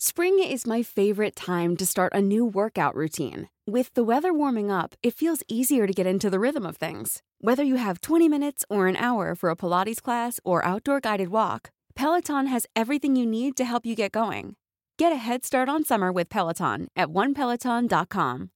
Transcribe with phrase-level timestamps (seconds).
[0.00, 3.48] Spring is my favorite time to start a new workout routine.
[3.66, 7.20] With the weather warming up, it feels easier to get into the rhythm of things.
[7.40, 11.30] Whether you have 20 minutes or an hour for a Pilates class or outdoor guided
[11.30, 14.54] walk, Peloton has everything you need to help you get going.
[14.98, 18.50] Get a head start on summer with Peloton at onepeloton.com.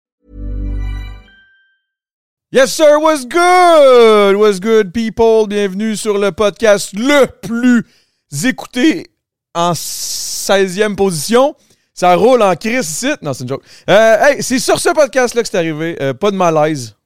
[2.53, 4.37] Yes, sir, was good?
[4.37, 5.49] Was good, people?
[5.49, 7.83] Bienvenue sur le podcast le plus
[8.31, 9.12] écouté
[9.55, 11.55] en 16e position.
[11.95, 13.11] Ça roule en crise ici.
[13.21, 13.63] Non, c'est une joke.
[13.89, 15.97] Euh, hey, c'est sur ce podcast-là que c'est arrivé.
[16.01, 16.97] Euh, pas de malaise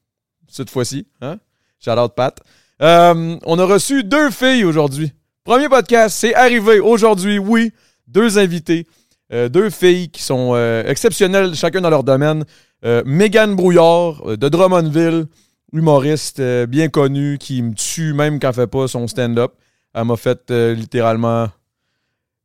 [0.49, 1.07] cette fois-ci.
[1.21, 1.39] Hein?
[1.85, 2.39] Shout out Pat.
[2.81, 5.13] Euh, on a reçu deux filles aujourd'hui.
[5.45, 7.73] Premier podcast, c'est arrivé aujourd'hui, oui.
[8.07, 8.87] Deux invités.
[9.31, 12.45] Deux filles qui sont exceptionnelles, chacun dans leur domaine.
[13.05, 15.27] Mégane Brouillard de Drummondville,
[15.73, 19.53] humoriste bien connue qui me tue même quand elle fait pas son stand-up.
[19.95, 21.49] Elle m'a fait littéralement.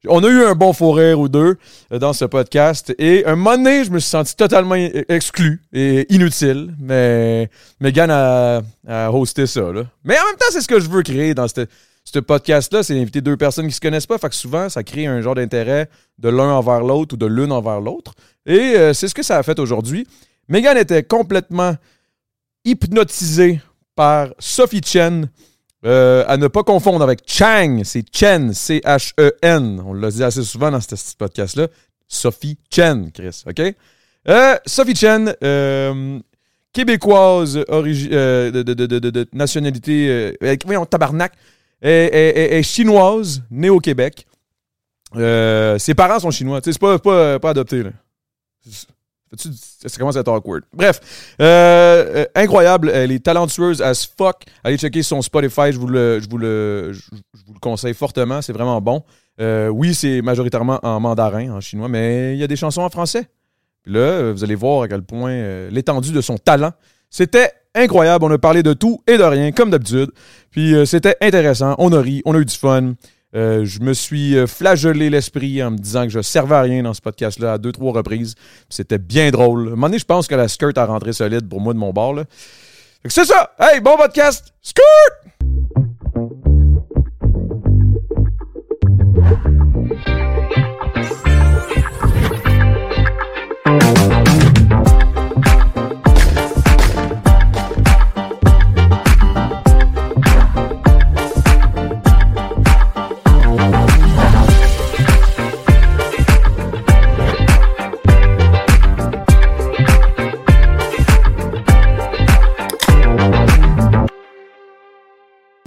[0.08, 1.58] On a eu un bon faux ou deux
[1.92, 2.94] euh, dans ce podcast.
[2.98, 6.74] Et un moment donné, je me suis senti totalement e- exclu et inutile.
[6.80, 7.50] Mais
[7.80, 9.62] Megan a, hosté ça.
[10.04, 12.82] Mais en même temps, c'est ce que je veux créer dans ce podcast-là.
[12.82, 14.18] C'est d'inviter deux personnes qui se connaissent pas.
[14.18, 15.88] Fait que souvent, ça crée un genre d'intérêt
[16.18, 18.16] de l'un envers l'autre ou de l'une envers l'autre.
[18.48, 20.08] Et euh, c'est ce que ça a fait aujourd'hui.
[20.48, 21.76] Megan était complètement
[22.66, 23.62] hypnotisée
[23.96, 25.30] par Sophie Chen.
[25.86, 29.82] Euh, à ne pas confondre avec Chang, c'est Chen, C-H-E-N.
[29.86, 31.68] On l'a dit assez souvent dans ce podcast-là.
[32.08, 33.62] Sophie Chen, Chris, OK?
[34.30, 36.20] Euh, Sophie Chen, euh,
[36.74, 41.34] québécoise, euh, de, de- de- de- nationalité, voyons, tabarnak,
[41.82, 44.28] est, chinoise, née au Québec.
[45.16, 47.90] Ses parents sont chinois, c'est pas, pas, pas adopté, là.
[49.38, 50.64] Ça commence à être awkward.
[50.74, 51.00] Bref,
[51.42, 52.90] euh, euh, incroyable.
[52.94, 54.44] Elle est talentueuse as fuck.
[54.64, 57.02] Allez checker son Spotify, je vous le, je vous le, je,
[57.46, 58.42] vous le conseille fortement.
[58.42, 59.04] C'est vraiment bon.
[59.40, 62.90] Euh, oui, c'est majoritairement en mandarin, en chinois, mais il y a des chansons en
[62.90, 63.28] français.
[63.86, 66.72] Là, euh, vous allez voir à quel point euh, l'étendue de son talent.
[67.10, 68.26] C'était incroyable.
[68.26, 70.12] On a parlé de tout et de rien, comme d'habitude.
[70.52, 71.76] Puis euh, c'était intéressant.
[71.78, 72.94] On a ri, on a eu du fun.
[73.34, 76.84] Euh, je me suis euh, flagellé l'esprit en me disant que je servais à rien
[76.84, 78.36] dans ce podcast-là à deux, trois reprises.
[78.70, 79.60] C'était bien drôle.
[79.60, 81.80] À un moment donné, je pense que la skirt a rentré solide pour moi de
[81.80, 82.14] mon bord.
[82.14, 82.24] là.
[83.06, 83.52] C'est ça!
[83.60, 84.54] Hey, bon podcast!
[84.62, 85.41] Skirt!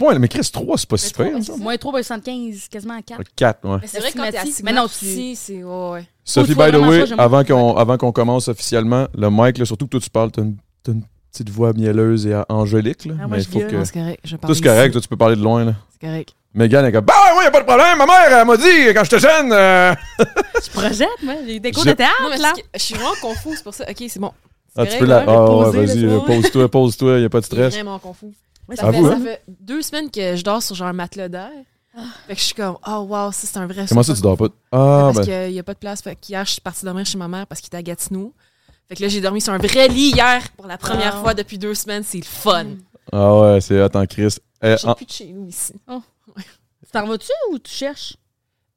[0.04, 1.26] Ouais, mais Chris, 3, c'est pas si pire.
[1.58, 3.20] Moins 3,75, quasiment 4.
[3.36, 3.78] 4, ouais.
[3.82, 4.64] Mais c'est vrai que quand t'es Astigmatique.
[4.64, 5.62] Mais non, c'est.
[5.64, 6.04] Ouais, ouais.
[6.24, 9.90] Sophie, by the way, avant qu'on, avant qu'on commence officiellement, le mic, là, surtout que
[9.92, 13.04] toi tu parles, t'as une, t'as une petite voix mielleuse et angélique.
[13.06, 13.70] Là, Ah, moi, mais je il faut gueule.
[13.70, 13.76] que.
[13.76, 14.20] Non, c'est correct.
[14.24, 14.92] Je Tout parle c'est correct, ici.
[14.92, 15.64] toi tu peux parler de loin.
[15.64, 15.74] Là.
[15.92, 16.34] C'est correct.
[16.54, 18.94] Megan est comme Bah, moi, y a pas de problème, ma mère, elle m'a dit
[18.94, 19.50] quand j'étais jeune.
[19.52, 19.92] euh,
[20.64, 21.34] Tu projettes, moi.
[21.46, 22.52] J'ai des cours Je- de théâtre, Non, là.
[22.74, 23.84] je suis vraiment confuse pour ça.
[23.90, 24.30] Ok, c'est bon.
[24.76, 25.24] Ah, tu peux la.
[25.26, 27.74] Ah, ouais, vas-y, pose-toi, pose-toi, y a pas de Je suis stress.
[27.74, 28.26] vraiment confus.
[28.68, 29.20] Ouais, Ça, fait, vous, ça hein?
[29.22, 31.50] fait deux semaines que je dors sur genre un matelas d'air.
[32.26, 34.36] Fait que je suis comme, oh wow, ça c'est un vrai Comment ça, tu dors
[34.36, 34.46] pas?
[34.72, 35.44] Ah, Parce ben.
[35.44, 36.02] qu'il n'y a pas de place.
[36.02, 38.32] Fait qu'hier, je suis partie dormir chez ma mère parce qu'il était à Gatineau.
[38.88, 41.22] Fait que là, j'ai dormi sur un vrai lit hier pour la première Wow.
[41.22, 42.02] fois depuis deux semaines.
[42.02, 42.66] C'est le fun.
[43.12, 43.80] Ah, ouais, c'est.
[43.80, 44.36] Attends, Chris.
[44.62, 45.72] Eh, J'ai en- plus de chez nous ici.
[45.86, 48.16] Tu t'en vas-tu ou tu cherches?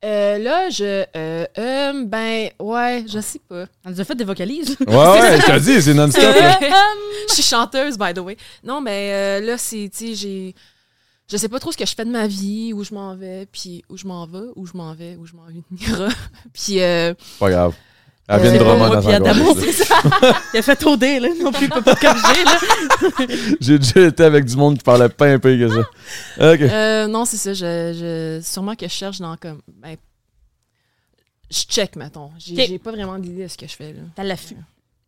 [0.05, 1.03] Euh, là, je.
[1.15, 3.65] Euh, euh, ben, ouais, je sais pas.
[3.83, 4.75] On nous a fait des vocalises.
[4.87, 6.21] Ouais, ouais, je te dis, c'est non-stop.
[6.35, 6.59] là.
[7.29, 8.37] je suis chanteuse, by the way.
[8.63, 10.55] Non, mais euh, là, c'est, tu sais, j'ai.
[11.31, 13.47] je sais pas trop ce que je fais de ma vie, où je m'en vais,
[13.51, 16.13] puis où je m'en vais, où je m'en vais, où je m'en vais.
[16.53, 17.73] puis euh, Pas grave.
[18.29, 19.95] Elle vient de Drummond dans Adamo, c'est ça.
[20.53, 21.29] Il a fait OD, là.
[21.41, 22.59] Non plus, il peut pas corriger, là.
[23.61, 25.79] J'ai déjà été avec du monde qui parlait pas un peu que ça.
[26.53, 26.61] Ok.
[26.61, 27.53] euh, non, c'est ça.
[27.53, 29.61] Je, je, sûrement que je cherche dans comme.
[29.81, 29.95] Ben,
[31.49, 32.31] je check, mettons.
[32.37, 33.93] J'ai pas vraiment d'idée de ce que je fais.
[33.93, 33.99] Là.
[34.15, 34.57] T'as l'affût.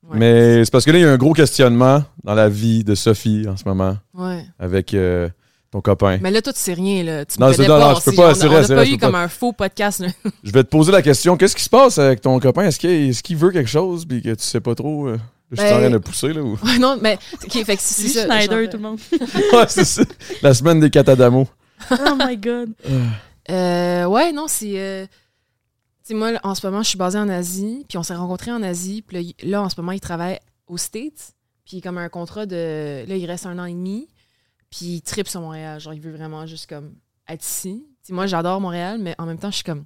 [0.07, 0.17] Ouais.
[0.17, 2.95] Mais c'est parce que là, il y a un gros questionnement dans la vie de
[2.95, 4.45] Sophie en ce moment Ouais.
[4.57, 5.27] avec euh,
[5.71, 6.17] ton copain.
[6.21, 7.03] Mais là, toi, tu sais rien.
[7.03, 7.25] Là.
[7.25, 8.97] Tu Non, me c'est- connais non, je peux pas, c'est on a pas vrai, eu
[8.97, 9.19] comme pas.
[9.23, 9.99] un faux podcast.
[9.99, 10.07] Là.
[10.43, 12.63] Je vais te poser la question qu'est-ce qui se passe avec ton copain?
[12.63, 15.17] Est-ce qu'il est-ce qu'il veut quelque chose puis que tu sais pas trop euh,
[15.51, 16.57] Je suis en Ben- train de pousser là ou?
[16.63, 17.19] Ouais, non, mais.
[17.43, 18.25] OK, fait que c'est ça.
[18.25, 18.99] Schneider, genre, tout le monde.
[19.53, 20.01] Ouais, c'est ça.
[20.41, 21.47] La semaine des catadamos.
[21.91, 22.71] Oh my God.
[23.49, 24.73] Euh, ouais, non, c'est.
[24.79, 28.15] euh, tu sais, moi, en ce moment, je suis basée en Asie, puis on s'est
[28.15, 31.33] rencontrés en Asie, puis là, en ce moment, il travaille aux States,
[31.65, 33.05] puis comme un contrat de.
[33.07, 34.07] Là, il reste un an et demi,
[34.69, 35.79] puis il tripe sur Montréal.
[35.79, 36.95] Genre, il veut vraiment juste comme
[37.27, 37.85] être ici.
[38.09, 39.85] Moi, j'adore Montréal, mais en même temps, je suis comme.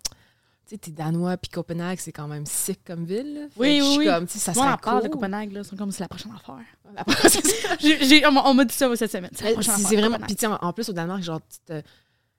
[0.65, 3.49] Tu sais, t'es danois, puis Copenhague, c'est quand même sick comme ville.
[3.57, 4.05] Oui, oui, suis oui.
[4.05, 5.09] comme, tu sais, ça Moi, on parle de.
[5.09, 5.61] Copenhague, là.
[5.65, 6.59] C'est comme c'est la prochaine affaire.
[7.81, 9.31] J'ai- j'ai- on m'a- on m'a dit ça cette semaine.
[9.33, 10.17] C'est la prochaine affaire, vraiment.
[10.25, 11.41] Puis, en, en plus, au Danemark, genre,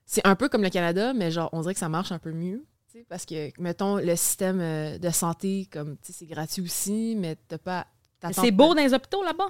[0.07, 2.31] c'est un peu comme le Canada, mais genre, on dirait que ça marche un peu
[2.31, 2.63] mieux.
[3.09, 7.35] Parce que, mettons, le système euh, de santé, comme, tu sais, c'est gratuit aussi, mais
[7.47, 7.85] t'as pas.
[8.31, 9.49] C'est beau dans les hôpitaux, là-bas.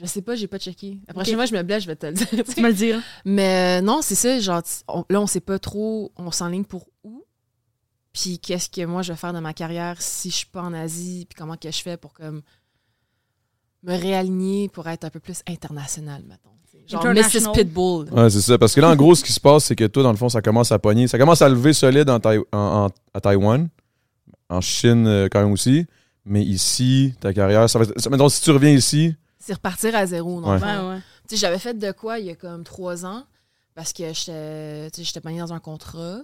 [0.00, 0.98] Je sais pas, j'ai pas checké.
[1.06, 2.26] La prochaine fois, je me blesse, je vais te le dire.
[2.54, 3.00] tu me le diras.
[3.24, 6.86] Mais euh, non, c'est ça, genre, on- là, on sait pas trop, on s'enligne pour
[7.04, 7.24] où.
[8.12, 10.72] Puis qu'est-ce que moi, je vais faire de ma carrière si je suis pas en
[10.72, 12.42] Asie, puis comment que je fais pour, comme,
[13.82, 16.50] me réaligner pour être un peu plus international, mettons.
[16.88, 17.52] Genre Mrs.
[17.52, 18.10] Pitbull.
[18.12, 18.58] Ouais, c'est ça.
[18.58, 20.28] Parce que là, en gros, ce qui se passe, c'est que toi, dans le fond,
[20.28, 21.06] ça commence à pogner.
[21.06, 23.68] Ça commence à lever solide en Tai- en- en- à Taïwan.
[24.48, 25.86] En Chine, euh, quand même aussi.
[26.24, 29.96] Mais ici, ta carrière, ça va être- ça- mettons, si tu reviens ici, C'est repartir
[29.96, 30.60] à zéro, Ouais.
[30.60, 31.00] Ouais, ouais.
[31.32, 33.24] J'avais fait de quoi il y a comme trois ans
[33.74, 36.20] parce que j'étais tu sais, j'étais pognée dans un contrat.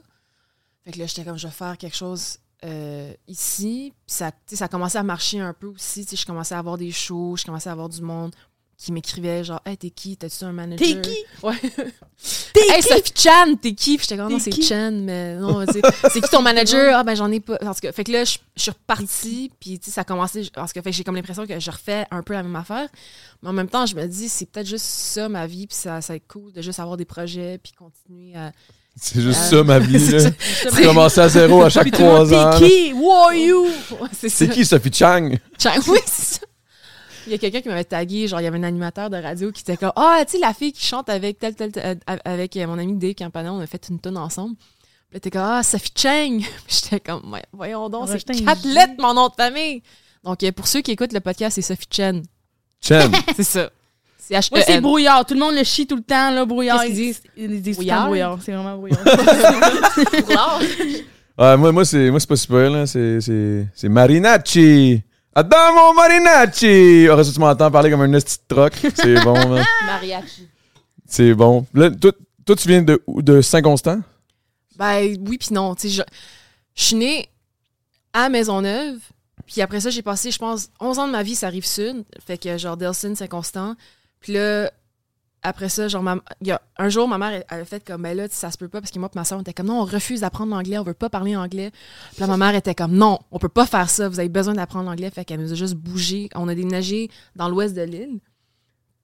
[0.85, 3.93] Fait que là, j'étais comme, je vais faire quelque chose euh, ici.
[4.07, 6.05] Puis ça, tu sais, ça commençait à marcher un peu aussi.
[6.05, 8.35] Tu sais, je commençais à avoir des shows, je commençais à avoir du monde
[8.79, 10.17] qui m'écrivait genre, hey, t'es qui?
[10.17, 10.87] T'as-tu un manager?
[10.87, 11.17] T'es qui?
[11.43, 11.57] Ouais.
[12.53, 12.89] T'es hey, qui?
[12.89, 13.97] Sophie Chan, t'es qui?
[13.97, 14.63] Puis j'étais comme, non, c'est?
[14.63, 16.95] Chan, mais non, c'est qui ton manager?
[16.99, 17.59] Ah, ben j'en ai pas.
[17.63, 20.05] En tout cas, fait que là, je, je suis repartie, puis tu sais, ça a
[20.05, 20.49] commencé.
[20.57, 22.55] En tout cas, fait que j'ai comme l'impression que je refais un peu la même
[22.57, 22.89] affaire.
[23.43, 26.01] Mais en même temps, je me dis, c'est peut-être juste ça, ma vie, puis ça,
[26.01, 28.53] ça va être cool de juste avoir des projets, puis continuer à.
[28.97, 29.99] c'est juste Euh, ça ma vie.
[30.07, 30.21] c'est là.
[30.21, 30.71] ça.
[30.77, 32.59] Tu commences à zéro à chaque trois ans.
[32.59, 32.93] T'es qui?
[32.95, 33.67] Who are you?
[34.01, 34.29] Ouais, c'est.
[34.29, 35.31] C'est qui Sophie Chang?
[35.59, 36.47] Chang, oui, c'est ça.
[37.29, 39.53] Il y a quelqu'un qui m'avait tagué, genre, il y avait un animateur de radio
[39.53, 42.17] qui était comme Ah, tu sais, la fille qui chante avec tel, tel, tel- euh,
[42.25, 44.57] avec euh, mon ami Dave Campanon, on a fait une tonne ensemble.
[44.57, 46.39] Puis là, t'es comme Ah, Sophie Chang.
[46.67, 49.83] Puis j'étais comme Ouais, Voyons donc, c'est quatre lettres, mon nom de famille.
[50.25, 52.23] Donc, euh, pour ceux qui écoutent le podcast, c'est Sophie Chen.
[52.81, 53.13] Chen.
[53.37, 53.71] C'est ça.
[54.19, 55.25] C'est h Moi, c'est e brouillard.
[55.25, 56.85] Tout le monde le chie tout le temps, là, brouillard.
[56.85, 57.23] Disent?
[57.37, 58.07] Ils disent Brouillard?
[58.07, 58.39] brouillard.
[58.43, 59.01] C'est vraiment brouillard.
[61.39, 62.87] Ouais, moi, moi c'est moi, c'est pas super, là.
[62.87, 65.03] C'est, c'est, c'est Marinacci.
[65.35, 67.07] Adamo Marinacci.
[67.07, 68.73] Ça, tu m'entends parler comme un esti de troc?
[68.95, 69.65] C'est bon, man.
[69.87, 70.49] Mariachi.
[71.07, 71.67] C'est bon.
[71.75, 72.13] Là, toi,
[72.45, 73.23] toi, tu viens de, où?
[73.23, 74.01] de Saint-Constant?
[74.77, 75.75] Ben oui, puis non.
[75.75, 76.03] Tu sais, je,
[76.75, 77.29] je suis née
[78.13, 78.99] à Maisonneuve.
[79.47, 82.05] Puis après ça, j'ai passé, je pense, 11 ans de ma vie, ça rive sud.
[82.27, 83.77] Fait que genre Delson, Saint-Constant.
[84.21, 84.71] Puis là,
[85.43, 87.85] après ça, genre, ma- il y a, un jour, ma mère, elle, elle a fait
[87.87, 89.53] comme, ben là, ça se peut pas, parce que moi et ma soeur, on était
[89.53, 91.71] comme, non, on refuse d'apprendre l'anglais, on veut pas parler anglais.
[92.13, 94.55] Puis là, ma mère était comme, non, on peut pas faire ça, vous avez besoin
[94.55, 95.11] d'apprendre l'anglais.
[95.11, 96.29] Fait qu'elle nous a juste bougé.
[96.35, 98.19] On a déménagé dans l'ouest de l'île.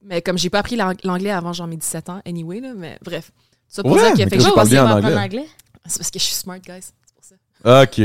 [0.03, 2.99] Mais comme j'ai pas appris l'ang- l'anglais avant genre mes 17 ans, anyway, là, mais
[3.03, 3.31] bref.
[3.69, 5.07] Ça pour Ouais, dire que, mais fait que bien en anglais.
[5.09, 5.47] apprendre l'anglais.
[5.87, 6.81] c'est parce que je suis smart, guys.
[6.83, 7.83] C'est pour ça.
[7.83, 8.01] Ok.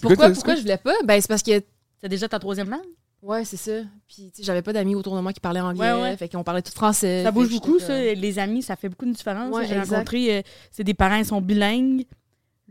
[0.00, 0.94] Pourquoi, quoi, pourquoi je voulais pas?
[1.04, 1.60] Ben, c'est parce que,
[2.00, 2.80] C'est déjà ta troisième langue?
[3.22, 3.82] Ouais, c'est ça.
[4.08, 5.92] Puis, tu sais, j'avais pas d'amis autour de moi qui parlaient anglais.
[5.92, 6.16] Ouais, ouais.
[6.16, 7.22] Fait qu'on parlait tout français.
[7.24, 7.98] Ça bouge beaucoup, ça.
[7.98, 9.54] Les amis, ça fait beaucoup de différence.
[9.54, 12.04] Ouais, J'ai rencontré, euh, c'est des parents, ils sont bilingues.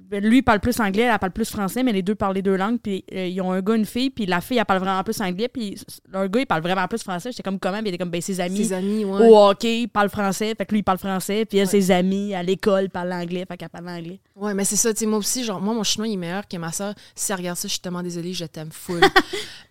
[0.09, 2.41] Ben, Lui, il parle plus anglais, elle parle plus français, mais les deux parlent les
[2.41, 2.79] deux langues.
[2.81, 5.19] Puis euh, ils ont un gars, une fille, puis la fille, elle parle vraiment plus
[5.21, 5.77] anglais, puis
[6.11, 7.31] leur gars, il parle vraiment plus français.
[7.31, 7.77] J'étais comme comment?
[7.79, 9.27] Puis il était comme, ben, ses amis Ses amis, ouais.
[9.27, 11.71] au hockey, ils parlent français, fait que lui, il parle français, puis elle, Ouais.
[11.71, 14.19] ses amis à l'école parlent anglais, fait qu'elle parle anglais.
[14.35, 16.47] Ouais, mais c'est ça, tu sais, moi aussi, genre, moi, mon chinois, il est meilleur
[16.47, 16.93] que ma soeur.
[17.15, 19.01] Si elle regarde ça, je suis tellement désolée, je t'aime full.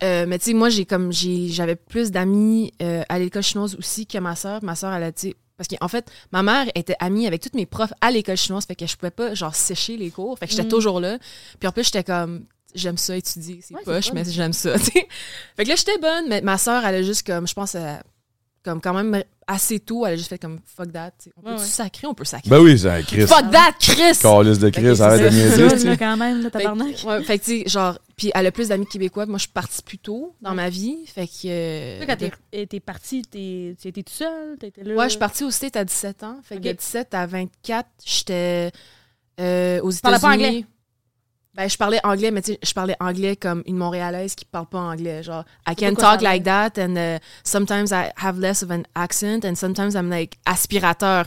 [0.03, 4.07] Euh, mais tu sais, moi, j'ai comme, j'avais plus d'amis euh, à l'école chinoise aussi
[4.07, 4.63] que ma soeur.
[4.63, 7.67] Ma soeur, elle a, tu parce qu'en fait, ma mère était amie avec toutes mes
[7.67, 10.53] profs à l'école chinoise, fait que je pouvais pas, genre, sécher les cours, fait que
[10.53, 10.69] j'étais Mm.
[10.71, 11.19] toujours là.
[11.61, 12.45] Puis en plus, j'étais comme,
[12.75, 15.09] j'aime ça étudier, c'est Ouais, poche, mais j'aime ça, tu sais.
[15.57, 17.97] Fait que là, j'étais bonne, mais ma soeur, elle a juste comme, je pense, euh,
[18.65, 21.33] comme quand même assez tôt, elle a juste fait comme, fuck that, tu sais.
[21.37, 21.63] On peut Ouais, ouais.
[21.63, 22.49] sacrer, on peut sacrer.
[22.49, 23.27] Ben oui, c'est Chris.
[23.27, 24.19] Fuck that, Chris!
[24.23, 25.69] Calice de Chris, Fait que arrête de niaiser.
[25.73, 25.97] tu sais.
[25.99, 26.97] quand même, Fait, tabarnak.
[26.97, 29.27] que- ouais, fait que, tu sais, genre, puis elle a plus d'amis québécois.
[29.27, 30.97] Moi, je suis partie plus tôt dans ma vie.
[31.07, 31.33] Fait que.
[31.47, 34.57] euh, Toi, quand t'es- euh, t'es parti, t'es- tu étais toute seule?
[34.59, 34.95] T'étais là?
[34.95, 36.39] Ouais, je suis partie au State à 17 ans.
[36.43, 38.71] Fait que de 17 à 24, j'étais
[39.41, 40.01] euh, aux États-Unis.
[40.01, 40.65] parlais pas anglais?
[41.57, 44.67] Ben, je parlais anglais, mais tu sais, je parlais anglais comme une Montréalaise qui parle
[44.67, 45.23] pas anglais.
[45.23, 48.83] Genre, I can talk ça like that, and uh, sometimes I have less of an
[48.97, 51.27] accent, and sometimes I'm like aspirateur.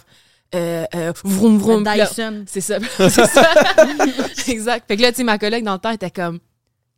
[0.55, 1.84] Euh, euh, vroom vroom.
[1.84, 2.46] Dyson.
[2.48, 2.77] C'est ça.
[2.98, 3.53] c'est ça.
[4.48, 4.88] exact.
[4.88, 6.39] Fait que là, tu sais, ma collègue dans le temps était comme,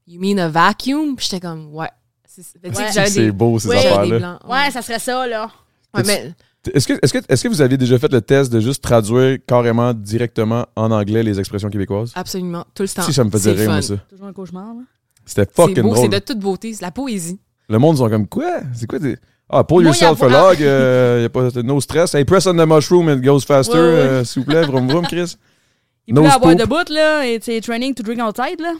[0.07, 1.15] You mean a vacuum?
[1.15, 1.89] Puis j'étais comme, Ouais.
[2.25, 3.31] C'est Ouais.
[3.31, 4.39] beau, ces affaires-là.
[4.47, 5.51] Ouais, ça serait ça, là.
[5.93, 6.33] Ouais, mais
[6.73, 9.37] Est-ce que, est-ce, que, est-ce que vous aviez déjà fait le test de juste traduire
[9.47, 12.11] carrément directement en anglais les expressions québécoises?
[12.15, 13.01] absolument, tout le temps.
[13.03, 13.95] Si ça me faisait C'est rire, moi, ça.
[14.09, 14.81] Toujours un cauchemar, là?
[15.25, 16.09] C'était C'est fucking beau, c'est drôle.
[16.09, 17.39] de toute beauté, c'est la poésie.
[17.67, 18.61] Le monde sont comme quoi?
[18.73, 19.17] C'est quoi des.
[19.49, 22.13] Ah, pull Moi, y a yourself a pas- log, euh, y a pas no stress.
[22.15, 23.85] Hey, press on the mushroom and it goes faster, Ouais, ouais.
[23.85, 25.35] euh, s'il vous plaît, vroom vroom, Chris.
[26.07, 28.73] Il No peut avoir de bout, là, et c'est training to drink outside, là.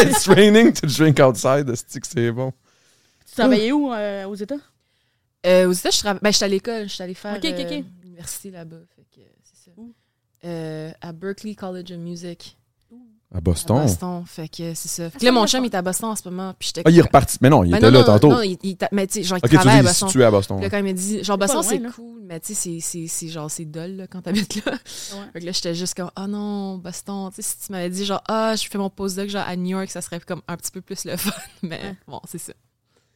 [0.00, 2.52] It's raining to drink outside, c'est que c'est bon.
[3.28, 4.56] Tu travaillais où euh, aux États?
[5.46, 6.20] Euh, aux États, je travaille.
[6.22, 7.72] Ben, j'étais à l'école, j'étais allée faire Ok, ok, ok.
[7.72, 8.76] euh, l'université là-bas.
[8.96, 9.76] Fait que c'est ça.
[10.44, 12.56] Euh, à Berkeley College of Music.
[13.34, 13.80] À À Boston.
[13.82, 14.24] Boston.
[14.26, 15.04] Fait que c'est ça.
[15.08, 16.52] Fait que ça là, mon chum il est à Boston en ce moment.
[16.58, 17.38] Puis j'étais Ah, il est reparti.
[17.40, 18.28] Mais non, il Ben était non, là non, tantôt.
[18.28, 20.08] Non, il, il t'a- mais tu sais, genre, il ok, tu travaille à dis Boston.
[20.08, 20.56] situé à Boston.
[20.58, 21.90] Puis là, quand il m'a dit, genre, Boston, loin, c'est là.
[21.94, 24.72] cool, mais tu sais, c'est- c'est- c'est genre, c'est dull là, quand t'habites là.
[25.32, 27.30] Fait que là, j'étais juste comme, oh non, Boston.
[27.34, 29.78] Tu sais, si tu m'avais dit, genre, ah, je fais mon postdoc genre à New
[29.78, 31.30] York, ça serait comme un petit peu plus le fun.
[31.62, 31.96] Mais Ouais.
[32.06, 32.52] bon, c'est ça.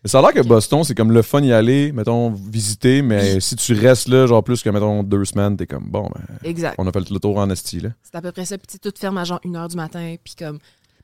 [0.05, 3.41] Mais ça a l'air que Boston, c'est comme le fun y aller, mettons, visiter, mais
[3.41, 6.77] si tu restes là, genre plus que, mettons, deux semaines, t'es comme, bon, ben, Exact.
[6.79, 7.91] on a fait le tour en esti, là.
[8.03, 8.57] C'est à peu près ça.
[8.57, 10.15] Puis tu sais, tout ferme à genre 1h du matin.
[10.23, 10.59] Puis comme,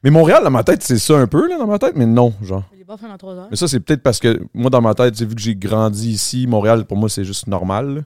[0.04, 2.32] Mais Montréal, dans ma tête, c'est ça un peu, là, dans ma tête, mais non,
[2.42, 2.62] genre.
[2.76, 3.49] J'ai pas fait dans trois heures.
[3.50, 6.11] Mais ça, c'est peut-être parce que moi, dans ma tête, j'ai vu que j'ai grandi
[6.11, 7.94] ici, Montréal, pour moi, c'est juste normal.
[7.94, 8.00] là.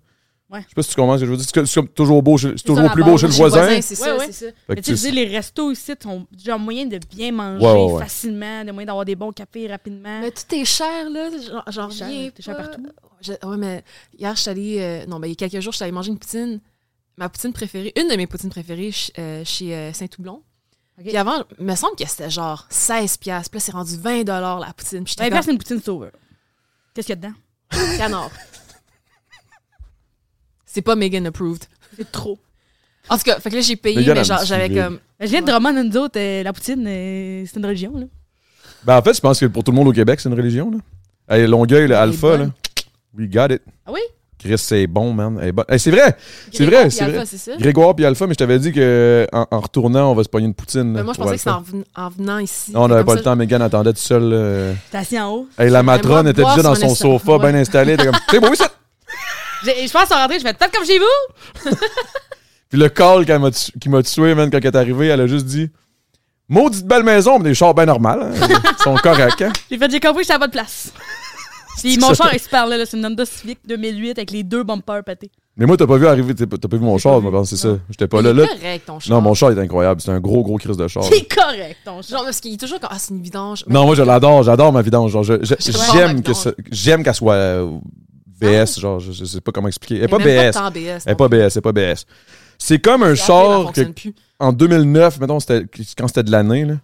[0.48, 0.60] Ouais.
[0.62, 1.44] Je sais pas si tu comprends ce que je veux dire.
[1.46, 3.80] C'est que- C'est comme toujours beau, c'est toujours plus beau chez le chez le voisin.
[3.80, 4.26] c'est Ouais, ça, ouais.
[4.26, 4.52] c'est ça.
[4.68, 7.92] Mais que tu sais, les restos ici sont genre moyen de bien manger Ouais, ouais,
[7.94, 8.02] ouais.
[8.02, 10.20] facilement, de moyen d'avoir des bons cafés rapidement.
[10.20, 11.30] Mais tout est cher, là.
[11.30, 12.30] Genre, j'en C'est cher, reviens.
[12.36, 12.86] c'est cher partout.
[13.22, 13.82] Je- ouais, mais
[14.16, 14.76] hier, je suis allée.
[14.80, 16.60] euh, non, ben, il y a quelques jours, je suis allée manger une poutine.
[17.16, 20.42] Ma poutine préférée, une de mes poutines préférées ch- euh, chez euh, Saint-Houblon.
[20.98, 21.04] Ok.
[21.06, 23.18] Puis avant, il me semble que c'était genre 16$.
[23.18, 25.02] Puis là, c'est rendu 20$ la poutine.
[25.04, 26.12] Puis Ben, j'étais c'est une poutine sauveur.
[26.94, 27.34] Qu'est-ce qu'il y a dedans?
[27.98, 28.30] canard.
[30.76, 31.62] C'est pas Megan approved.
[31.96, 32.38] C'est trop.
[33.08, 34.98] En tout cas, fait que là, j'ai payé, Megan mais genre, j'avais comme.
[35.18, 38.04] Je viens de Drummond, nous autres, euh, la poutine, euh, c'est une religion, là.
[38.84, 40.70] Ben, en fait, je pense que pour tout le monde au Québec, c'est une religion,
[40.70, 41.34] là.
[41.34, 42.36] Hey, Longueuil, le est Alpha, là.
[42.36, 42.52] bonne.
[43.18, 43.62] We got it.
[43.86, 44.00] Ah oui?
[44.38, 45.38] Chris, c'est bon, man.
[45.40, 45.64] Elle est bonne.
[45.68, 46.14] Hey, c'est vrai!
[46.52, 47.26] C'est Grégoire vrai, puis c'est Alpha, vrai.
[47.26, 47.56] c'est ça?
[47.56, 50.46] Grégoire puis Alpha, mais je t'avais dit que en, en retournant, on va se pogner
[50.46, 50.92] une poutine.
[50.92, 51.60] là, Ben, moi, je pour pensais que c'était Alpha.
[51.60, 52.72] en, ven- en venant ici.
[52.72, 53.36] Non, on n'avait comme pas ça, le temps.
[53.36, 54.22] Megan attendait tout seul.
[54.24, 54.74] là.
[54.90, 55.48] T'es assis en haut.
[55.58, 57.50] Hey, la matrone était déjà dans son sofa, Ouais.
[57.50, 57.96] bien installé.
[57.96, 58.70] T'es comme, c'est beau, ça!
[59.64, 61.70] Je pense en rentrer, je fais peut-être comme chez vous.
[62.68, 65.20] Puis le call qu'elle m'a tu- qui m'a tué, man, quand elle est arrivée, elle
[65.20, 65.70] a juste dit
[66.48, 68.22] Maudite belle maison, mais des chars bien normales.
[68.22, 68.48] hein.
[68.78, 69.52] Ils sont corrects, hein?
[69.70, 70.92] J'ai fait, j'ai compris que j'étais à bonne place.
[71.82, 72.86] Puis mon char, il se parlait, là.
[72.86, 75.30] C'est une Honda Civic 2008 avec les deux bumpers pétés.
[75.58, 77.68] Mais moi, t'as pas vu arriver, t'as pas vu mon char, c'est ça.
[77.90, 78.30] J'étais pas là.
[78.30, 78.46] est là.
[78.46, 79.14] correct, ton char.
[79.14, 80.00] Non, mon char est incroyable.
[80.00, 81.04] C'est un gros, gros crise de char.
[81.04, 82.18] C'est correct, ton char.
[82.18, 83.64] Genre, parce qu'il est toujours comme, ah, c'est une vidange.
[83.68, 84.42] Non, moi, je l'adore.
[84.42, 85.12] J'adore ma vidange.
[85.12, 85.40] Genre, que
[86.70, 87.70] j'aime qu'elle soit euh,
[88.40, 88.80] BS.
[88.80, 89.96] Genre, je, je sais pas comment expliquer.
[89.96, 90.52] Elle est pas BS.
[90.52, 91.02] tant BS.
[91.06, 92.04] Elle est pas BS, elle est pas BS.
[92.58, 93.82] C'est comme un char que,
[94.38, 95.38] en 2009, mettons,
[95.96, 96.74] quand c'était de l'année, là,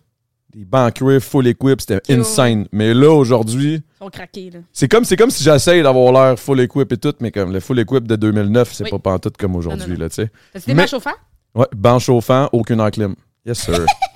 [0.54, 2.18] des cuir, full equip, c'était ouais.
[2.20, 2.66] insane.
[2.72, 4.60] Mais là, aujourd'hui, Ils sont craqués, là.
[4.72, 7.60] c'est comme, c'est comme si j'essaye d'avoir l'air full equip et tout, mais comme le
[7.60, 8.90] full equip de 2009, c'est Oui.
[8.90, 10.30] pas pantoute comme aujourd'hui, là, tu sais.
[10.52, 11.10] T'as-tu des Mais- bancs chauffants?
[11.54, 13.14] Ouais, aucune enclim.
[13.46, 13.84] Yes, sir.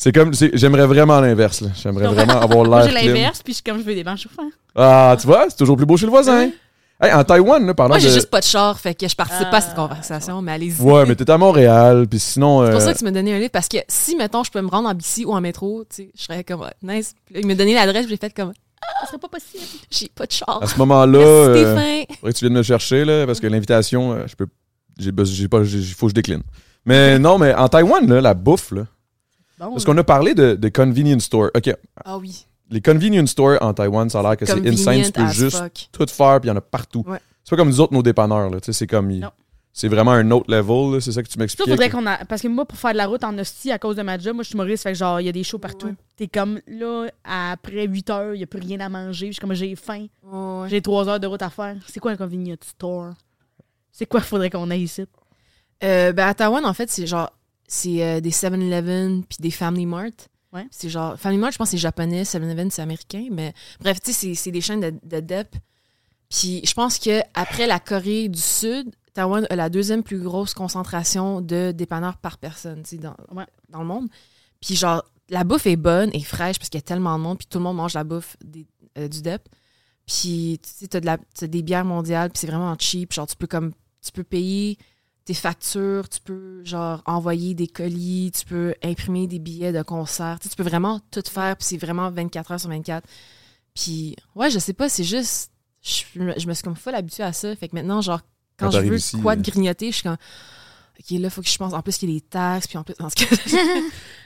[0.00, 1.70] c'est comme, j'aimerais vraiment l'inverse, là.
[1.82, 4.16] J'aimerais vraiment avoir Moi, l'air j'ai l'inverse, puis je suis comme, je veux des bancs
[4.16, 4.48] chauffants.
[4.76, 6.50] Ah, tu vois, c'est toujours plus beau chez le voisin.
[7.00, 8.14] Hey, en Taïwan, là, parlant Moi, j'ai de...
[8.14, 9.88] juste pas de char, fait que je participe pas à cette Ah.
[9.88, 10.80] conversation, mais allez-y.
[10.80, 12.64] Ouais, mais t'es à Montréal, puis sinon...
[12.64, 14.52] C'est pour euh, ça que tu m'as donné un livre, parce que si, mettons, je
[14.52, 17.14] peux me rendre en bici ou en métro, tu sais, je serais comme, nice.
[17.34, 18.52] Il m'a donné l'adresse, puis j'ai fait comme,
[19.00, 19.64] Ça serait pas possible.
[19.90, 20.60] j'ai pas de char.
[20.62, 24.26] À ce moment-là, euh, faudrait que tu viennes me chercher, là, parce que l'invitation, euh,
[24.28, 24.46] je peux...
[24.98, 25.60] J'ai j'ai pas...
[25.62, 26.42] Il faut que je décline.
[26.84, 28.86] Mais non, mais en Taïwan, là, la bouffe, là...
[29.58, 31.50] Bon, Parce qu'on a parlé de, de convenience store.
[31.54, 31.74] OK,
[32.04, 32.46] Ah oui.
[32.70, 35.02] les convenience stores en Taïwan, ça a l'air que c'est insane.
[35.02, 35.88] Tu peux juste fuck.
[35.92, 37.02] tout faire, puis il y en a partout.
[37.06, 37.18] Ouais.
[37.44, 38.60] C'est pas comme nous autres, nos dépanneurs, là.
[38.60, 39.10] Tu sais, c'est comme...
[39.10, 39.28] il-.
[39.72, 42.24] C'est vraiment un autre level, là, c'est ça que tu faudrait que- qu'on a.
[42.24, 44.34] Parce que moi, pour faire de la route en hostie à cause de ma job,
[44.34, 45.86] moi, je suis humoriste, fait que genre, il y a des shows partout.
[45.86, 45.94] Ouais.
[46.16, 49.28] T'es comme, là, après 8 heures, il n'y a plus rien à manger.
[49.28, 50.06] Je suis comme, j'ai faim.
[50.24, 50.68] Ouais.
[50.68, 51.76] J'ai 3 heures de route à faire.
[51.86, 53.12] C'est quoi un convenience store?
[53.92, 55.04] C'est quoi qu'il faudrait qu'on aille ici?
[55.84, 57.30] Euh, ben, à Taïwan, en fait, c'est genre,
[57.68, 60.28] c'est euh, des 7-Eleven puis des Family Mart.
[60.52, 60.66] Ouais.
[60.70, 63.28] C'est genre, Family Mart, je pense que c'est japonais, 7-Eleven, c'est américain.
[63.30, 65.54] Mais bref, tu sais, c'est- des chaînes de, de DEP.
[66.30, 70.54] Puis je pense que après la Corée du Sud, Taïwan a la deuxième plus grosse
[70.54, 73.46] concentration de dépanneurs par personne, tu sais, dans, Ouais.
[73.68, 74.08] dans le monde.
[74.60, 77.38] Puis genre, la bouffe est bonne et fraîche parce qu'il y a tellement de monde,
[77.38, 79.48] puis tout le monde mange la bouffe des- euh, du DEP.
[80.06, 83.12] Puis, tu sais, t'as de la- t'as des bières mondiales, puis c'est vraiment cheap.
[83.12, 83.72] Genre, tu peux comme,
[84.02, 84.78] tu peux payer
[85.28, 90.38] tes factures, tu peux, genre, envoyer des colis, tu peux imprimer des billets de concert.
[90.40, 93.06] Tu sais, tu peux vraiment tout faire, puis c'est vraiment 24 heures sur 24.
[93.74, 97.24] Puis, ouais, je sais pas, c'est juste, je, me- je me suis comme full habituée
[97.24, 97.54] à ça.
[97.56, 98.22] Fait que maintenant, genre,
[98.56, 100.16] quand, Quand je veux ici, quoi de euh, grignoter, je suis comme,
[101.00, 101.72] OK, là, faut que je pense.
[101.72, 103.36] En plus, qu'il y a les taxes, puis en plus, en tout cas,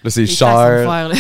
[0.05, 1.07] Là, c'est cher.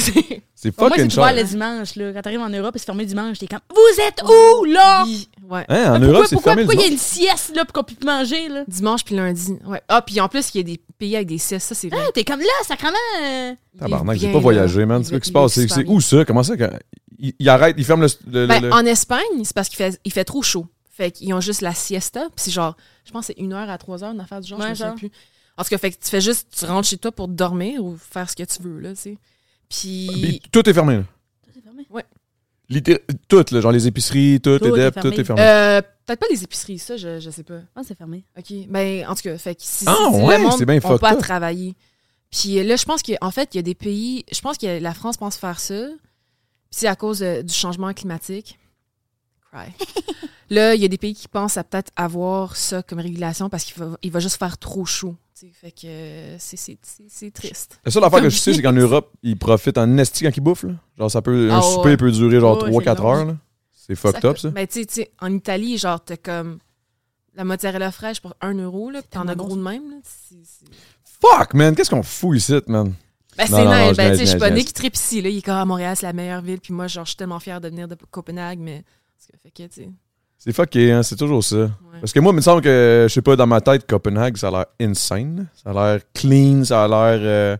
[0.54, 1.34] c'est- moi, fucking cher.
[1.34, 1.96] le dimanche.
[1.96, 2.12] Là.
[2.12, 5.04] Quand t'arrives en Europe c'est fermé dimanche, t'es comme Vous êtes où là?
[5.04, 5.64] Oui, ouais.
[5.68, 7.52] Hein, en Mais Europe, pourquoi c'est pourquoi, fermé le pourquoi il y a une sieste
[7.56, 8.64] là pour qu'on puisse manger là?
[8.68, 9.54] Dimanche puis lundi.
[9.66, 9.82] Ouais.
[9.88, 11.98] Ah, puis en plus, il y a des pays avec des siestes, ça, c'est vrai.
[12.06, 12.94] Ah, t'es comme là, sacrément.
[13.22, 15.02] euh, Tabarnak, j'ai pas voyagé, man.
[15.04, 15.52] C'est quoi qui se passe?
[15.52, 16.24] C'est où ça?
[16.24, 16.56] Comment ça?
[16.56, 16.70] quand-
[17.18, 18.08] Il, il arrête, il ferme le.
[18.32, 20.66] le- Ben, le- en Espagne, c'est parce qu'il fait, il fait trop chaud.
[20.90, 22.20] Fait qu'ils ont juste la siesta.
[22.34, 24.48] Puis c'est genre, je pense que c'est une heure à trois heures, une affaire du
[24.48, 24.96] genre, Ouais, je me souviens genre.
[24.96, 25.10] plus.
[25.56, 27.96] En tout cas, fait que tu fais juste, tu rentres chez toi pour dormir ou
[27.96, 29.18] faire ce que tu veux, là, tu sais.
[29.68, 31.04] Puis Puis, tout est fermé, là.
[31.54, 31.86] C'est fermé.
[32.70, 35.16] Litté- Tout, là, genre les épiceries, tout, Tout les est DEP, tout fermé.
[35.18, 35.42] est fermé.
[35.42, 37.58] euh, peut-être pas les épiceries, ça, je, je sais pas.
[37.76, 38.24] Ah, c'est fermé.
[38.38, 38.50] OK.
[38.68, 41.00] Ben, en tout cas, fait que si, Ah, si ouais, le monde c'est bien fucked
[41.00, 41.74] pas travailler.
[42.30, 44.24] Puis là, je pense qu'en fait, il y a des pays...
[44.32, 45.86] Je pense que la France pense faire ça.
[45.86, 45.98] Puis
[46.80, 48.58] c'est à cause euh, du changement climatique.
[49.52, 49.70] Cry.
[50.50, 53.64] là, il y a des pays qui pensent à peut-être avoir ça comme régulation parce
[53.64, 55.14] qu'il va, il va juste faire trop chaud.
[55.50, 57.80] Fait que euh, c'est- c'est c'est- c'est triste.
[57.84, 60.40] La seule affaire que je sais, c'est qu'en Europe, ils profitent en esti quand ils
[60.40, 60.74] bouffent, là.
[60.98, 61.50] Genre, ça peut.
[61.50, 61.96] Un Ah, souper ouais.
[61.96, 63.28] peut durer genre Ouais, 3-4 c'est long.
[63.30, 63.36] heures.
[63.72, 64.50] C'est fucked Ça up, ça.
[64.50, 66.58] Ben, tu sais, tu sais, en Italie, genre, t'as comme
[67.34, 69.90] la mozzarella fraîche pour 1 euro, là, puis t'en as gros de même.
[69.90, 69.96] Là.
[71.20, 72.94] Fuck, man, qu'est-ce qu'on fout ici, man?
[73.36, 73.96] Ben, Non, c'est nice.
[73.96, 75.22] Ben, tu niaise, sais, je suis pas né qui tripe ici.
[75.22, 75.28] Là.
[75.30, 76.60] Il est comme à Montréal, c'est la meilleure ville.
[76.60, 78.84] Puis moi, genre, je suis tellement fière de venir de Copenhague, mais.
[79.26, 79.88] Que, fait que, tu sais.
[80.44, 81.56] C'est fucké, hein, c'est toujours ça.
[81.56, 81.68] ouais.
[82.00, 84.48] Parce que moi, il me semble que, je sais pas, dans ma tête, Copenhague, ça
[84.48, 85.46] a l'air insane.
[85.54, 87.20] Ça a l'air clean, ça a l'air.
[87.22, 87.56] euh,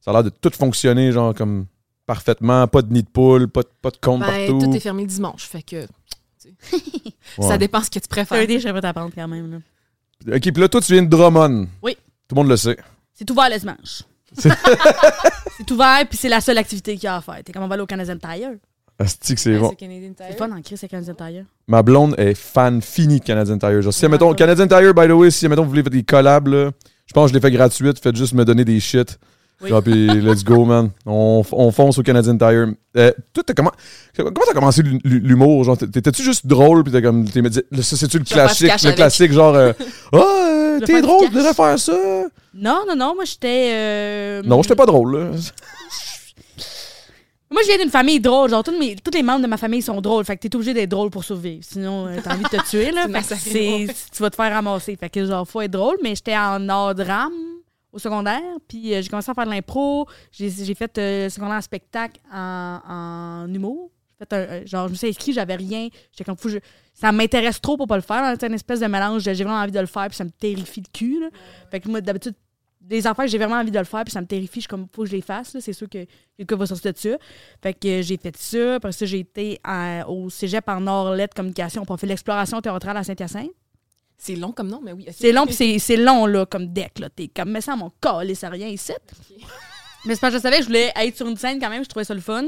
[0.00, 1.66] ça a l'air de tout fonctionner, genre, comme
[2.06, 2.66] parfaitement.
[2.66, 4.66] Pas de nid de poule, pas de, pas de compte Ben, partout.
[4.66, 5.46] tout est fermé dimanche.
[5.46, 5.86] Fait que.
[7.38, 7.48] Ouais.
[7.48, 8.40] Ça dépend ce que tu préfères.
[8.40, 9.50] été, je serais pas t'apprendre quand même.
[10.26, 10.36] Là.
[10.36, 11.66] Ok, puis là, toi, tu viens de Drummond.
[11.82, 11.96] Oui.
[12.28, 12.76] Tout le monde le sait.
[13.14, 14.02] C'est ouvert le dimanche.
[14.36, 17.42] c'est ouvert, puis c'est la seule activité qu'il y a à faire.
[17.42, 18.50] T'es comme on va aller au Canadian Tire.
[18.98, 19.70] Asti que c'est bon.
[19.70, 20.26] c'est Canadian Tire.
[20.30, 21.44] C'est fun en crise, c'est Canadian Tire.
[21.66, 23.82] Ma blonde est fan fini de Canadian Tire.
[23.82, 24.32] Genre, si, mettons.
[24.34, 26.70] Canadian Tire, by the way, si, mettons, vous voulez faire des collabs, là,
[27.06, 27.98] je pense que je l'ai fait gratuite.
[28.00, 29.18] Faites juste me donner des shit.
[29.62, 29.68] Oui.
[29.70, 30.90] Genre, puis let's go, man.
[31.06, 32.68] On, on fonce au Canadian Tire.
[32.96, 33.72] Euh, toi, t'as comment,
[34.16, 35.64] comment t'as commencé l'hu- l'humour?
[35.64, 36.84] Genre, t'étais-tu juste drôle?
[36.84, 37.40] Puis t'as comme, t'es,
[37.82, 38.68] c'est-tu le Je classique?
[38.68, 38.96] Le avec.
[38.96, 39.72] classique, genre, euh,
[40.12, 41.92] vais t'es drôle, tu devrais faire ça.
[42.54, 43.70] Non, non, non, moi j'étais.
[43.72, 45.30] euh, Non, j'étais pas drôle, là.
[47.54, 48.50] Moi je viens d'une famille drôle.
[48.50, 50.24] Genre, tous, mes, tous les membres de ma famille sont drôles.
[50.24, 51.62] Fait que t'es obligé d'être drôle pour survivre.
[51.64, 53.06] Sinon, euh, t'as envie de te tuer, là.
[53.06, 54.96] Fait que c'est- tu vas te faire ramasser.
[54.96, 55.96] Fait que, genre, faut être drôle.
[56.02, 57.32] Mais j'étais en art drame
[57.92, 58.42] au secondaire.
[58.68, 60.06] Puis euh, j'ai commencé à faire de l'impro.
[60.32, 63.90] J'ai j'ai fait euh, secondaire en spectacle en, en humour.
[64.20, 65.88] J'ai fait un- un- genre, je me suis inscrit, j'avais rien.
[66.12, 66.48] J'étais comme fou.
[66.48, 66.58] je-
[66.92, 68.34] ça m'intéresse trop pour pas le faire.
[68.38, 69.24] C'est une espèce de mélange.
[69.24, 71.20] de J'ai vraiment envie de le faire, puis ça me terrifie le cul.
[71.20, 71.28] là.
[71.70, 72.34] Fait que moi, d'habitude,
[72.86, 74.56] des affaires, j'ai vraiment envie de le faire, puis ça me terrifie.
[74.56, 75.56] Je suis comme, faut que je les fasse.
[75.58, 76.04] C'est sûr que
[76.36, 77.10] quelqu'un va sortir de ça.
[77.62, 78.74] Fait que euh, j'ai fait ça.
[78.76, 81.84] Après ça, j'ai été à- au cégep en or lettres communication.
[81.88, 83.50] On fait l'exploration théâtrale à Saint-Hyacinthe.
[84.16, 85.06] C'est long comme nom, mais oui.
[85.12, 86.98] C'est long, puis c'est- long, là, comme deck.
[86.98, 87.08] Là.
[87.10, 88.92] T'es comme, mais ça, mon calé, c'est rien ici.
[90.06, 91.82] Mais c'est parce que je savais que je voulais être sur une scène quand même,
[91.82, 92.44] je trouvais ça le fun.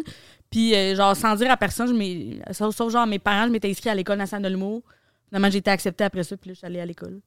[0.51, 3.71] Puis, euh, genre, sans dire à personne, je sauf, sauf genre mes parents, je m'étais
[3.71, 4.83] inscrit à l'école nationale de l'humour.
[5.29, 7.19] Finalement, j'ai été acceptée après ça, puis là, je suis allée à l'école.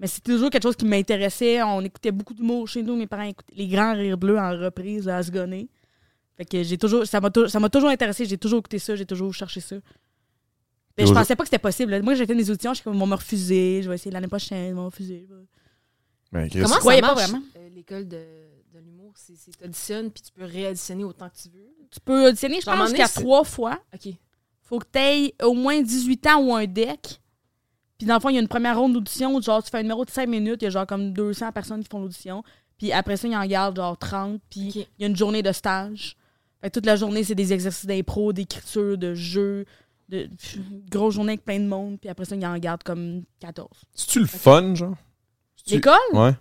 [0.00, 1.62] Mais c'était toujours quelque chose qui m'intéressait.
[1.62, 2.96] On écoutait beaucoup d'humour chez nous.
[2.96, 5.68] Mes parents écoutaient les grands rires bleus en reprise à se gonner.
[6.36, 8.24] Fait que j'ai toujours, ça m'a tou- ça m'a toujours intéressé.
[8.26, 9.76] J'ai toujours écouté ça, j'ai toujours cherché ça.
[10.98, 12.00] Mais je pensais pas que c'était possible.
[12.02, 13.82] Moi, j'ai fait des auditions, je suis comme, ils vont me refuser.
[13.82, 15.26] Je vais essayer l'année prochaine, ils vont me refuser.
[16.32, 17.42] Ben, Chris, Comment ça marche, vraiment.
[17.56, 18.16] euh, l'école de,
[18.72, 19.12] de l'humour?
[19.16, 21.68] C'est c'est t'auditionnes, puis tu peux réadditionner autant que tu veux?
[21.90, 23.78] Tu peux auditionner, je pense, jusqu'à c'est- trois fois.
[23.94, 24.12] OK.
[24.62, 27.20] faut que tu aies au moins 18 ans ou un deck.
[27.98, 29.78] Puis dans le fond, il y a une première ronde d'audition où genre tu fais
[29.78, 32.42] un numéro de 5 minutes, il y a genre comme 200 personnes qui font l'audition.
[32.78, 35.52] Puis après ça, ils en gardent genre 30, puis il y a une journée de
[35.52, 36.16] stage.
[36.60, 39.64] Fait que toute la journée, c'est des exercices d'impro, d'écriture, de jeu,
[40.08, 42.82] de pff, une grosse journée avec plein de monde, puis après ça, ils en gardent
[42.82, 43.68] comme 14.
[43.94, 44.96] C'est-tu le fun, genre?
[45.68, 45.94] L'école?
[46.12, 46.32] Ouais.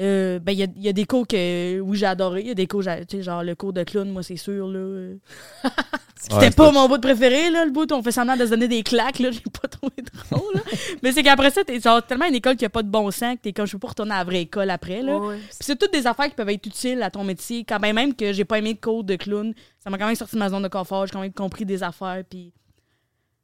[0.00, 2.40] Euh, ben, il y a, y a des cours que, oui, j'ai adoré.
[2.40, 4.66] Il y a des cours, tu sais, genre le cours de clown, moi, c'est sûr,
[4.66, 5.14] là.
[6.16, 8.44] C'était Ouais, pas mon bout de préféré, là, le bout où on fait semblant de
[8.46, 9.92] se donner des claques, là, j'ai pas trouvé
[10.30, 10.54] drôle.
[10.54, 10.60] là.
[11.02, 13.34] Mais c'est qu'après ça, t'es genre tellement une école qui a pas de bon sens
[13.36, 15.18] que t'es comme, je peux pas retourner à la vraie école après, là.
[15.18, 15.36] Ouais, ouais.
[15.38, 18.14] Puis c'est toutes des affaires qui peuvent être utiles à ton métier, quand même, même
[18.14, 19.52] que j'ai pas aimé le cours de clown.
[19.78, 21.82] Ça m'a quand même sorti de ma zone de confort, j'ai quand même compris des
[21.82, 22.52] affaires, puis...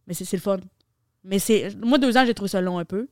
[0.07, 0.59] Mais c'est c'est le fun.
[1.25, 1.77] Mais c'est...
[1.85, 3.09] Moi, deux ans, j'ai trouvé ça long un peu.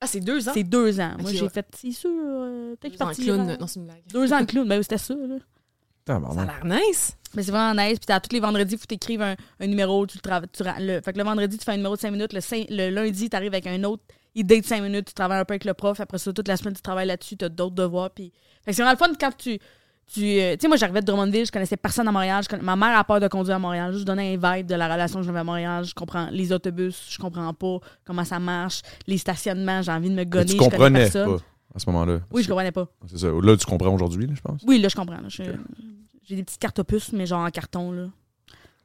[0.00, 0.52] Ah, c'est deux ans?
[0.54, 1.14] C'est deux ans.
[1.18, 1.48] Moi, j'ai ouais.
[1.48, 3.56] fait, c'est sûr, euh, peut-être que je clown.
[3.58, 4.02] Non, c'est une blague.
[4.12, 5.36] Deux ans de clown, ben oui, c'était ça, là.
[6.06, 7.16] Ça a l'air nice.
[7.34, 7.98] Mais c'est vraiment nice.
[7.98, 10.06] Puis t'as tous les vendredis, il faut t'écrire un, un numéro.
[10.06, 10.48] Tu le travailles.
[10.50, 12.32] Tu, ra- le, fait que le vendredi, tu fais un numéro de 5 minutes.
[12.32, 14.02] Le, cin- le lundi, tu arrives avec un autre
[14.34, 15.08] idée de 5 minutes.
[15.08, 16.00] Tu travailles un peu avec le prof.
[16.00, 17.36] Après ça, toute la semaine, tu travailles là-dessus.
[17.36, 18.10] Tu as d'autres devoirs.
[18.10, 18.32] Puis...
[18.64, 19.58] Fait que c'est vraiment le fun quand tu.
[20.12, 22.42] Tu euh, tu sais, moi, j'arrivais de Drummondville, je connaissais personne à Montréal.
[22.42, 23.92] Je conna- Ma mère a peur de conduire à Montréal.
[23.92, 25.84] Juste donner un vibe de la relation que j'avais à Montréal.
[25.84, 28.80] Je comprends les autobus, je comprends pas comment ça marche.
[29.06, 30.46] Les stationnements, j'ai envie de me Mais gonner.
[30.46, 31.36] tu je connais comprenais personne.
[31.38, 31.44] pas
[31.74, 32.20] à ce moment-là.
[32.32, 32.86] Oui, je comprenais pas.
[33.06, 33.26] C'est ça.
[33.28, 34.62] Là, tu comprends aujourd'hui, je pense?
[34.66, 35.18] Oui, là, je comprends.
[35.28, 35.42] Je-
[36.24, 38.06] J'ai des petites cartes opus, mais genre en carton, là.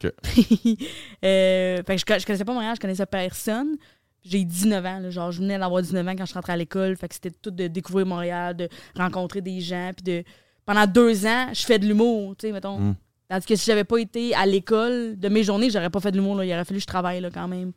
[0.04, 0.12] OK.
[1.24, 3.78] Euh, fait que je, je connaissais pas Montréal, je connaissais personne.
[4.26, 6.96] J'ai 19 ans, là, genre je venais d'avoir 19 ans quand je rentrais à l'école.
[6.96, 9.92] Fait que c'était tout de découvrir Montréal, de rencontrer des gens.
[9.96, 10.24] Puis de...
[10.66, 12.80] Pendant deux ans, je fais de l'humour, tu sais, mettons.
[12.80, 12.96] Mm.
[13.30, 16.18] Tandis que si j'avais pas été à l'école de mes journées, j'aurais pas fait de
[16.18, 16.36] l'humour.
[16.36, 16.46] là.
[16.46, 17.72] Il aurait fallu que je travaille là, quand même.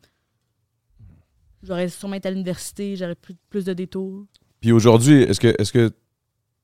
[1.63, 4.25] J'aurais sûrement été à l'université, j'aurais plus, plus de détours.
[4.61, 5.91] Puis aujourd'hui, est-ce que, est-ce que.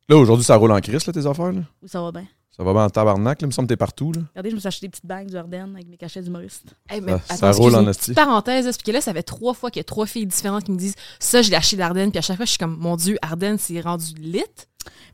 [0.09, 1.61] Là, aujourd'hui, ça roule en crise, là, tes affaires, là?
[1.81, 2.25] Oui, ça va bien.
[2.55, 3.45] Ça va bien en tabarnak, là.
[3.45, 4.21] Il me semble que t'es partout, là.
[4.29, 6.75] Regardez, je me suis acheté des petites bagues du Ardennes avec mes cachets d'humoriste.
[6.89, 8.13] Hey, mais Ça- attends, ça roule en esti.
[8.13, 10.71] parenthèse, parce que là, ça fait trois fois qu'il y a trois filles différentes qui
[10.71, 12.95] me disent ça, je l'ai acheté d'Ardennes, puis à chaque fois, je suis comme, mon
[12.95, 14.43] Dieu, Ardennes, c'est rendu lit.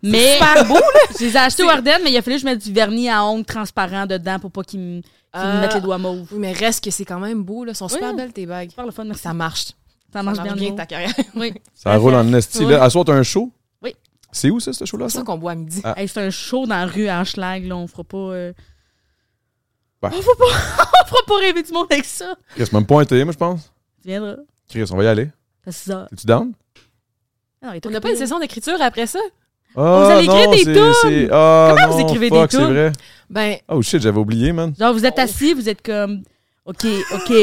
[0.01, 0.99] Mais super beau, là.
[1.19, 3.10] je les ai achetés au Ardennes, mais il a fallu que je mette du vernis
[3.10, 5.01] à ongles transparent dedans pour pas qu'ils me,
[5.34, 5.62] Ah.
[5.62, 6.27] mettent les doigts mauves.
[6.32, 7.71] Oui, mais reste que c'est quand même beau, là.
[7.71, 8.15] Elles sont super Oui.
[8.17, 8.69] belles, tes bagues.
[8.69, 9.21] Super le fun, merci.
[9.23, 9.67] Ça marche.
[10.13, 11.13] Ça marche bien, bien ta carrière.
[11.36, 11.53] Oui.
[11.75, 12.71] Ça roule en esti, Oui.
[12.71, 12.84] là.
[12.84, 13.51] À soir, t'as un show?
[13.84, 13.93] Oui.
[14.32, 15.08] C'est où, ça, ce show-là?
[15.10, 15.82] C'est ça qu'on boit à midi.
[15.84, 15.93] Ah.
[16.01, 17.75] Hey, c'est un show dans la rue à Hochelag, là.
[17.75, 18.17] On fera pas.
[18.17, 18.53] euh,
[20.01, 20.10] Ben.
[20.13, 20.45] On fera pas.
[21.03, 22.36] on fera pas rêver du monde avec ça.
[22.55, 23.71] Chris, même pointé, moi, je pense.
[24.01, 24.36] Tu viendras.
[24.69, 25.29] Chris, on va y aller.
[25.65, 26.08] Ça 6 heures.
[26.10, 26.53] T'es-tu down?
[27.62, 29.19] Ah non, On n'a pas une session d'écriture après ça?
[29.75, 31.29] Ah, allez écrire non, des tunes!
[31.32, 32.60] Ah, Comment vous écrivez des fuck, tunes?
[32.65, 32.91] vrai.
[33.29, 34.73] Ben, Oh shit, j'avais oublié, man.
[34.77, 36.23] Genre, vous êtes assis, vous êtes comme.
[36.65, 37.34] OK, OK.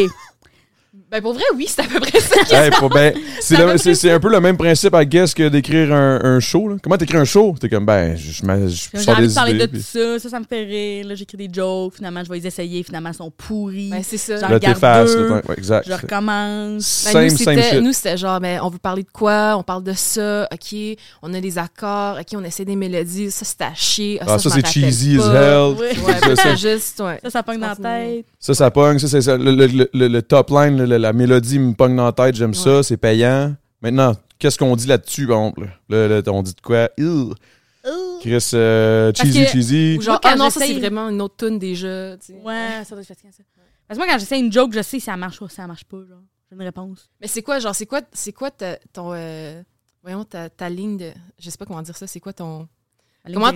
[1.11, 2.37] Ben pour vrai, oui, c'est à peu près ça.
[2.65, 5.35] Hey, ben, c'est Ça le- va c'est c'est un peu le même principe, I guess,
[5.35, 6.69] que d'écrire un, un show.
[6.69, 6.77] Là.
[6.83, 7.55] Comment t'écris un show?
[7.61, 9.67] T'es comme, ben, je, je, je, je J'ai sors envie des de parler idées.
[9.67, 10.19] de puis- tout ça.
[10.19, 11.07] Ça, ça me fait rire.
[11.07, 11.95] Là, j'écris des jokes.
[11.97, 12.83] Finalement, je vais les essayer.
[12.83, 13.91] Finalement, ils sont pourris.
[13.91, 14.37] Ben, c'est ça.
[14.37, 15.13] J'en Là, regarde t'effaces.
[15.13, 15.29] deux.
[15.29, 15.87] là, t'en- ouais, exact.
[15.89, 17.03] Je recommence.
[17.07, 17.81] Ben, Same, nous, same c'était, shit.
[17.83, 19.55] nous, c'était genre, ben, on veut parler de quoi?
[19.57, 20.49] On parle de ça.
[20.53, 20.77] OK,
[21.23, 22.19] on a des accords.
[22.21, 23.31] OK, on essaie des mélodies.
[23.31, 24.19] Ça, c'est à chier.
[24.23, 25.43] Ah, ça, je m'en c'est rappelle cheesy as pas.
[25.43, 25.75] hell.
[25.79, 25.95] Ouais.
[25.95, 27.21] Ça, ça- c'est juste, ouais.
[27.23, 28.17] Ça, ça pogne dans la Continue.
[28.17, 28.27] tête.
[28.41, 28.99] Ça, ça pogne.
[28.99, 29.37] Ça, c'est ça.
[29.37, 32.35] Le, le- le- le top line, le- la mélodie me pogne dans la tête.
[32.35, 32.83] J'aime ça.
[32.83, 33.55] C'est payant.
[33.83, 35.69] Maintenant, qu'est-ce qu'on dit là-dessus, par exemple?
[35.89, 36.89] Là, là, on dit de quoi?
[36.99, 37.33] Ew.
[38.21, 39.97] Chris, euh, cheesy, que- cheesy.
[39.99, 42.17] Ou genre, ah non, ça, c'est vraiment une autre tune déjà.
[42.17, 42.41] tu sais.
[42.45, 43.45] Ouais, ça doit être fatigant, ça.
[43.87, 45.67] Parce que moi, quand j'essaie une joke, je sais si ça marche ou si ça
[45.67, 45.99] marche pas.
[45.99, 46.19] Genre.
[46.51, 47.09] J'ai une réponse.
[47.21, 49.13] Mais c'est quoi, genre, c'est quoi, c'est quoi ta, ton.
[49.15, 49.63] euh,
[50.03, 51.11] voyons, ta, ta ligne de.
[51.39, 52.07] Je sais pas comment dire ça.
[52.09, 52.67] C'est quoi ton.
[53.25, 53.53] La Comment-?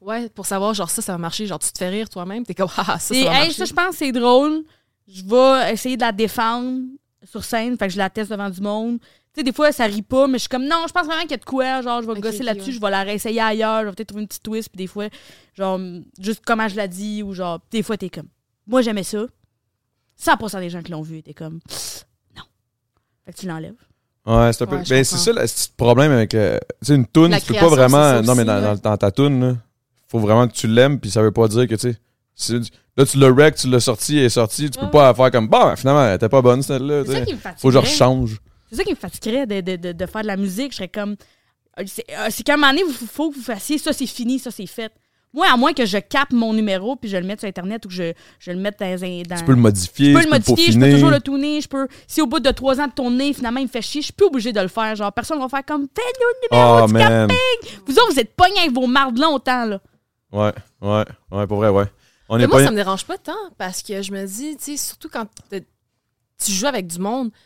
[0.00, 1.46] Ouais, pour savoir, genre, ça, ça va marcher.
[1.46, 2.44] Genre, tu te fais rire toi-même.
[2.44, 3.52] T'es comme, ah, ça, ça va hey, marcher.
[3.52, 4.64] ça, je pense que c'est drôle.
[5.12, 6.80] Je vais essayer de la défendre
[7.24, 7.76] sur scène.
[7.76, 8.98] Fait que je la teste devant du monde.
[9.00, 9.06] Tu
[9.40, 11.30] sais, des fois, ça rit pas, mais je suis comme, non, je pense vraiment qu'il
[11.32, 11.82] y a de quoi.
[11.82, 12.76] Genre, je vais Ok, gosser là-dessus, ouais.
[12.76, 13.82] je vais la réessayer ailleurs.
[13.82, 14.68] Je vais peut-être trouver une petite twist.
[14.70, 15.06] Puis des fois,
[15.54, 15.78] genre,
[16.20, 17.22] juste comment je la dis.
[17.22, 18.28] Ou genre, des fois, t'es comme,
[18.66, 19.24] moi, j'aimais ça.
[20.20, 21.60] 100% des gens qui l'ont vu étaient comme,
[22.36, 22.42] non.
[23.24, 23.74] Fait que tu l'enlèves.
[24.26, 24.76] Ouais, c'est un peu.
[24.76, 26.34] Ouais, ben, c'est ça le petit problème avec.
[26.34, 28.20] euh, tu sais, une toune, La tu peux pas vraiment.
[28.22, 29.56] non, mais dans ta toune, là,
[30.08, 31.98] faut vraiment que tu l'aimes, puis ça veut pas dire que, tu sais.
[32.96, 35.48] Là, tu l'as rec, tu l'as sorti, elle est sortie, tu peux pas faire comme,
[35.48, 37.02] bon, finalement, elle était pas bonne, celle-là.
[37.06, 37.38] C'est ça qui me.
[37.38, 38.38] Faut que je rechange.
[38.70, 40.72] C'est ça qui me fatiguerait de, de, de, de faire de la musique.
[40.72, 41.16] Je serais comme.
[41.86, 44.38] C'est euh, c'est qu'à un moment donné, il faut que vous fassiez ça, c'est fini,
[44.38, 44.92] ça, c'est fait.
[45.32, 47.88] Moi, à moins que je capte mon numéro puis je le mette sur Internet ou
[47.88, 49.22] que je, je le mette dans un.
[49.22, 49.36] Dans...
[49.36, 51.86] Tu peux le modifier, Je peux le modifier, je peux toujours le tourner, je peux.
[52.08, 54.12] Si au bout de trois ans de tourner, finalement, il me fait chier, je suis
[54.12, 54.94] plus obligé de le faire.
[54.96, 57.28] Genre, personne va faire comme fais-nous le numéro Oh, du man.
[57.28, 57.78] camping.
[57.86, 59.80] Vous autres, vous êtes pognés avec vos mardes longtemps, là.
[60.32, 61.84] Ouais, ouais, ouais, pour vrai, ouais.
[62.32, 62.64] On Mais est moi, pas.
[62.64, 66.52] ça me dérange pas tant parce que je me dis, tu sais, surtout quand tu
[66.52, 67.38] joues avec du monde, tu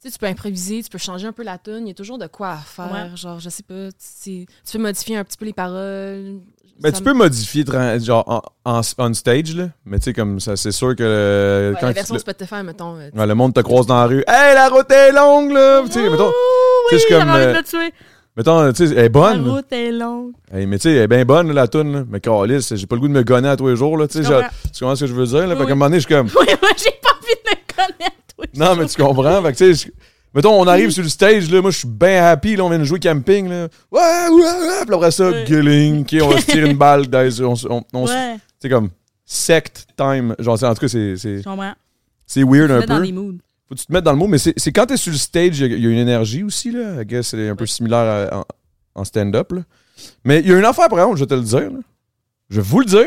[0.00, 2.18] sais, tu peux improviser, tu peux changer un peu la tune, il y a toujours
[2.18, 2.90] de quoi à faire.
[2.92, 3.16] Ouais.
[3.16, 6.40] Genre, je sais pas, tu, sais, tu peux modifier un petit peu les paroles.
[6.80, 7.64] Ben, Ça tu me- peux modifier,
[8.00, 8.42] genre, en,
[8.78, 9.68] en- on stage, là.
[9.84, 12.62] Mais tu sais, comme ça, c'est sûr que euh, Ouais, quand la tu- version Spotify,
[12.64, 12.96] mettons.
[12.96, 14.24] euh, ouais, le monde te croise dans la rue.
[14.26, 15.82] Hey, la route est longue, là!
[15.86, 16.32] Tu sais, mettons, Ouh,
[16.90, 17.94] tu sais, oui, comme, j'avais envie de euh, le tuer.
[18.36, 19.46] Mettons, tu sais, elle est La bonne.
[19.46, 19.52] là.
[19.52, 20.32] route est longue.
[20.52, 22.04] Hey, mais tu sais, elle est bien bonne, là, la toune, là.
[22.08, 24.06] Mais Carlis, j'ai pas le goût de me gonner à tous les jours, là.
[24.08, 24.56] Tu sais, Je genre, comprends.
[24.72, 25.46] tu comprends ce que je veux dire, là?
[25.46, 25.70] Oui, Fait qu'à un oui.
[25.72, 28.44] moment donné, je suis comme, Oui, moi, j'ai pas envie de me connaître, toi.
[28.56, 29.42] non, mais tu comprends?
[29.42, 29.92] Fait que tu sais,
[30.34, 31.60] mettons, on arrive sur le stage, là.
[31.62, 32.64] Moi, je suis bien happy, là.
[32.64, 33.68] On vient de jouer camping, là.
[33.90, 34.84] Ouais, ouais, ouais.
[34.86, 35.46] Puis après ça, Ouais.
[35.46, 37.04] gilling, OK, on va se tirer une balle.
[37.42, 38.90] On, on, on Ouais, C'est comme
[39.24, 40.34] sect time.
[40.38, 41.72] Genre, en tout cas, c'est, c'est, je comprends.
[42.26, 43.06] c'est weird un mets dans peu.
[43.06, 43.38] des moods.
[43.74, 45.58] Faut que tu te mettes dans le mot, mais c'est, quand t'es sur le stage,
[45.58, 47.02] il y, a- il y a une énergie aussi, là.
[47.02, 48.44] I guess c'est un peu similaire à- en,
[49.00, 49.62] en stand-up, là.
[50.24, 51.78] Mais il y a une affaire, par exemple, je vais te le dire, là.
[52.50, 53.06] Je vais vous le dire.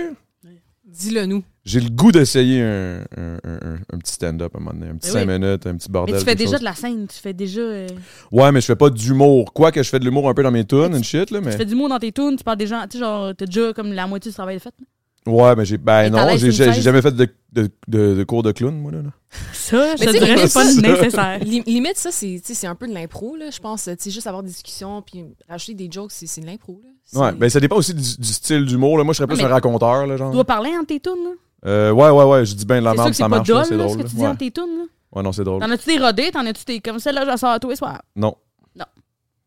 [0.85, 1.43] Dis-le nous.
[1.63, 4.89] J'ai le goût d'essayer un, un, un- un petit stand-up à un moment donné.
[4.91, 5.39] Un petit Mais 5 oui.
[5.39, 6.15] minutes, un petit bordel.
[6.15, 6.59] Mais tu fais déjà chose.
[6.61, 7.59] de la scène, tu fais déjà.
[7.61, 7.87] euh,
[8.31, 9.53] Ouais, mais je fais pas d'humour.
[9.53, 11.51] Quoique je fais de l'humour un peu dans mes tunes, and shit, là, mais.
[11.51, 12.81] Tu fais du mot dans tes tunes, tu parles des gens.
[12.89, 14.73] Tu sais, genre, t'as déjà comme la moitié du travail de fait.
[14.79, 14.85] là.
[15.27, 15.77] Ouais, mais j'ai.
[15.77, 18.99] Ben non, j'ai j'ai jamais fait de, de, de, de cours de clown, moi, là.
[19.01, 19.09] là.
[19.53, 21.39] Ça, je dirais, c'est pas ça- nécessaire.
[21.41, 23.49] Lim- limite, ça, c'est un peu de l'impro, là.
[23.51, 26.45] Je pense, tu sais, juste avoir des discussions puis rajouter des jokes, c'est c'est de
[26.45, 26.89] l'impro, là.
[27.05, 29.03] C'est- Ouais, ben ça dépend aussi du, du style d'humour, là.
[29.03, 30.29] Moi, je serais plus Ah, mais- un raconteur, là, genre.
[30.31, 31.31] Tu dois parler entre tes tunes, là.
[31.65, 33.63] Euh, ouais, ouais, ouais, je dis bien de la merde, ça pas marche, c'est là,
[33.65, 33.97] ce drôle.
[33.97, 34.27] que tu dis Ouais.
[34.27, 34.83] entre tes tunes, là.
[35.13, 35.59] ouais, non, c'est drôle.
[35.61, 36.31] T'en as-tu des rodés?
[36.31, 38.01] T'en as-tu des comme celle-là, je sors tous les soirs?
[38.15, 38.35] Non.
[38.75, 38.85] Non.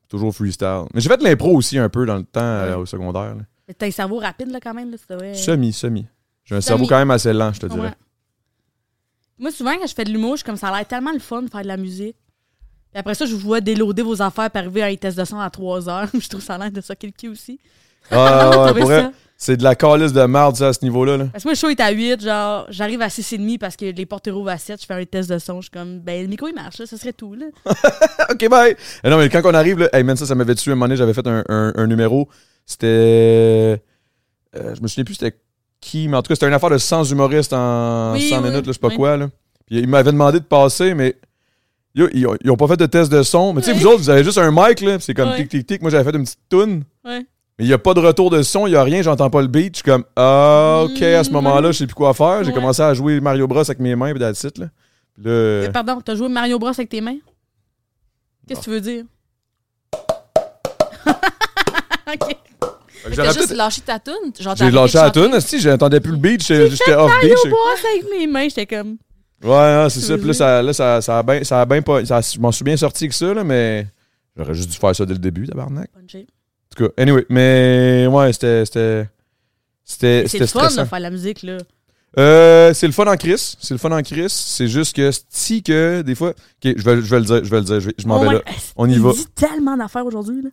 [0.09, 0.85] Toujours freestyle.
[0.93, 3.37] Mais j'ai fait de l'impro aussi un peu dans le temps euh, au secondaire.
[3.79, 6.07] T'as un cerveau rapide, là, quand même, là, tu devrais- Semi, semi.
[6.45, 6.69] J'ai un Semi.
[6.69, 7.75] cerveau quand même assez lent, je te Ouais.
[7.75, 7.95] dirais.
[9.39, 11.19] Moi, souvent, quand je fais de l'humour, je suis comme ça a l'air tellement le
[11.19, 12.17] fun de faire de la musique.
[12.93, 15.25] Puis après ça, je vous vois déloader vos affaires puis arriver à un test de
[15.25, 16.09] son à 3 heures.
[16.15, 17.59] je trouve ça a l'air de ça quelqu'un aussi.
[18.11, 19.13] Ah, ouais, pour vrai, ça?
[19.37, 21.17] c'est de la calice de merde, ça, à ce niveau-là.
[21.17, 21.27] Là.
[21.33, 24.05] Parce que moi, le show est à 8, genre, j'arrive à 6,5 parce que les
[24.07, 26.29] portes rouvrent à 7, je fais un test de son, je suis comme, ben, le
[26.29, 27.47] micro, il marche, là, ça serait tout, là.
[28.31, 28.77] ok, bye!
[29.05, 30.87] Eh non, mais quand on arrive, là, hey, man, ça, ça m'avait tué un moment
[30.87, 32.29] donné, j'avais fait un, un- un numéro.
[32.71, 33.83] C'était.
[34.57, 35.37] euh, je me souviens plus c'était
[35.81, 38.43] qui, mais en tout cas, c'était une affaire de 100 humoristes en Oui, 100 oui,
[38.51, 38.97] minutes, là, je sais pas oui.
[38.97, 39.17] quoi.
[39.17, 39.29] Là.
[39.67, 41.17] Puis ils m'avaient demandé de passer, mais.
[41.95, 43.53] yo, ils, ont, ils ont pas fait de test de son.
[43.55, 44.99] Mais tu sais, vous autres, vous avez juste un mic, là.
[45.01, 45.37] C'est comme Ouais.
[45.37, 45.83] tic, tic, tic.
[45.83, 46.85] Moi, j'avais fait une petite toune.
[47.05, 47.25] Mais
[47.59, 49.49] il n'y a pas de retour de son, il n'y a rien, j'entends pas le
[49.49, 49.75] beat.
[49.75, 52.43] Je suis comme, ah, ok, à ce Mm, moment-là, je sais plus quoi faire.
[52.45, 54.67] J'ai commencé à jouer Mario Bros avec mes mains, puis that's it, là.
[55.23, 57.19] Là, Euh, Pardon, t'as joué Mario Bros avec tes mains?
[58.49, 59.05] Qu'est-ce que tu veux dire?
[62.07, 62.37] ok.
[63.17, 64.33] T'as juste lâché ta toune.
[64.57, 67.31] J'ai lâché la toune, si j'entendais plus le beat, j'étais j'étais off beat.
[67.37, 67.59] J'étais- Bros
[67.93, 68.97] avec mes mains, j'étais comme.
[69.43, 70.19] Ouais, non, c'est ça.
[70.19, 72.05] Puis là, ça, là, ça, ça a bien ça a bien pas.
[72.05, 73.87] ça je m'en suis bien sorti que ça, là, mais
[74.37, 75.91] j'aurais juste dû faire ça dès le début, tabarnak.
[75.93, 76.27] punché.
[76.73, 78.65] En tout cas, anyway, mais ouais, c'était.
[78.67, 79.09] C'était.
[79.85, 81.59] C'était C'est le fun de faire la musique, là.
[82.19, 83.57] Euh, c'est le fun en crise.
[83.61, 84.33] C'est le fun en crise.
[84.33, 86.31] C'est juste que si que des fois.
[86.31, 87.81] Ok, je vais, je vais le dire, je vais le dire.
[87.81, 88.41] Je, je m'en Oh vais là.
[88.77, 89.13] On y il va.
[89.13, 90.51] dit tellement d'affaires aujourd'hui, là.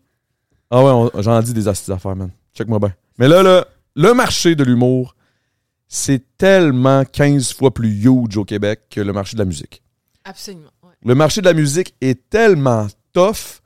[0.72, 2.30] Ah ouais, on- j'en dis des astuces d'affaires, man.
[2.58, 2.94] Check-moi bien.
[3.18, 3.66] Mais là, là,
[3.96, 5.16] le marché de l'humour,
[5.88, 9.82] c'est tellement 15 fois plus huge au Québec que le marché de la musique.
[10.24, 10.70] Absolument.
[10.84, 10.90] ouais.
[11.04, 13.62] Le marché de la musique est tellement tough.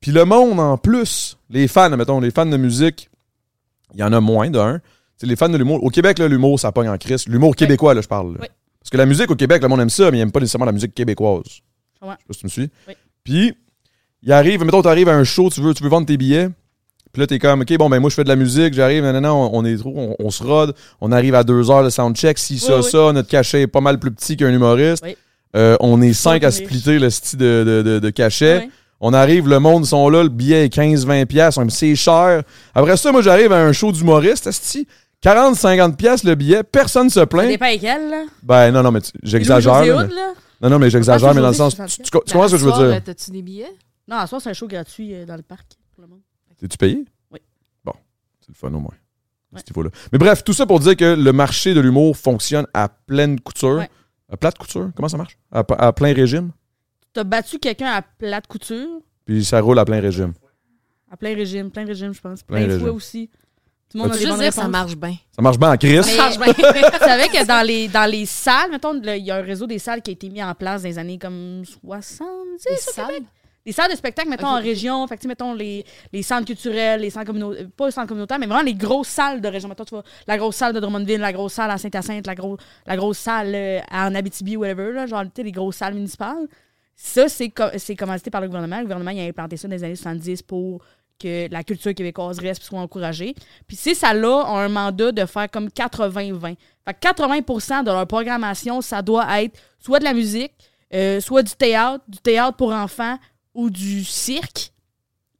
[0.00, 3.10] Puis le monde, en plus, les fans, mettons, les fans de musique,
[3.94, 4.78] il y en a moins d'un.
[4.78, 4.84] Tu
[5.18, 5.82] sais, les fans de l'humour.
[5.82, 7.26] Au Québec, l'humour, ça pogne en crise.
[7.26, 8.34] L'humour québécois, là, je parle.
[8.34, 8.38] là.
[8.42, 8.48] Oui.
[8.80, 10.66] Parce que la musique au Québec, le monde aime ça, mais il aime pas nécessairement
[10.66, 11.42] la musique québécoise.
[12.00, 12.10] Ouais.
[12.10, 12.70] Je sais pas si tu me suis.
[12.86, 12.94] Oui.
[13.24, 13.54] Puis,
[14.22, 16.48] il arrive, mettons, tu arrives à un show, tu veux, tu veux vendre tes billets.
[17.12, 19.20] Puis là, t'es comme, OK, bon, ben moi, je fais de la musique, j'arrive, non,
[19.20, 21.90] non, on, on est trop, on, on se rode, on arrive à deux heures de
[21.90, 25.02] soundcheck, si, ça, Oui, ça, notre cachet est pas mal plus petit qu'un humoriste.
[25.04, 25.16] Oui.
[25.56, 28.68] Euh, on est cinq à splitter le style de, de, de, de cachet.
[29.00, 32.42] On arrive, le monde sont là, le billet est 15-20$, piastres, on dit, c'est cher.
[32.74, 34.86] Après ça, moi, j'arrive à un show d'humoriste, esti,
[35.24, 37.48] 40-50$ piastres le billet, personne se plaint.
[37.48, 38.24] dépend lesquels, là.
[38.42, 39.84] Ben non, non, mais j'exagère.
[40.60, 41.76] Non, non, mais j'exagère, pense mais dans le sens.
[41.76, 43.02] c'est Tu, tu- tu comprends ce que je veux dire?
[43.04, 43.72] T'as-tu des billets?
[44.08, 45.77] Non, à soir, c'est un show gratuit euh, dans le parc.
[46.58, 47.04] T'es-tu payé?
[47.30, 47.40] Oui.
[47.84, 47.92] Bon,
[48.40, 48.94] c'est le fun au moins.
[49.54, 49.90] à ce niveau-là.
[50.12, 53.76] Mais bref, tout ça pour dire que le marché de l'humour fonctionne à pleine couture.
[53.78, 53.90] Ouais.
[54.30, 54.90] À plate couture?
[54.94, 55.38] Comment ça marche?
[55.50, 56.50] À, à plein régime?
[57.14, 60.34] T'as battu quelqu'un à plate couture, Puis ça roule à plein régime.
[61.10, 62.42] à plein régime, plein régime, je pense.
[62.42, 63.30] Plein Plein, fois aussi.
[63.88, 65.14] Tout le On monde a des juste bonnes dire que ça marche bien?
[65.34, 66.02] Ça marche bien en crise?
[66.02, 66.52] Ça marche bien.
[66.52, 69.78] Tu savais que dans les, dans les salles, mettons, il y a un réseau des
[69.78, 72.66] salles qui a été mis en place dans les années comme 70.
[72.68, 73.06] Les au salles?
[73.06, 73.22] Québec?
[73.68, 77.10] Les salles de spectacle, mettons, en région, fait que, mettons, les, les centres culturels, les
[77.10, 79.68] centres communautaires, pas les centres communautaires, mais vraiment les grosses salles de région.
[79.68, 82.56] Mettons, tu vois, la grosse salle de Drummondville, la grosse salle à Saint-Hyacinthe, la, gros,
[82.86, 86.48] la grosse salle euh, en Abitibi, whatever, là, genre, tu sais, les grosses salles municipales.
[86.96, 88.78] Ça, c'est co- c'est commandité par le gouvernement.
[88.78, 90.82] Le gouvernement, il a implanté ça dans les années 70 pour
[91.20, 93.34] que la culture québécoise reste et soit encouragée.
[93.66, 96.56] Puis ces salles-là ont un mandat de faire comme 80-20.
[96.86, 100.52] Fait que 80% de leur programmation, ça doit être soit de la musique,
[100.94, 103.18] euh, soit du théâtre, du théâtre pour enfants
[103.54, 104.72] ou du cirque.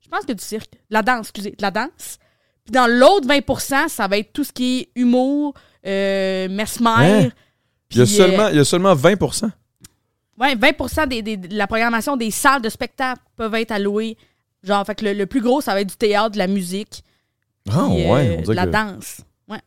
[0.01, 0.73] Je pense que du cirque.
[0.73, 2.19] De la danse, excusez, de la danse.
[2.65, 5.55] Puis dans l'autre 20% ça va être tout ce qui est humour,
[5.87, 6.89] euh, mesmer.
[6.89, 7.29] Hein?
[7.91, 9.51] Il y, a puis, seulement, euh, il y a seulement 20%
[10.39, 14.17] Ouais, 20 des, des- de la programmation des salles de spectacle peuvent être allouées.
[14.63, 17.03] Genre, fait que le, le plus gros, ça va être du théâtre, de la musique,
[17.71, 19.21] Ah, puis, ouais, euh, on de la que- danse.
[19.49, 19.61] Ouais.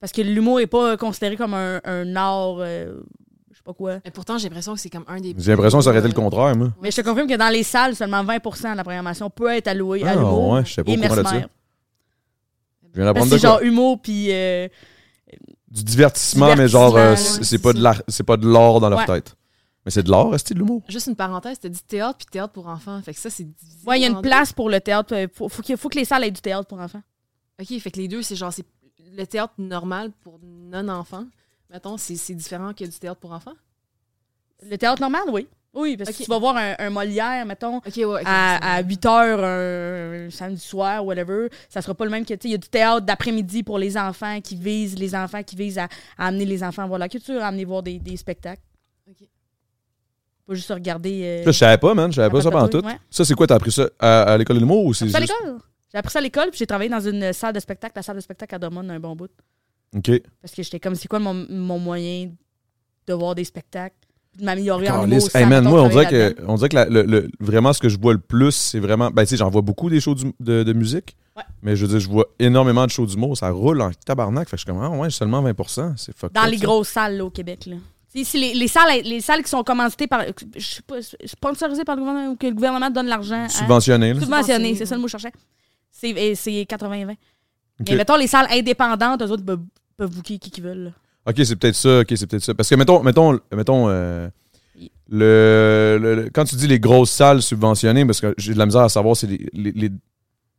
[0.00, 3.00] Parce que l'humour est pas considéré comme un, un art, euh,
[3.66, 3.98] pas quoi.
[4.04, 5.34] Mais pourtant, j'ai l'impression que c'est comme un des.
[5.36, 6.72] J'ai l'impression que ça aurait été le Euh, contraire, moi.
[6.80, 9.68] Mais je te confirme que dans les salles, seulement 20% de la programmation peut être
[9.68, 11.22] allouée à Ah, l'humour ouais, je sais pas et mesmer.
[11.22, 11.32] ça.
[11.32, 13.50] Je viens d'apprendre de c'est quoi?
[13.56, 14.68] genre humour puis euh,
[15.68, 18.48] Du divertissement, mais genre, euh, Divertissement, c'est c'est pas, c'est de l'art- c'est pas de
[18.50, 19.06] l'art dans leur Ouais.
[19.06, 19.36] tête.
[19.84, 20.82] Mais c'est de l'art, est-ce que de l'humour?
[20.88, 23.00] Juste une parenthèse, t'as dit théâtre puis théâtre pour enfants.
[23.02, 23.86] Fait que ça, c'est divisé.
[23.86, 24.22] Ouais, il y a une deux.
[24.22, 25.14] place pour le théâtre.
[25.14, 27.02] euh, Faut, faut, qu'il- faut que les salles aient du théâtre pour enfants.
[27.60, 28.64] OK, fait que les deux, c'est genre, c'est
[29.16, 31.26] le théâtre normal pour non-enfants.
[31.70, 33.54] Mettons, c'est c'est différent que du théâtre pour enfants?
[34.62, 35.46] Le théâtre normal, oui.
[35.74, 38.22] Oui, parce que tu vas voir un, un Molière, mettons, Ok, ouais.
[38.24, 38.88] à, à bon.
[38.88, 42.48] 8 heures un, un samedi soir, whatever, ça sera pas le même que, tu sais,
[42.48, 45.76] il y a du théâtre d'après-midi pour les enfants qui visent, les enfants qui visent
[45.78, 48.62] à, à amener les enfants à voir la culture, à amener voir des, des spectacles.
[49.06, 49.28] Ok.
[50.46, 51.22] Pas juste regarder.
[51.24, 52.10] euh, je savais pas, man.
[52.10, 52.82] Je savais pas ça pendant tout.
[52.82, 52.96] ouais.
[53.10, 53.46] Ça, c'est quoi?
[53.46, 55.60] T'as appris ça à, à l'école de l'humour ou c'est J'ai appris ça à l'école.
[55.92, 58.16] J'ai appris ça à l'école, puis j'ai travaillé dans une salle de spectacle, la salle
[58.16, 59.28] de spectacle à Drummond un bon bout.
[59.96, 60.10] OK.
[60.42, 62.30] Parce que j'étais comme, c'est quoi mon, mon moyen
[63.06, 63.94] de voir des spectacles,
[64.38, 67.02] de m'améliorer en sans, Hey, man, moi, on dirait que, on dirait que la- le,
[67.02, 69.10] le- vraiment ce que je vois le plus, c'est vraiment.
[69.10, 71.16] Ben, tu sais, j'en vois beaucoup des shows du- de, de musique.
[71.36, 71.42] Ouais.
[71.62, 73.36] Mais je veux dire, je vois énormément de shows d'humour.
[73.36, 74.48] Ça roule en tabarnak.
[74.48, 76.32] Fait que je suis comme, ah ouais, seulement 20 C'est fuck.
[76.32, 77.66] Dans les grosses salles là, au Québec.
[77.66, 77.76] Là.
[78.24, 80.22] Si les, les salles, les salles qui sont commanditées par.
[80.56, 83.34] Je sais pas, sponsorisées par le gouvernement ou que le gouvernement donne l'argent.
[83.44, 83.48] hein?
[83.48, 84.20] Subventionné, là.
[84.20, 85.32] Subventionné, Subventionné, c'est ça le mot que je cherchais.
[85.90, 87.10] C'est et c'est 80-20.
[87.12, 87.16] Ok.
[87.90, 89.42] Mais mettons, les salles indépendantes, eux autres
[89.96, 90.92] peuvent, booker qui qu'ils veulent.
[91.26, 92.00] Ok, c'est peut-être ça.
[92.00, 92.54] Ok, c'est peut-être ça.
[92.54, 94.28] Parce que, mettons, mettons, mettons euh,
[95.10, 98.82] le, le- quand tu dis les grosses salles subventionnées, parce que j'ai de la misère
[98.82, 99.88] à savoir c'est les, les, les,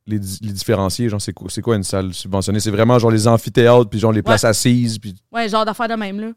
[0.08, 1.10] les les différencier.
[1.10, 2.60] Genre, c'est quoi, une salle subventionnée?
[2.60, 5.16] C'est vraiment genre les amphithéâtres, puis genre les places assises, puis.
[5.32, 6.20] Ouais, genre d'affaires de même.
[6.20, 6.32] là.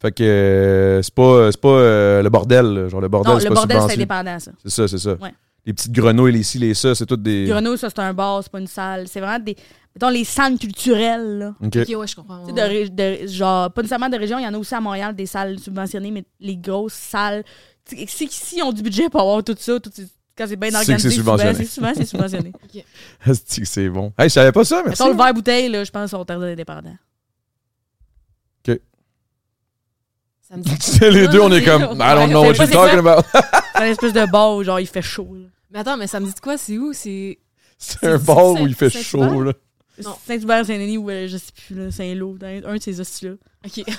[0.00, 2.88] Fait que euh, c'est pas, c'est pas euh, le bordel.
[2.88, 4.50] Genre le bordel, non, c'est le pas bordel, c'est indépendant, ça.
[4.64, 5.12] C'est ça, c'est ça.
[5.20, 5.34] Ouais.
[5.66, 7.44] Les petites grenouilles, les ci, les ça, c'est toutes des.
[7.46, 9.06] Grenouille, ça, c'est un bar, c'est pas une salle.
[9.08, 9.54] C'est vraiment des.
[9.94, 11.54] Mettons, les centres culturels, là.
[11.62, 11.76] Ok.
[11.76, 12.46] Ok, ouais, je comprends.
[12.46, 12.88] Tu sais, ouais.
[12.88, 15.58] de, genre, pas nécessairement de région, il y en a aussi à Montréal des salles
[15.58, 17.42] subventionnées, mais les grosses salles.
[17.84, 19.90] tu sais, Si, si ils ont du budget pour avoir tout ça, tout,
[20.38, 21.64] quand c'est bien C'est que organisé, c'est souvent, subventionné.
[21.66, 22.52] c'est souvent c'est subventionné.
[23.26, 24.12] Asti que c'est bon?
[24.16, 25.02] Hey, je savais pas ça, merci.
[25.02, 26.96] Mettons le verre bouteille, là, je pense, sont très indépendants.
[30.42, 31.82] Ça me dit- C'est les deux, on est comme.
[32.00, 33.22] I don't know what C'est you're talking about.
[33.76, 35.28] C'est une espèce de bar où, genre, il fait chaud.
[35.34, 35.46] là.
[35.70, 36.58] Mais attends, mais ça me dit de quoi?
[36.58, 36.92] C'est où?
[36.92, 37.38] C'est.
[37.78, 39.52] C'est un C'est- bar c'est- où il fait c'est- chaud, c'est- là.
[40.26, 43.32] Saint-Hubert, Saint-Denis ou euh, je sais plus, là, Saint-Lô, un de ces hosties-là.
[43.66, 43.84] Ok.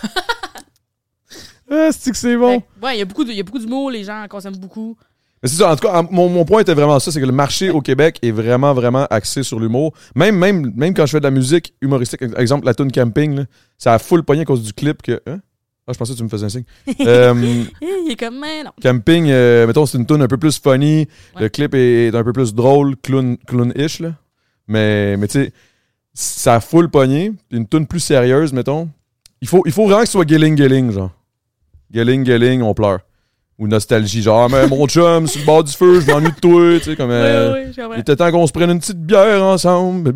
[1.73, 2.55] Ah, c'est que c'est bon?
[2.59, 4.23] Fait que, Ouais, il y a beaucoup de- il y a beaucoup d'humour, les gens
[4.23, 4.97] en consomment beaucoup.
[5.41, 7.25] Mais c'est ça, en tout cas, en- mon, mon point était vraiment ça, c'est que
[7.25, 9.93] le marché au Québec est vraiment, vraiment axé sur l'humour.
[10.13, 13.45] Même, même, même quand je fais de la musique humoristique, exemple la tune Camping, là,
[13.77, 15.21] ça a full pogné à cause du clip que.
[15.25, 15.39] Hein?
[15.87, 16.63] Ah, je pensais que tu me faisais un signe.
[16.99, 17.33] Euh,
[17.81, 18.71] Eh, il est comme, mais non.
[18.81, 21.07] camping, euh, mettons, c'est une tune un peu plus funny.
[21.35, 21.43] Ouais.
[21.43, 24.13] Le clip est un peu plus drôle, clown- clown-ish, là.
[24.67, 25.53] Mais, mais tu sais,
[26.13, 27.33] ça a full pogné.
[27.51, 28.89] Une tune plus sérieuse, mettons.
[29.41, 31.11] Il faut, il faut vraiment que ce soit Gelling Gelling, genre.
[31.93, 32.99] Gelling Gelling, on pleure.
[33.59, 36.39] Ou nostalgie, genre, Ah, mais mon chum, sur le bord du feu, je m'ennuie de
[36.39, 37.11] toi, tu sais, comme.
[37.11, 37.93] euh, Oui, comprends.
[37.93, 40.11] Il était temps qu'on se prenne une petite bière ensemble.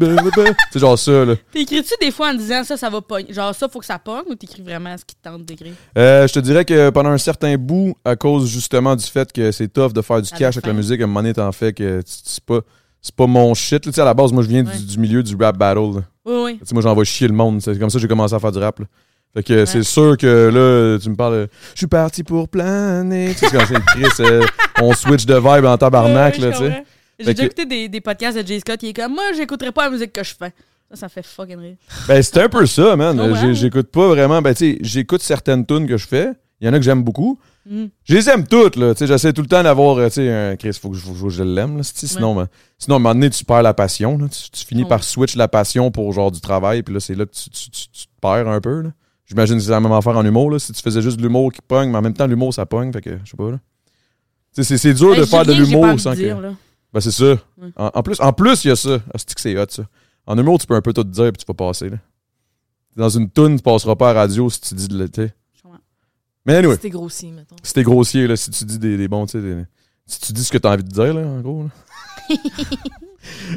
[0.71, 1.35] C'est genre ça, là.
[1.51, 3.17] T'écris-tu des fois en disant ça, ça va pas.
[3.29, 5.73] Genre ça, faut que ça pogne ou t'écris vraiment ce qui te tente d'écrire?
[5.95, 9.51] Euh, je te dirais que pendant un certain bout, à cause justement du fait que
[9.51, 11.51] c'est tough de faire du À cash avec la musique, à un moment donné, t'en
[11.51, 12.61] fais que tu- c'est pas,
[13.05, 13.85] c'est pas mon shit.
[13.85, 13.91] là.
[13.91, 14.77] Tu sais, à la base, moi, je viens du- Ouais.
[14.79, 15.95] du, milieu du rap battle.
[15.97, 16.01] là.
[16.25, 16.57] Oui, oui.
[16.59, 17.61] Tu sais, moi, j'envoie chier le monde.
[17.61, 18.79] C'est comme ça que j'ai commencé à faire du rap.
[18.79, 18.85] là.
[19.35, 23.33] Fait que c'est sûr que là, tu me parles de Je suis parti pour planer.
[23.33, 24.43] Tu sais, c'est quand c'est Chris, euh,
[24.81, 26.83] on switch de vibe en tabarnak, Ouais, là, tu sais.
[27.19, 28.79] J'ai déjà que- écouté des, des podcasts de Jay Scott.
[28.81, 30.53] Il est comme, moi, j'écouterai pas la musique que je fais.
[30.89, 31.75] Ça, ça fait fucking rire.
[32.07, 33.19] Ben, c'est un peu ça, man.
[33.19, 34.41] Oh, J'écoute pas vraiment.
[34.41, 36.31] Ben, tu sais, j'écoute certaines tunes que je fais.
[36.61, 37.37] Il y en a que j'aime beaucoup.
[37.69, 37.85] Mm.
[38.03, 38.93] Je les aime toutes, là.
[38.93, 41.01] Tu sais, j'essaie tout le temps d'avoir, euh, tu sais, un Chris, faut que je,
[41.01, 41.83] faut que je l'aime, là.
[41.83, 44.27] Sinon, ben, sinon, à un moment donné, tu perds la passion, là.
[44.29, 47.25] Tu, tu finis par switch la passion pour, genre, du travail, puis là, c'est là
[47.25, 48.89] que tu, tu- tu- tu te perds un peu, là.
[49.25, 50.59] J'imagine que c'est la même affaire en humour, là.
[50.59, 52.93] Si tu faisais juste de l'humour qui pogne, mais en même temps, l'humour, ça pogne,
[52.93, 53.59] fait que, je sais pas, là.
[54.51, 56.17] C'est- dur de faire de l'humour sans que.
[56.93, 57.25] Ben, c'est ça.
[57.25, 57.69] Ouais.
[57.75, 58.99] En, en plus, en plus, il y a ça.
[59.13, 59.83] Ah, c'est que c'est hot, ça?
[60.27, 61.97] En humour, tu peux un peu tout dire, puis tu vas passer, là.
[62.95, 65.31] Dans une toune, tu passeras pas à la radio si tu dis de l'été.
[66.45, 66.75] Mais anyway.
[66.75, 67.55] C'était grossi, mettons.
[67.63, 69.63] Si t'es grossier, là, si tu dis des, des bons, tu sais, des-
[70.05, 71.63] si tu dis ce que t'as envie de dire, là, en gros.
[71.63, 71.69] là.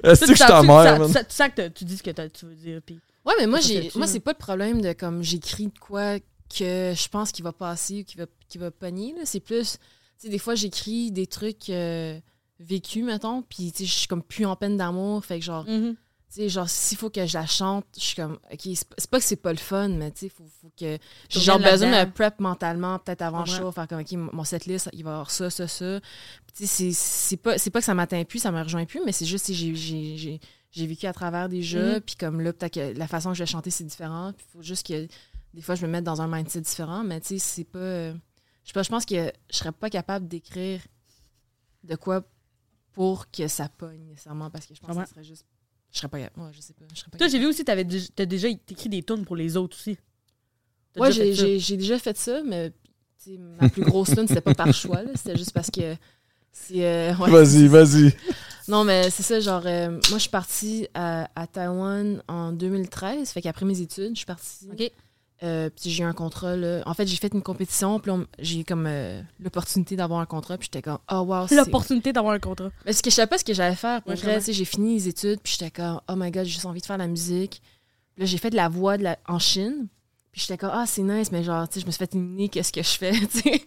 [0.03, 1.09] Est-ce que je suis ta tu, mère, tu, man?
[1.12, 2.81] tu, tu sens que t'as- tu dis ce que t'as- tu veux dire.
[2.85, 2.98] Puis...
[3.27, 6.94] Ouais, mais moi, j'ai, moi c'est pas le problème de comme j'écris de quoi que
[6.96, 9.12] je pense qu'il va passer ou qu'il va, qu'il va pogner.
[9.14, 9.22] là.
[9.24, 9.79] C'est plus, tu
[10.18, 12.18] sais, des fois, j'écris des trucs euh,
[12.59, 15.22] vécus, mettons, puis tu sais, je suis comme plus en peine d'amour.
[15.24, 15.94] Fait que genre, Mm-hmm.
[16.29, 19.19] Tu sais, genre, s'il faut que je la chante, je suis comme, OK, c'est pas-
[19.19, 20.99] que c'est pas le fun, mais tu sais, faut, faut que.
[21.31, 23.57] J'ai genre besoin de me prep mentalement, peut-être avant le Ouais.
[23.59, 26.01] show, faire comme, OK, mon setlist, il va y avoir ça, ça, ça.
[26.55, 29.47] Tu sais, c'est- pas, que ça m'atteint plus, ça me rejoint plus, mais c'est juste
[29.47, 30.41] que j'ai-
[30.87, 32.01] vécu à travers des jeux, Mhm.
[32.03, 34.33] puis comme là, peut-être que la façon que je vais chanter, c'est différent.
[34.37, 35.09] Puis il faut juste que
[35.55, 37.79] des fois, je me mette dans un mindset différent, mais tu sais, c'est pas.
[37.79, 38.12] euh,
[38.64, 40.83] je sais pas, je pense que je serais pas capable d'écrire
[41.85, 42.23] de quoi
[42.93, 45.07] pour que ça pogne nécessairement, parce que je pense que Comment?
[45.07, 45.46] ça serait juste.
[45.93, 46.47] Je serais pas capable.
[46.47, 46.85] Ouais, je sais pas.
[46.93, 49.37] Je serais pas Toi, j'ai vu aussi, t'avais dé- t'as déjà écrit des tunes pour
[49.37, 49.97] les autres aussi.
[50.93, 51.43] T'as Ouais, déjà j'ai fait ça.
[51.47, 52.77] j'ai- j'ai déjà fait ça, mais tu
[53.33, 55.97] sais, ma plus grosse tune, c'était pas par choix, là, c'était juste parce que.
[56.53, 57.31] c'est, euh, ouais.
[57.31, 58.13] Vas-y, vas-y.
[58.69, 63.31] Non, mais c'est ça, genre, euh, moi, je suis partie à, à Taïwan en 2013,
[63.31, 64.69] fait qu'après mes études, je suis partie.
[64.71, 64.93] OK.
[65.45, 66.83] Euh, puis j'ai eu un contrat, là.
[66.85, 68.11] En fait, j'ai fait une compétition, puis
[68.41, 71.55] j'ai comme euh, l'opportunité d'avoir un contrat, puis j'étais comme, oh wow, c'est...
[71.57, 72.71] L'opportunité d'avoir un contrat.
[72.85, 74.03] Mais ce que je savais pas ce que j'allais faire.
[74.03, 76.81] Pour vrai, j'ai fini les études, puis j'étais comme, oh my god, j'ai juste envie
[76.81, 77.63] de faire de la musique.
[78.15, 79.87] Puis là, j'ai fait de la voix de la- en Chine,
[80.33, 82.49] puis j'étais comme, ah, c'est nice, mais genre, tu sais, je me suis fait éliminer,
[82.49, 83.63] qu'est-ce que je fais, tu sais.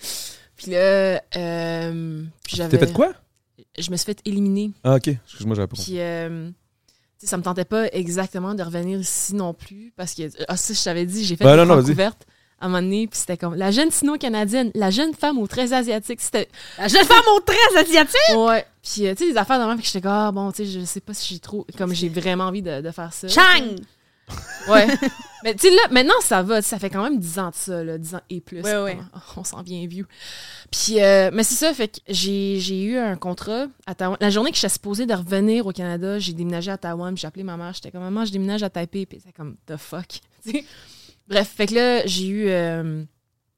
[0.58, 2.78] Puis là, euh, puis j'avais.
[2.78, 3.14] T'as fait quoi?
[3.80, 4.72] Je me suis fait éliminer.
[4.84, 5.08] Ah, ok.
[5.08, 5.92] Excuse-moi, j'avais pas compris.
[5.92, 6.00] Puis,
[7.28, 10.84] ça me tentait pas exactement de revenir ici non plus, parce que, ah, ça, je
[10.84, 11.78] t'avais dit, j'ai fait Ben une non,
[12.62, 15.72] à un moment donné, puis c'était comme, la jeune sino-canadienne, la jeune femme aux traits
[15.72, 16.48] asiatiques, c'était.
[16.78, 18.38] La jeune femme aux traits asiatiques!
[18.38, 18.66] Ouais.
[18.84, 20.80] Puis, euh, tu sais, des affaires de même, puis j'étais comme, ah, bon, tu sais,
[20.80, 21.66] je sais pas si j'ai trop.
[21.76, 23.28] Comme j'ai vraiment envie de, de faire ça.
[23.28, 23.76] Chang!
[24.70, 24.88] Ouais.
[25.44, 26.62] Mais, tu sais, là, maintenant, ça va.
[26.62, 28.62] Ça fait quand même 10 ans de ça, là, 10 ans et plus.
[28.62, 28.98] Ouais, ouais.
[29.36, 30.08] On s'en vient vieux.
[30.70, 34.18] Puis, euh, mais c'est ça, fait que j'ai eu un contrat à Taïwan.
[34.22, 37.44] La journée que j'étais supposée de revenir au Canada, j'ai déménagé à Taïwan, j'ai appelé
[37.44, 37.74] ma mère.
[37.74, 39.08] J'étais comme, maman, je déménage à Taipei.
[39.08, 40.20] Puis c'était comme, the fuck?
[41.28, 43.04] Bref, fait que là, j'ai eu euh,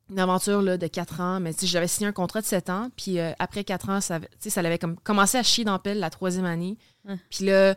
[0.10, 2.70] une aventure là, de 4 ans, mais tu sais, j'avais signé un contrat de 7
[2.70, 5.44] ans, puis euh, après 4 ans, ça, avait- tu sais, ça avait comme commencé à
[5.44, 6.78] chier dans la pelle la troisième année.
[7.10, 7.18] Hum.
[7.30, 7.76] Puis là,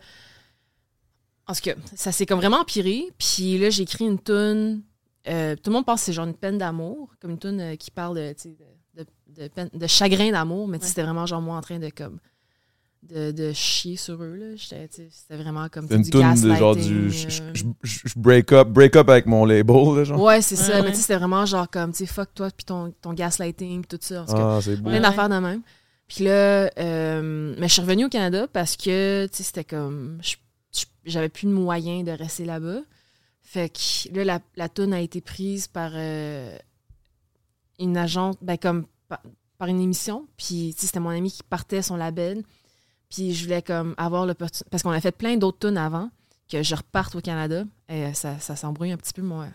[1.49, 3.05] en tout cas, ça s'est comme vraiment empiré.
[3.19, 4.83] Puis là, j'ai écrit une tune.
[5.29, 7.77] euh, tout le monde pense que c'est genre une peine d'amour, comme une tune euh,
[7.77, 8.35] qui parle de,
[8.97, 11.61] de, de, de peine- de chagrin d'amour, mais tu sais, c'était vraiment genre moi en
[11.61, 12.19] train de comme
[13.03, 14.57] de, de chier sur eux.
[14.59, 17.11] C'était vraiment comme C'est une du toune de genre du.
[17.11, 17.53] Je, euh.
[17.55, 20.21] je- je- je break up, break up avec mon label, là, genre.
[20.21, 20.73] Ouais, c'est ça.
[20.73, 20.91] Ouais, Mais ouais.
[20.91, 23.97] tu sais, c'était vraiment genre comme, tu sais, fuck toi, puis ton, ton gaslighting, puis
[23.99, 24.25] tout ça.
[24.29, 24.85] Ah, c'est beau.
[24.91, 25.63] plein Ouais, d'affaires de même.
[26.09, 30.19] Puis là, euh, mais je suis revenue au Canada parce que, tu sais, c'était comme,
[30.23, 30.37] je-
[31.07, 32.81] j'avais plus de moyens de rester là-bas.
[33.43, 36.59] Fait que là, la, la toune a été prise par euh,
[37.79, 39.23] une agence, ben comme par,
[39.59, 40.27] par une émission.
[40.37, 42.43] Puis, c'était mon ami qui partait son label.
[43.09, 46.11] Puis je voulais comme avoir l'opportunité, parce qu'on a fait plein d'autres tunes avant,
[46.51, 47.65] que je reparte au Canada.
[47.89, 49.47] Et ça, ça s'embrouille un petit peu, moi.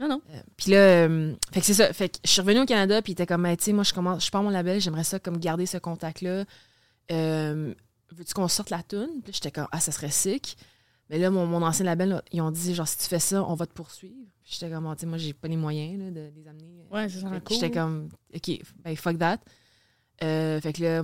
[0.00, 0.22] Non, non.
[0.30, 1.92] Euh, puis là, euh, fait que c'est ça.
[1.92, 3.84] Fait que je suis revenue au Canada, puis il était comme, Ben, tu sais, moi,
[3.84, 6.44] je commence, je pars mon label, j'aimerais ça comme garder ce contact-là.
[7.12, 7.74] Euh,
[8.12, 9.20] Veux-tu qu'on sorte la tune?
[9.22, 10.56] Puis j'étais comme, ah, ça serait sick.
[11.10, 13.42] Mais là, mon, mon ancien label, là, ils ont dit, genre, si tu fais ça,
[13.44, 14.14] on va te poursuivre.
[14.42, 16.86] Puis j'étais comme, tu sais, moi, j'ai pas les moyens là, de les amener.
[16.90, 17.28] Ouais, c'est ça.
[17.40, 17.54] Cool.
[17.56, 18.50] J'étais comme, OK,
[18.84, 19.38] ben fuck that.
[20.22, 21.02] Euh, fait que là,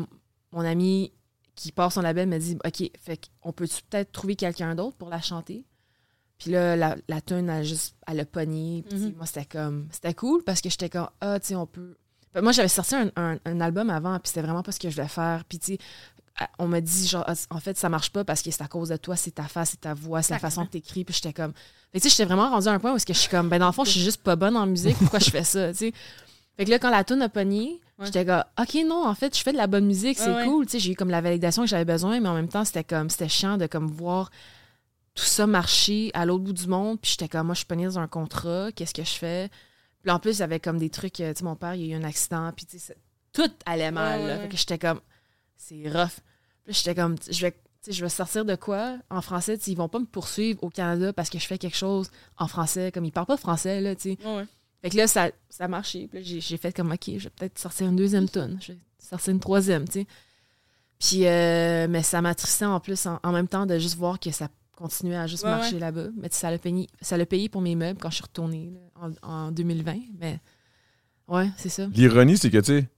[0.53, 1.13] mon ami
[1.55, 5.09] qui part son label m'a dit, OK, fait qu'on peut-tu peut-être trouver quelqu'un d'autre pour
[5.09, 5.65] la chanter?
[6.39, 8.85] Puis là, la, la tune, elle a juste, elle a pogné.
[8.89, 9.15] Puis Mhm.
[9.17, 11.97] moi, c'était comme, c'était cool parce que j'étais comme, ah, tu sais, on peut.
[12.33, 14.91] Ben, moi, j'avais sorti un, un- un album avant, puis c'était vraiment pas ce que
[14.91, 15.45] je voulais faire.
[15.45, 15.79] Puis, tu sais,
[16.59, 18.89] on m'a dit, genre, Ah, en fait, ça marche pas parce que c'est à cause
[18.89, 21.05] de toi, c'est ta face, c'est ta voix, c'est la façon que t'écris.
[21.05, 21.53] Puis j'étais comme.
[21.93, 23.59] Tu sais, j'étais vraiment rendue à un point où est-ce que je suis comme, ben,
[23.59, 25.79] dans le fond, je suis juste pas bonne en musique, pourquoi je fais ça, tu
[25.79, 25.93] sais?
[26.57, 28.07] Fait que là, quand la tune a pogné, Ouais.
[28.07, 30.45] j'étais comme, OK, non, en fait, je fais de la bonne musique, c'est Ouais, ouais.
[30.47, 30.67] cool.
[30.67, 32.83] Tu sais, j'ai eu comme la validation que j'avais besoin, mais en même temps, c'était
[32.83, 34.31] comme, c'était chiant de comme voir
[35.15, 36.99] tout ça marcher à l'autre bout du monde.
[37.01, 39.49] Puis j'étais comme, moi, je suis pognée dans un contrat, qu'est-ce que je fais?
[40.03, 41.87] Puis en plus, il y avait comme des trucs, euh, tu sais, mon père, il
[41.87, 42.97] y a eu un accident, puis tu sais,
[43.33, 44.27] tout allait mal.
[44.27, 44.39] Là.
[44.41, 45.01] Fait que j'étais comme,
[45.67, 46.21] c'est rough.
[46.65, 48.97] Puis là, j'étais comme, je vais, tu sais, je vais sortir de quoi?
[49.11, 49.59] En français?
[49.67, 52.91] Ils vont pas me poursuivre au Canada parce que je fais quelque chose en français.
[52.93, 54.19] Comme ils parlent pas français, là, tu sais.
[54.27, 54.45] Ouais.
[54.83, 56.09] Fait que là, ça, ça a marché.
[56.09, 58.59] Puis là, j'ai, j'ai fait comme, OK, je vais peut-être sortir une deuxième tonne.
[58.61, 60.07] Je vais sortir une troisième, tu sais.
[61.01, 64.31] Puis, euh, mais ça m'attristait en plus, en, en même temps, de juste voir que
[64.31, 65.81] ça continuait à juste Ouais, marcher ouais.
[65.81, 66.09] là-bas.
[66.17, 69.11] Mais ça l'a payé, ça l'a payé pour mes meubles quand je suis retournée là,
[69.23, 69.97] en, en 2020.
[70.19, 70.39] Mais
[71.29, 71.87] ouais, c'est ça.
[71.93, 72.89] L'ironie, c'est que, tu sais,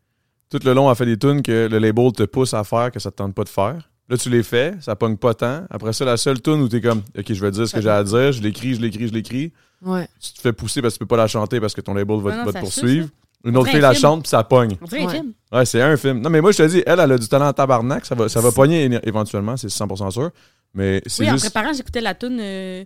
[0.51, 2.99] tout le long, elle fait des tunes que le label te pousse à faire que
[3.01, 3.91] ça te tente pas de faire.
[4.09, 5.65] Là, tu les fais, ça pogne pas tant.
[5.69, 7.89] Après ça, la seule tune où t'es comme, OK, je vais dire ce que j'ai
[7.89, 9.53] à dire, je l'écris, je l'écris, je l'écris.
[9.83, 10.09] Ouais.
[10.21, 12.21] Tu te fais pousser parce que tu peux pas la chanter parce que ton label
[12.21, 13.09] va, non, va te poursuivre.
[13.45, 14.01] Une On autre fille un la film.
[14.03, 14.77] chante puis ça pogne.
[14.81, 15.09] On Ouais.
[15.09, 15.33] film.
[15.53, 16.21] Ouais, c'est un film.
[16.21, 18.05] Non, mais moi, je te dis, elle, elle a du talent en tabarnak.
[18.07, 20.31] Ça va, ça va pogner éventuellement, c'est 100% sûr.
[20.73, 22.39] Mais c'est Oui, en préparant, j'écoutais la toune.
[22.41, 22.85] euh,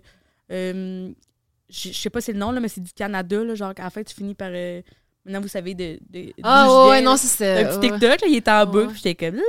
[0.51, 1.09] euh,
[1.69, 3.43] je je sais pas c'est le nom, là, mais c'est du Canada.
[3.43, 4.49] Là, genre, à la fin, tu finis par.
[4.51, 4.81] euh,
[5.25, 5.99] maintenant, vous savez, de.
[6.09, 7.65] de Ah, ouais, non, ça, Un c'est.
[7.65, 7.99] petit ouais.
[7.99, 9.39] TikTok, là, il était en bas, puis j'étais comme.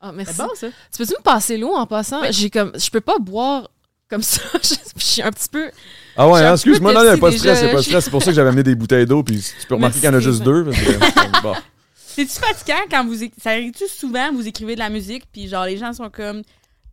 [0.00, 0.34] Ah, merci.
[0.36, 0.66] C'est bon, ça.
[0.68, 2.20] Tu peux-tu me passer l'eau en passant?
[2.30, 3.70] J'ai comme, je peux pas boire
[4.08, 4.42] comme ça.
[4.62, 5.70] je je suis un petit peu.
[6.16, 8.04] Ah ouais, hein, excuse-moi, non, il n'y a pas de stress, c'est pas de stress.
[8.04, 10.08] C'est pour ça que j'avais amené des bouteilles d'eau, puis tu peux remarquer qu'il y
[10.08, 10.64] en a juste deux.
[10.64, 11.54] parce que- bon.
[11.94, 13.22] C'est-tu fatigant quand vous.
[13.24, 16.42] éc- Ça arrive-tu souvent, vous écrivez de la musique, puis genre, les gens sont comme.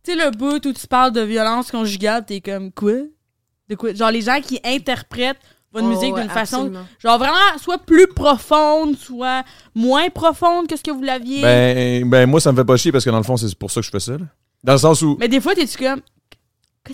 [0.04, 2.94] Tu sais, le bout où tu parles de violence conjugale, t'es comme quoi?
[3.68, 3.94] De quoi?
[3.94, 5.38] Genre, les gens qui interprètent
[5.72, 6.70] votre Oh, musique ouais, d'une façon.
[6.98, 9.42] Genre, vraiment, soit plus profonde, soit
[9.74, 11.42] moins profonde que ce que vous l'aviez.
[11.42, 13.70] Ben, ben, moi, ça me fait pas chier parce que dans le fond, c'est pour
[13.70, 14.12] ça que je fais ça.
[14.12, 14.24] là.
[14.64, 15.16] Dans le sens où.
[15.18, 16.00] Mais des fois, t'es-tu comme.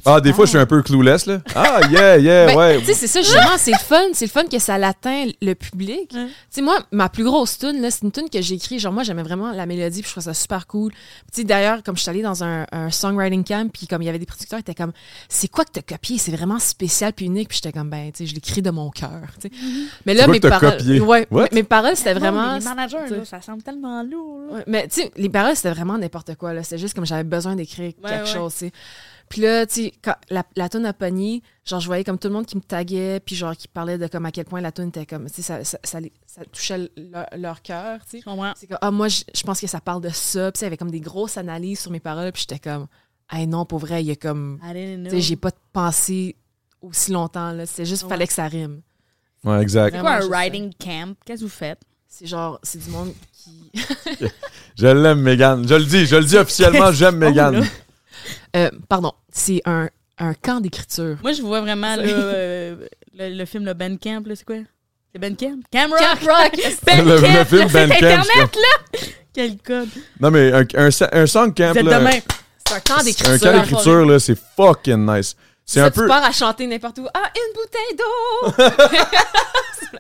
[0.04, 1.40] Ah, des fois, je suis un peu clueless, là.
[1.54, 2.78] Ah, yeah, yeah, Ben, ouais.
[2.80, 4.02] Tu sais, c'est ça, justement, c'est le fun.
[4.12, 6.08] C'est le fun que ça l'atteint le public.
[6.10, 6.18] Tu
[6.50, 8.80] sais, moi, ma plus grosse tune, là, c'est une tune que j'ai écrite.
[8.80, 10.92] Genre, moi, j'aimais vraiment la mélodie, puis je trouvais ça super cool.
[10.92, 10.98] Tu
[11.40, 14.08] sais, d'ailleurs, comme je suis allée dans un, un songwriting camp, puis comme il y
[14.10, 14.92] avait des producteurs, ils étaient comme,
[15.30, 16.18] c'est quoi que t'as copié?
[16.18, 17.48] C'est vraiment spécial, puis unique.
[17.48, 19.22] Puis j'étais comme, ben, tu sais, je l'écris de mon cœur.
[19.40, 19.50] sais.
[20.04, 20.76] Mais là, mes paroles.
[20.76, 21.00] copié?
[21.00, 21.46] Ouais, What?
[21.52, 22.52] mes, paroles, c'était vraiment.
[22.52, 24.40] mais Les managers, tu sais, là, ça semble tellement lourd.
[24.52, 26.52] Ouais, mais tu sais, les paroles, c'était vraiment n'importe quoi.
[26.52, 26.62] là.
[26.62, 28.32] C'était juste comme j'avais besoin d'écrire Ouais, quelque ouais.
[28.34, 28.72] chose, tu sais.
[29.28, 32.28] Puis là, tu sais, quand la, la tune a pogné, genre, je voyais comme tout
[32.28, 34.72] le monde qui me taguait, puis genre, qui parlait de comme à quel point la
[34.72, 38.10] tune était comme, tu sais, ça, ça, ça, les- ça touchait leur, leur cœur, tu
[38.12, 38.18] sais.
[38.20, 38.52] Je comprends.
[38.56, 40.50] C'est comme, ah, moi, je, je pense que ça parle de ça.
[40.52, 42.86] Puis il y avait comme des grosses analyses sur mes paroles, puis j'étais comme,
[43.28, 44.58] ah non, pour vrai, il y a comme,
[45.04, 46.36] tu sais, j'ai pas pensé
[46.80, 47.66] aussi longtemps, là.
[47.66, 48.08] C'est juste, Ouais.
[48.08, 48.80] fallait que ça rime.
[49.44, 49.94] Ouais, exact.
[49.94, 51.14] C'est quoi un riding camp?
[51.24, 51.80] Qu'est-ce que vous faites?
[52.08, 53.70] C'est genre, c'est du monde qui.
[54.78, 55.68] Je l'aime, Megan.
[55.68, 57.64] Je le dis, je le dis officiellement, j'aime Oh, Megan.
[58.58, 59.88] Euh, pardon, c'est un,
[60.18, 61.16] un camp d'écriture.
[61.22, 62.76] Moi, je vois vraiment là, euh,
[63.14, 64.56] le, le film le Ben Camp, là, c'est quoi?
[65.12, 65.60] C'est Ben Camp?
[65.70, 66.00] Cam Rock!
[66.00, 66.52] Camp Rock!
[66.86, 68.98] Ben Le- le film le Ben site Camp, Internet, là!
[69.32, 69.88] Quel code!
[70.20, 72.18] Non, mais un, un, un song camp, êtes là, demain.
[72.66, 73.32] C'est un camp d'écriture.
[73.32, 75.36] un camp d'écriture, là, c'est fucking nice.
[75.64, 76.08] C'est un tu peu.
[76.08, 77.06] pars à chanter n'importe où.
[77.14, 78.52] Ah, une bouteille d'eau!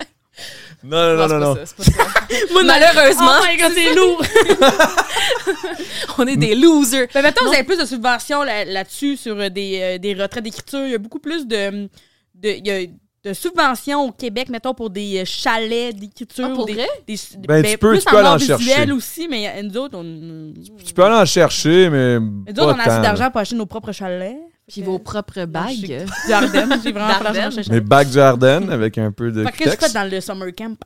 [0.84, 1.56] Non, non, non, non.
[1.64, 2.10] c'est pas ça, c'est pas ça.
[2.52, 3.32] Moi, Malheureusement.
[3.40, 4.22] Oh c'est lourd!
[6.18, 7.06] On est des losers.
[7.14, 10.42] Mais mettons, vous avez plus de subventions là- là-dessus sur euh, des, euh, des retraits
[10.44, 10.84] d'écriture.
[10.84, 11.88] Il y a beaucoup plus de,
[12.34, 12.86] de, il y a
[13.24, 16.48] de subventions au Québec, mettons, pour des euh, chalets d'écriture.
[16.50, 16.74] Ah, pour des,
[17.06, 18.92] des- Ben, tu peux- plus tu peux en aller en chercher.
[18.92, 20.52] aussi, mais euh, nous autres, on,
[20.84, 22.20] Tu peux aller en chercher, mais.
[22.20, 24.36] nous autres, on a assez d'argent pour acheter nos propres chalets.
[24.68, 26.04] Puis vos propres bagues.
[26.26, 29.52] Du Ardennes, j'ai vraiment pour acheter Mes bacs du Ardennes avec un peu de Fait
[29.52, 29.92] que qu'est-ce que tu texte.
[29.92, 30.78] fais dans le summer camp?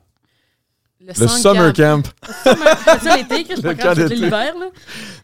[1.05, 2.01] Le summer camp.
[2.43, 2.49] C'est
[3.03, 4.15] ça l'été, que c'est d'été.
[4.15, 4.67] l'hiver, là.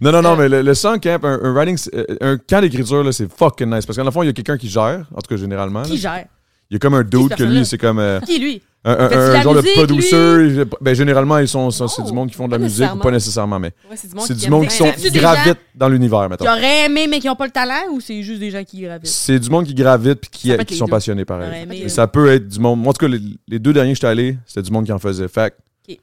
[0.01, 3.01] Non, non, non, mais le, le song camp, un, un writing, euh, un camp d'écriture,
[3.01, 3.86] là, c'est fucking nice.
[3.86, 5.84] Parce qu'en fond, il y a quelqu'un qui gère, en tout cas, généralement.
[5.84, 6.18] Qui là.
[6.18, 6.26] gère?
[6.70, 8.62] Il y a comme un Qui, dude que lui, c'est comme euh, Qui, lui?
[8.86, 10.65] Un, genre de musique, producer.
[10.80, 12.99] Ben, généralement, ils sont, sont- c'est du monde qui font de la pas musique ou
[12.99, 13.59] pas nécessairement.
[13.59, 16.45] mais Ouais, c'est du monde qui qui sont des gravitent dans l'univers, mettons.
[16.45, 18.82] Qui auraient aimé, mais qui n'ont pas le talent, ou c'est juste des gens qui
[18.82, 19.07] gravitent?
[19.07, 20.91] C'est du monde qui gravite puis qui, qui sont deux.
[20.91, 21.63] passionnés pareil.
[21.63, 22.80] aimé, Et euh, ça peut être du monde.
[22.80, 24.91] Moi, en tout cas, les, les deux derniers que j'étais allé, c'était du monde qui
[24.93, 25.25] en faisait.
[25.25, 25.59] Ok.
[25.86, 25.97] Puis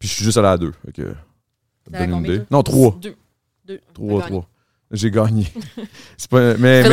[0.00, 0.72] je suis juste allé à deux.
[0.86, 1.14] Fait que,
[1.92, 2.42] ça une idée.
[2.50, 2.96] Non, trois.
[3.00, 3.14] Deux.
[3.66, 3.80] Deux.
[3.94, 4.48] Trois, trois.
[4.90, 5.46] J'ai gagné.
[6.16, 6.54] c'est pas.
[6.56, 6.88] Mais, tu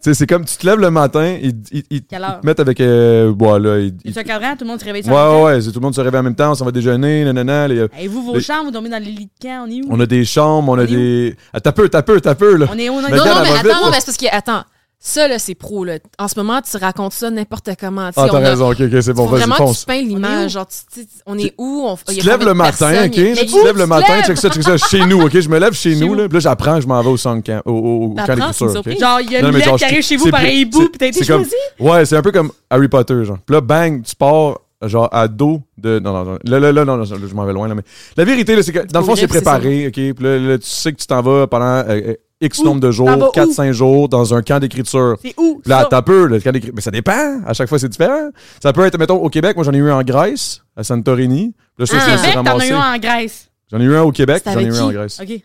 [0.00, 1.54] sais, c'est comme tu te lèves le matin, ils,
[1.90, 2.14] ils, te
[2.46, 2.80] mettent avec.
[2.80, 5.62] Euh, ouais, là, ils- ils- cadran, tout le monde se réveille sur ouais, ouais, ouais,
[5.62, 7.68] tout le monde se réveille en même temps, on s'en va déjeuner, nanana.
[7.68, 9.82] les- Et vous, vos Les- chambres, vous dormez dans les lits de camp, on est
[9.82, 9.86] où?
[9.90, 11.36] on a des chambres, on a On des.
[11.52, 12.66] Ah, t'as peu, t'as peu, t'as peu, là.
[12.72, 12.94] On est où?
[12.94, 14.62] On Mais Non, non, mais attends, non, mais c'est parce que, attends,
[15.00, 15.98] ça, là, c'est pro, là.
[16.18, 18.10] En ce moment, tu racontes ça n'importe comment.
[18.16, 20.52] Ah, t'as raison, ok, ok, c'est bon, vas-y, vraiment tu peins l'image.
[20.52, 21.84] Genre, tu- on est où?
[21.86, 23.12] On, Tu te lèves le matin, ok?
[23.12, 25.38] Tu te lèves le matin, check ça, check ça, chez nous, ok?
[25.38, 27.62] Je me lève chez nous, là, puis là, j'apprends, je m'en vais au song camp,
[27.64, 28.36] au, au, camp.
[28.36, 31.06] Genre, il y a une lettre qui arrive chez vous par un hibou, puis t'as
[31.06, 31.54] été choisi?
[31.78, 33.38] Ouais, c'est un peu comme Harry Potter, genre.
[33.46, 36.00] Puis là, bang, tu pars, genre, à dos de.
[36.00, 36.38] Non, non, non.
[36.44, 37.74] Là, là, là, non, non, je m'en vais loin, là.
[37.74, 37.82] Mais
[38.16, 39.92] la vérité, là, c'est que, dans le fond, c'est préparé, OK?
[39.92, 42.64] Puis là, là, tu sais que tu t'en vas pendant euh, euh, X Où?
[42.64, 45.16] nombre de jours, vas 4-5 jours, dans un camp d'écriture.
[45.22, 45.60] C'est où?
[45.66, 46.74] Là, t'as peu, le camp d'écriture.
[46.76, 47.40] Mais ça dépend.
[47.46, 48.30] À chaque fois, c'est différent.
[48.62, 51.54] Ça peut être, mettons, au Québec, moi, j'en ai eu un en Grèce, à Santorini.
[51.78, 53.50] Là, ça, Ah, Québec, t'en as eu un en Grèce.
[53.70, 54.90] J'en ai eu un au Québec, j'en ai eu un en?
[54.92, 55.20] Grèce.
[55.20, 55.40] OK.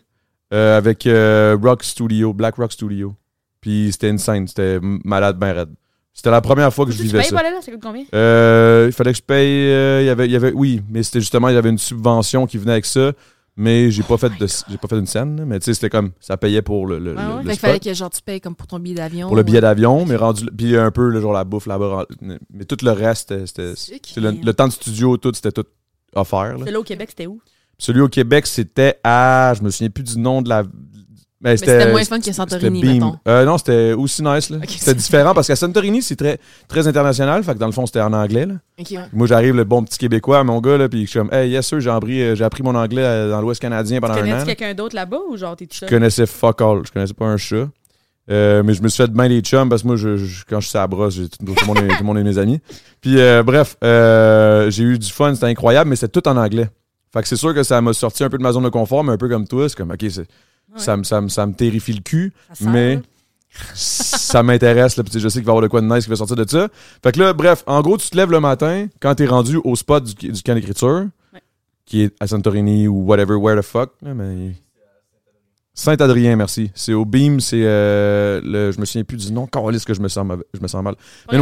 [0.52, 3.14] Euh, avec euh, Rock Studio, Black Rock Studio.
[3.60, 5.70] Puis c'était une scène, c'était malade, ben raide.
[6.12, 7.34] C'était la première fois que je Tu vivais payes ça.
[7.36, 7.60] pas là, là?
[7.60, 8.04] Ça coûte combien?
[8.14, 9.68] Euh, il fallait que je paye.
[9.72, 11.78] euh, il y avait, il y avait, oui, mais c'était justement, il y avait une
[11.78, 13.10] subvention qui venait avec ça.
[13.56, 15.44] Mais j'ai pas fait de, j'ai pas fait une scène.
[15.44, 17.42] Mais tu sais, c'était comme, ça payait pour le, le, Ah ouais?
[17.42, 19.28] le Fait qu'il spot, fallait que genre, tu payes comme pour ton billet d'avion.
[19.28, 19.62] pour le billet ouais.
[19.62, 22.06] d'avion, mais rendu, puis un peu le genre la bouffe là-bas.
[22.50, 25.66] Mais tout le reste, c'était, c'était- le, le temps de studio, tout, c'était tout
[26.14, 26.52] offert.
[26.54, 26.58] là.
[26.58, 27.40] Celui-là au Québec, c'était où?
[27.78, 30.64] Celui au Québec, c'était à, je me souviens plus du nom de la.
[31.44, 33.16] Ben, Mais c'était moins fun que Santorini, mettons.
[33.28, 34.48] Euh, non, c'était aussi nice.
[34.48, 34.56] là.
[34.66, 36.38] C'était différent parce qu'à Santorini, c'est très,
[36.68, 37.44] très international.
[37.44, 38.46] Fait que dans le fond, c'était en anglais.
[38.46, 38.54] Là.
[38.80, 38.98] Ok, ouais.
[39.12, 41.66] Moi, j'arrive, le bon petit Québécois, mon gars, là, puis je suis comme, hey, yes,
[41.66, 44.20] sir, j'ai appris, euh, j'ai appris mon anglais euh, dans l'Ouest canadien pendant un an.
[44.22, 46.80] Connais-tu quelqu'un d'autre là-bas ou genre t'es tout Je connaissais fuck all.
[46.86, 47.68] Je connaissais pas un chat.
[48.30, 50.58] Euh, mais je me suis fait bien des chums parce que moi, je, je- quand
[50.60, 52.58] je suis à la brosse, tout, le monde est, tout le monde est mes amis.
[53.02, 56.70] Puis, euh, bref, j'ai eu du fun, c'était incroyable, mais c'était tout en anglais.
[57.12, 59.04] Fait que c'est sûr que ça m'a sorti un peu de ma zone de confort,
[59.04, 60.26] mais un peu comme toi, c'est comme, OK, c'est-
[60.76, 63.00] ça, me- ça, me- ça me terrifie le cul, Ça mais
[63.74, 66.36] ça m'intéresse, je sais qu'il va y avoir de quoi de nice qui va sortir
[66.36, 66.68] de ça.
[67.02, 69.76] Fait que là, bref, en gros, tu te lèves le matin quand t'es rendu au
[69.76, 71.40] spot du, du camp d'écriture, Ouais.
[71.86, 74.52] qui est à Santorini ou whatever, where the fuck, mais...
[75.76, 76.70] Saint-Adrien, merci.
[76.74, 78.70] C'est au Beam, c'est euh, le.
[78.70, 79.48] Je me souviens plus du nom.
[79.48, 80.94] Calice que je me sens mauvais- je me sens mal.
[81.32, 81.38] Mais.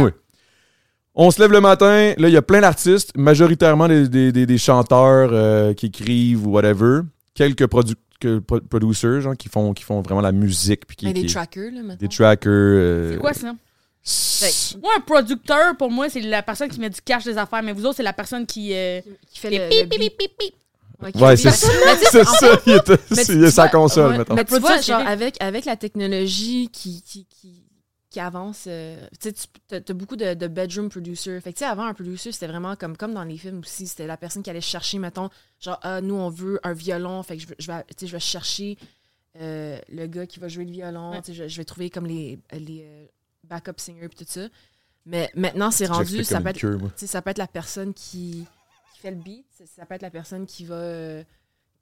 [1.13, 4.47] On se lève le matin, là, il y a plein d'artistes, majoritairement des, des- des-
[4.47, 7.01] des chanteurs euh, qui écrivent ou whatever.
[7.33, 10.85] Quelques produ que- pro- producers genre, qui, font, qui font vraiment la musique.
[10.85, 11.95] Puis qui, Mais des qui- trackers, là, maintenant.
[11.99, 12.51] des trackers.
[12.51, 13.53] euh, C'est quoi ça?
[14.01, 17.63] c'est- Moi, un producteur, pour moi, c'est la personne qui met du cash des affaires,
[17.63, 18.73] mais vous autres, c'est la personne qui.
[18.73, 20.17] euh, Qui fait qui le, pip, le pip, beat.
[20.17, 21.21] pip, pip, pip.
[21.21, 21.57] Ouais, c'est beat.
[21.57, 21.67] ça.
[22.11, 23.33] C'est ça.
[23.33, 24.35] Il est, sa console, ouais, mettons.
[24.35, 27.62] Mais tu vois, genre, avec, avec la technologie qui, qui, qui,
[28.13, 31.41] qui avance, euh, tu sais, tu as, beaucoup de, de bedroom producers.
[31.41, 33.87] Fait que, tu sais, avant, un producer, c'était vraiment comme, comme dans les films aussi.
[33.87, 37.23] C'était la personne qui allait chercher, mettons, genre, ah, nous, on veut un violon.
[37.23, 38.77] Fait que je, vais- je vais, tu sais, je vais chercher
[39.41, 41.11] euh, le gars qui va jouer le violon.
[41.11, 41.21] Ouais.
[41.23, 43.05] Tu sais, Je, je vais trouver comme les, les euh,
[43.45, 44.47] backup singers et tout ça.
[45.07, 48.45] Mais maintenant, c'est rendu, ça peut, être, queue, ça peut être la personne qui,
[48.93, 51.23] qui fait le beat, ça- ça peut être la personne qui va, euh,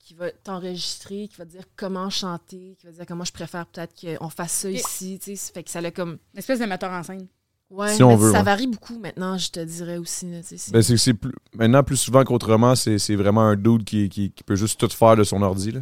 [0.03, 3.31] qui va t'enregistrer, qui va te dire comment chanter, qui va te dire comment je
[3.33, 5.19] préfère peut-être qu'on fasse ça ici.
[5.23, 5.53] tu sais.
[5.53, 6.17] Fait que ça l'a comme.
[6.33, 7.27] Une espèce de metteur en scène.
[7.69, 8.43] Ouais, Si on veut, ça ouais.
[8.43, 10.29] varie beaucoup maintenant, je te dirais aussi.
[10.29, 13.55] là, tu sais, c'est- Ben, c'est plus, maintenant, plus souvent qu'autrement, c'est c'est vraiment un
[13.55, 15.71] dude qui, qui, qui peut juste tout faire de son ordi.
[15.71, 15.79] Là.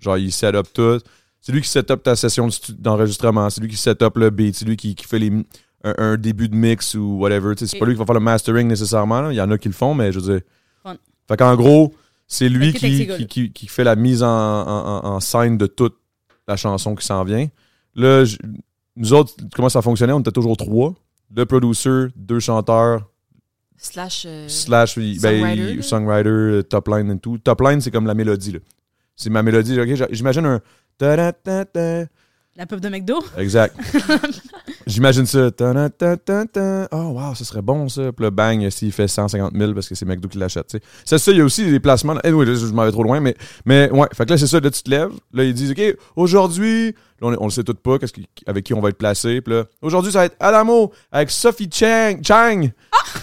[0.00, 0.98] Genre, il set up tout.
[1.40, 3.48] C'est lui qui set up ta session d'enregistrement.
[3.50, 4.56] C'est lui qui set up le beat.
[4.56, 5.30] C'est lui qui, qui fait les,
[5.84, 7.54] un, un début de mix ou whatever.
[7.54, 9.20] Tu sais, C'est Et- pas lui qui va faire le mastering nécessairement.
[9.22, 9.32] là.
[9.32, 10.42] Il y en a qui le font, mais je veux dire.
[10.82, 10.96] Fun.
[11.28, 11.94] Fait qu'en gros,
[12.26, 15.96] c'est lui qui, qui, qui, fait la mise en, en, scène de toute
[16.48, 17.48] la chanson qui s'en vient.
[17.94, 18.36] Là, je-
[18.96, 20.12] nous autres, comment ça fonctionnait?
[20.12, 20.94] On était toujours trois.
[21.34, 23.08] Le producer, deux chanteurs,
[23.76, 24.24] Slash.
[24.26, 27.36] euh, slash ben, songwriter, top line et tout.
[27.38, 28.56] Top line, c'est comme la mélodie.
[29.14, 29.76] C'est ma mélodie.
[30.10, 30.60] J'imagine un.
[30.98, 32.06] ta-da-ta-ta.
[32.56, 33.22] La pub de McDo.
[33.36, 33.76] Exact.
[34.86, 35.50] J'imagine ça.
[36.90, 38.12] Oh, wow, ça serait bon, ça.
[38.12, 40.74] Puis le bang, s'il fait 150 000 parce que c'est McDo qui l'achète.
[41.04, 42.14] C'est ça, il y a aussi des placements.
[42.24, 43.36] Anyway, là, je m'en vais trop loin, mais,
[43.66, 44.06] mais ouais.
[44.14, 44.58] Fait que là, c'est ça.
[44.58, 45.12] Là, tu te lèves.
[45.34, 46.86] Là, ils disent, OK, aujourd'hui,
[47.20, 49.42] là, on, on le sait tout pas, qu'est-ce qui- avec qui on va être placé.
[49.42, 52.20] Puis là, aujourd'hui, ça va être Adamo avec Sophie Chang.
[52.22, 52.70] Chang.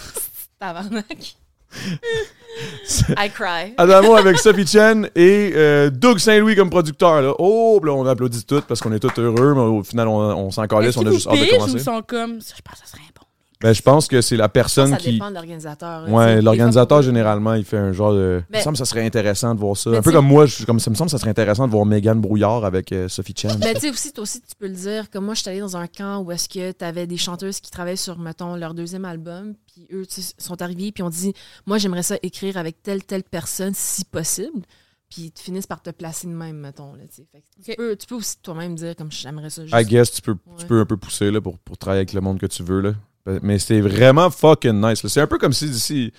[0.60, 1.36] Tabarnak.
[3.18, 3.74] I cry.
[3.76, 7.20] Adamo avec Sophie Chen et euh, Doug Saint-Louis comme producteur.
[7.22, 7.34] Là.
[7.38, 10.50] Oh, là, on applaudit tout parce qu'on est tous heureux, mais au final, on, on
[10.50, 11.72] s'en calisse, on a juste hâte de commencer.
[11.74, 12.40] ils sont comme.
[12.40, 13.23] Ça, je pense que ça serait bon.
[13.64, 15.12] Ben, je pense que c'est la Ça, personne ça qui.
[15.12, 16.06] dépend de l'organisateur.
[16.10, 18.42] Ouais, l'organisateur, généralement, il fait un genre de.
[18.42, 19.88] Il Mais- me semble que ça serait intéressant de voir ça.
[19.88, 21.72] Mais Un peu comme moi, je, comme ça me semble que ça serait intéressant de
[21.72, 23.56] voir Megan Brouillard avec euh, Sophie Chen.
[23.60, 25.08] Mais tu sais, aussi, toi aussi, tu peux le dire.
[25.10, 27.58] Comme moi, je suis allée dans un camp où est-ce que tu avais des chanteuses
[27.60, 29.54] qui travaillaient sur, mettons, leur deuxième album.
[29.72, 30.04] Puis eux,
[30.36, 31.32] sont arrivés, puis ont dit
[31.64, 34.60] Moi, j'aimerais ça écrire avec telle, telle personne, si possible.
[35.08, 36.92] Puis ils finissent par te placer de même, mettons.
[36.96, 37.22] Là, tu.
[37.32, 39.62] Fait que peux, tu peux aussi toi-même dire, comme j'aimerais ça.
[39.64, 39.74] Juste.
[39.74, 42.20] I guess tu peux, tu peux un peu pousser là, pour, pour travailler avec le
[42.20, 42.82] monde que tu veux.
[42.82, 42.92] Là.
[43.26, 45.06] Ben, Mais c'était vraiment fucking nice.
[45.06, 46.12] C'est un peu comme si d'ici.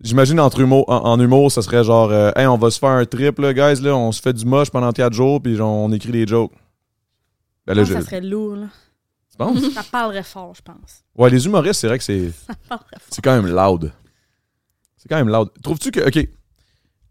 [0.00, 2.88] J'imagine entre humour, en, en humour, ça serait genre euh, Hey, on va se faire
[2.90, 5.70] un trip, là, guys, là, on se fait du moche pendant 4 jours, puis genre,
[5.70, 6.52] on écrit des jokes.
[7.66, 7.92] Ben là, je.
[7.92, 8.68] que ça serait lourd, là.
[9.30, 9.70] Tu penses?
[9.74, 11.04] Ça parlerait fort, je pense.
[11.14, 12.30] Ouais, les humoristes, c'est vrai que c'est.
[12.30, 13.08] Ça parlerait fort.
[13.10, 13.92] C'est quand même loud.
[14.96, 15.50] C'est quand même loud.
[15.62, 16.00] Trouves-tu que.
[16.06, 16.28] OK.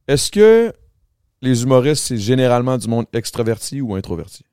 [0.07, 0.73] Est-ce que
[1.41, 4.43] les humoristes, c'est généralement du monde extraverti ou introverti?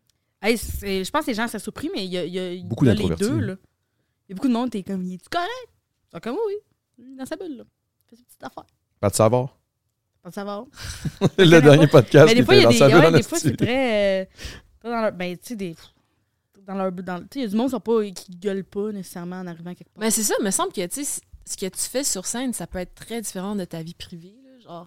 [0.42, 2.90] Hey, c'est- je pense que les gens surpris, mais il y a, y Beaucoup y
[2.90, 3.38] a les deux.
[3.40, 3.54] Là.
[4.28, 5.68] Il y a beaucoup de monde, t'es comme, il est correct?
[6.12, 6.54] Sont comme, oui,
[6.98, 7.64] oui, dans sa bulle, là.
[8.06, 8.66] Fais ses petites affaires.
[9.00, 9.56] Pas de savoir.
[10.22, 10.64] Pas de savoir.
[11.38, 13.22] le dernier podcast mais des fois, il était y a dans des, sa ouais, des
[13.22, 14.22] fois, c'est très.
[14.22, 14.26] euh,
[14.82, 15.76] dans leur, ben, tu sais, des.
[16.66, 16.92] Dans leur.
[16.92, 19.36] Dans, tu sais, il y a du monde qui, sont pas, qui gueulent pas nécessairement
[19.40, 20.00] en arrivant quelque part.
[20.02, 22.52] Mais c'est ça, il me semble que tu sais, ce que tu fais sur scène,
[22.52, 24.36] ça peut être très différent de ta vie privée.
[24.44, 24.86] là, genre,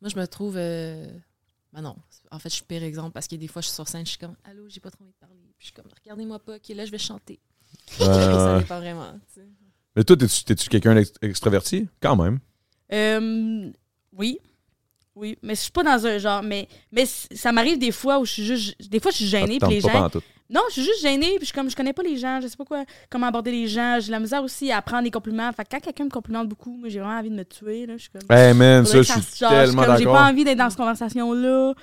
[0.00, 0.56] moi, je me trouve.
[0.56, 1.06] euh,
[1.72, 1.96] Ben non,
[2.30, 4.10] en fait, je suis pire exemple parce que des fois, je suis sur scène, je
[4.10, 5.36] suis comme Allô, j'ai pas trop envie de parler.
[5.58, 7.38] Puis je suis comme Regardez-moi pas, ok, là, je vais chanter.
[7.98, 9.12] Ça dépend vraiment.
[9.34, 9.46] tu sais.
[9.94, 11.88] Mais toi, t'es-tu t'es-tu quelqu'un d'extraverti?
[12.00, 12.38] Quand même.
[12.92, 13.70] Euh,
[14.16, 14.38] oui.
[15.14, 15.38] Oui.
[15.42, 16.42] Mais je suis pas dans un genre.
[16.42, 18.90] Mais, mais ça m'arrive des fois où je suis juste.
[18.90, 19.58] Des fois, je suis gênée.
[19.58, 20.20] Puis les pas gens.
[20.48, 22.46] Non, je suis juste gênée, puis je, suis comme, je connais pas les gens, je
[22.46, 23.98] sais pas quoi, comment aborder les gens.
[24.00, 25.50] J'ai la misère aussi à prendre des compliments.
[25.52, 27.84] Fait que quand quelqu'un me complimente beaucoup, moi, j'ai vraiment envie de me tuer.
[27.86, 28.36] Là, je suis comme.
[28.36, 30.20] Hey man, ça, je suis tellement comme, J'ai d'accord.
[30.20, 31.74] pas envie d'être dans cette conversation-là.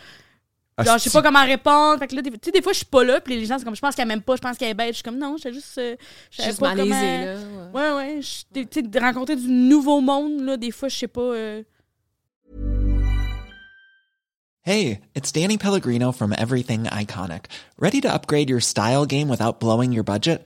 [0.80, 2.00] Genre, je sais pas comment répondre.
[2.00, 3.60] Fait que là, des, tu sais, des fois, je suis pas là, puis les gens,
[3.60, 4.90] c'est comme, je pense qu'elle m'aime pas, je pense qu'elle est bête.
[4.90, 5.78] Je suis comme, non, je juste.
[5.78, 5.96] euh,
[6.32, 7.94] je juste pas malaisée, comment- là.
[7.96, 8.16] ouais.
[8.16, 8.20] Ouais,
[8.54, 11.22] Tu sais, de rencontrer du nouveau monde, là, des fois, je sais pas.
[11.22, 11.62] euh,
[14.66, 17.48] Hey, it's Danny Pellegrino from Everything Iconic.
[17.78, 20.46] Ready to upgrade your style game without blowing your budget?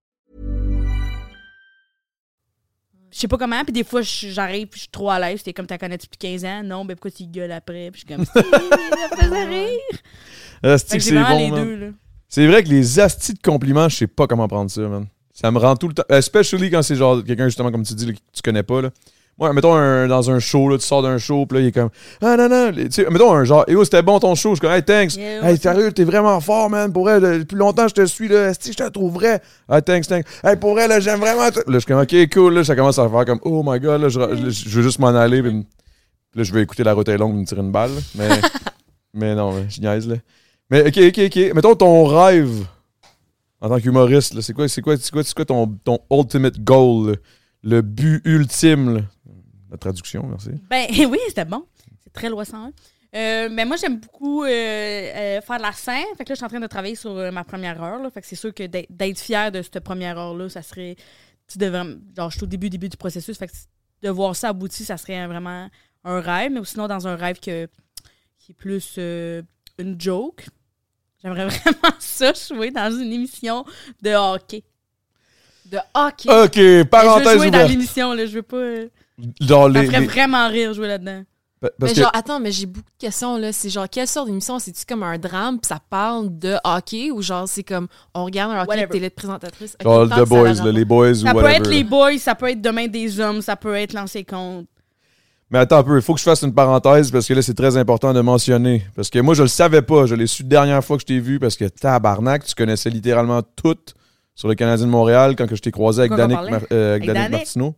[3.11, 5.43] Je sais pas comment, puis des fois, j'arrive, puis je suis trop à l'aise.
[5.43, 6.63] T'es comme, t'as connais depuis 15 ans?
[6.63, 7.91] Non, ben pourquoi tu gueules après?
[7.91, 9.79] Puis je suis comme, ça me faisait rire.
[11.09, 11.15] C'est
[11.49, 11.59] bon.
[12.29, 15.07] C'est vrai que les astis de compliments, je sais pas comment prendre ça, man.
[15.33, 16.03] Ça me rend tout le temps.
[16.09, 18.89] Especially quand c'est genre quelqu'un, justement, comme tu dis, là, que tu connais pas, là.
[19.41, 21.71] Moi, mettons un- dans un show, là, tu sors d'un show, puis là, il est
[21.71, 21.89] comme
[22.21, 22.71] Ah non, non.
[22.71, 24.51] Tu sais, mettons un genre, yo, c'était bon ton show.
[24.51, 25.15] Je suis comme, hey, thanks.
[25.15, 26.93] Yeah, hey, sérieux, t'es vraiment fort, man.
[26.93, 28.45] Pour là, depuis longtemps, je te suis, là.
[28.49, 29.41] Asti, je te trouve vrai?
[29.67, 30.27] Hey, thanks, thanks.
[30.43, 31.41] Hey, pour vrai, là, j'aime vraiment.
[31.45, 33.99] Là, je suis comme, ok, cool, là, ça commence à faire comme, oh my god,
[34.01, 35.65] là, je, je- je veux juste m'en aller, puis
[36.35, 38.29] là, je vais écouter la route est longue, me tirer une balle, mais,
[39.15, 40.17] mais non, mais je niaise, là.
[40.69, 41.55] Mais ok, ok, ok.
[41.55, 42.63] Mettons ton rêve
[43.59, 46.59] en tant qu'humoriste, là, c'est quoi, c'est quoi, c'est quoi, c'est quoi ton, ton ultimate
[46.63, 47.15] goal, là?
[47.63, 49.07] Le but ultime?
[49.69, 50.51] La traduction, merci.
[50.69, 51.65] Ben oui, c'était bon.
[52.03, 52.71] C'est très loi 101.
[53.13, 56.05] Euh, mais moi, j'aime beaucoup euh, euh, faire de la scène.
[56.17, 57.99] Fait que là, je suis en train de travailler sur euh, ma première heure.
[58.11, 60.95] Fait que c'est sûr que d'être fier de cette première heure-là, ça serait.
[61.47, 61.83] Tu devrais.
[62.15, 63.37] Genre, je suis au début, début du processus.
[63.37, 63.53] Fait que
[64.01, 65.69] de voir ça abouti, ça serait vraiment
[66.03, 66.51] un rêve.
[66.51, 67.67] Mais sinon, dans un rêve que,
[68.39, 70.47] qui est plus une joke.
[71.21, 73.65] J'aimerais vraiment ça jouer dans une émission
[74.01, 74.63] de hockey.
[75.71, 76.29] De hockey.
[76.29, 78.25] Ok, Mais je veux parenthèse jouer dans l'émission, là.
[78.25, 78.57] Je veux pas.
[78.57, 78.87] euh,
[79.39, 81.23] Ça ferait les- vraiment rire jouer là-dedans.
[81.79, 83.53] Mais que, genre, attends, mais j'ai beaucoup de questions, là.
[83.53, 84.57] C'est genre, quelle sorte d'émission?
[84.57, 88.51] C'est-tu comme un drame, puis ça parle de hockey, ou genre, c'est comme, on regarde
[88.51, 88.99] un hockey, Whatever.
[88.99, 89.75] là de présentatrice?
[89.79, 91.55] Ok, genre tant The ça Boys, là, les boys Ça ou peut whatever.
[91.57, 94.65] être les boys, ça peut être demain des hommes, ça peut être lancer compte.
[95.51, 97.53] Mais attends un peu, il faut que je fasse une parenthèse parce que là, c'est
[97.53, 98.83] très important de mentionner.
[98.95, 100.05] Parce que moi, je le savais pas.
[100.07, 103.41] Je l'ai su dernière fois que je t'ai vu parce que tabarnak, tu connaissais littéralement
[103.43, 103.75] tout
[104.41, 106.35] sur le Canadien de Montréal quand que je t'ai croisé avec Danick?
[106.49, 107.31] Mar- euh, avec Avec Danick Danick?
[107.45, 107.75] Martineau.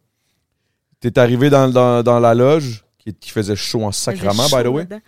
[1.02, 4.68] T'es arrivé dans, dans, dans la loge qui, qui faisait chaud en sacrament, by the
[4.68, 4.86] way.
[4.86, 5.02] Dans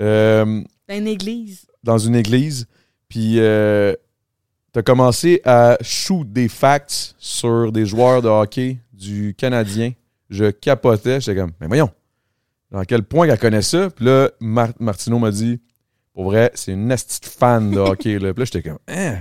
[0.00, 1.66] Euh, une église.
[1.82, 2.66] dans une église.
[3.08, 3.94] Puis euh,
[4.72, 9.92] t'as commencé à shoot des facts sur des joueurs de hockey du Canadien.
[10.30, 11.20] Je capotais.
[11.20, 11.90] J'étais comme, mais voyons,
[12.70, 13.90] dans quel point qu'elle connaît ça?
[13.90, 15.60] Puis là, Mar- Martineau m'a dit,
[16.14, 18.20] pour vrai, c'est une petite fan de hockey.
[18.20, 18.32] Là.
[18.32, 19.18] Puis là, j'étais comme, Hein?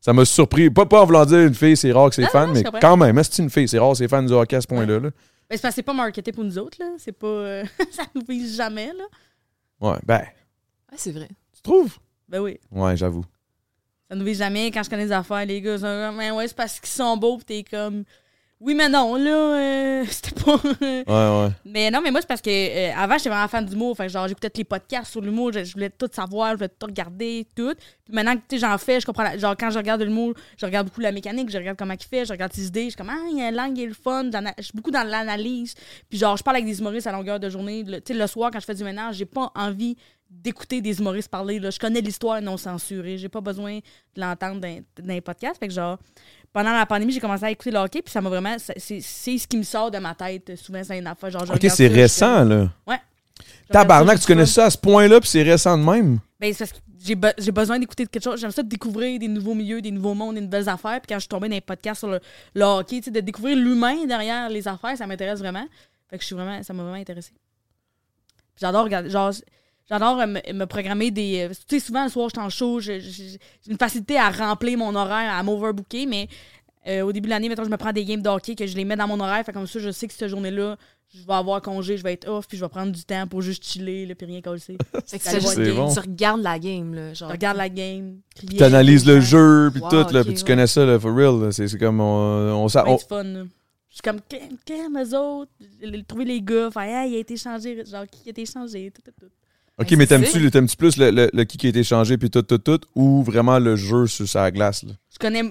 [0.00, 0.70] Ça m'a surpris.
[0.70, 2.96] Pas, pas en voulant dire une fille, c'est rare que c'est fan, non, mais quand
[2.96, 5.00] même, c'est une fille, c'est rare, c'est fan du hockey à ce point-là.
[5.00, 5.10] là.
[5.10, 6.86] Ben, c'est parce que c'est pas marketé pour nous autres, là.
[6.98, 7.26] C'est pas.
[7.26, 9.04] euh, ça nous vise jamais, là.
[9.80, 10.20] Ouais, ben,
[10.90, 11.28] Ouais, c'est vrai.
[11.54, 11.96] tu trouves?
[12.28, 12.58] Ben oui.
[12.70, 13.24] Ouais, j'avoue.
[14.08, 14.70] Ça nous vise jamais.
[14.70, 17.16] Quand je connais des affaires, les gars sont comme, mais ouais, c'est parce qu'ils sont
[17.16, 18.04] beaux, pis t'es comme.
[18.58, 20.56] Oui, mais non, là, euh, c'était pas.
[20.56, 21.04] Ouais,
[21.46, 21.50] ouais.
[21.66, 23.94] mais non, mais moi, c'est parce que euh, avant, j'étais vraiment fan d'humour.
[23.94, 26.56] Fait que genre, j'écoutais tous les podcasts sur l'humour, je, je voulais tout savoir, je
[26.56, 27.74] voulais tout regarder, tout.
[28.04, 29.24] Puis maintenant que tu sais, j'en fais, je comprends.
[29.24, 32.02] la- genre, quand je regarde l'humour, je regarde beaucoup la mécanique, je regarde comment il
[32.06, 33.84] fait, je regarde ses idées, je suis comme, ah, il y a une langue, il
[33.84, 34.24] est le fun.
[34.58, 35.74] Je suis beaucoup dans l'analyse.
[36.08, 37.84] Puis genre, je parle avec des humoristes à longueur de journée.
[37.84, 39.96] Tu sais, le soir, quand je fais du ménage, j'ai pas envie
[40.30, 41.60] d'écouter des humoristes parler.
[41.60, 41.70] Là.
[41.70, 43.16] Je connais l'histoire non censurée.
[43.16, 45.58] J'ai pas besoin de l'entendre dans, dans les podcasts.
[45.60, 45.98] Fait que genre,
[46.56, 48.56] pendant la pandémie, j'ai commencé à écouter le hockey, puis ça m'a vraiment.
[48.58, 50.56] c'est- ce qui me sort de ma tête.
[50.56, 51.30] Souvent, c'est une affaire.
[51.30, 52.68] Genre, je Ok, c'est récent, fais- là.
[52.86, 52.98] Ouais.
[53.70, 56.18] Tabarnak, tu connais ça à ce point-là, puis c'est récent de même?
[56.40, 58.40] Ben, c'est parce que j'ai be- j'ai besoin d'écouter quelque chose.
[58.40, 60.98] J'aime ça de découvrir des nouveaux milieux, des nouveaux mondes, des nouvelles affaires.
[61.02, 62.20] Puis quand je suis tombée dans les podcasts sur le,
[62.54, 65.66] le hockey, tu sais, de découvrir l'humain derrière les affaires, ça m'intéresse vraiment.
[66.08, 67.32] Fait que je suis vraiment, ça m'a vraiment intéressé.
[68.58, 69.32] J'adore regarder, genre,
[69.88, 71.48] j'adore euh, me, me programmer des.
[71.50, 73.00] euh, Tu sais, souvent le soir, je suis en show, j'ai
[73.68, 76.28] une facilité à remplir mon horaire, à m'overbooker, mais
[76.88, 78.76] euh, au début de l'année, mettons, je me prends des games de hockey que je
[78.76, 79.44] les mets dans mon horaire.
[79.44, 80.76] Fait comme ça, je sais que cette journée-là,
[81.14, 83.40] je vais avoir congé, je vais être off, puis je vais prendre du temps pour
[83.42, 84.60] juste chiller, là, puis rien coller.
[85.06, 85.76] Fait que tu, C'est game.
[85.76, 85.92] bon.
[85.92, 87.14] tu regardes la game, là.
[87.14, 88.18] Genre, Je regarde la game.
[88.34, 90.46] crier, Tu analyses le jeu, puis Wow, tout, là, puis tu ouais.
[90.46, 91.52] connais ça, là, for real.
[91.52, 92.66] C'est c'est comme on, on, on-
[92.96, 93.22] du fun.
[93.24, 93.44] là.
[93.88, 95.50] Je suis comme, qu'est- qu'est-ce eux autres?
[95.82, 98.92] J'ai trouvé les gars, faire, hey, il a été changé, genre, qui a été changé,
[98.94, 99.32] tout, tout, tout.
[99.78, 102.42] Ok, mais t'aimes-tu t'aimes-tu plus le, le, le qui qui a été changé, puis tout,
[102.42, 104.92] tout, tout, ou vraiment le jeu sur sa glace, là?
[105.12, 105.42] Je connais,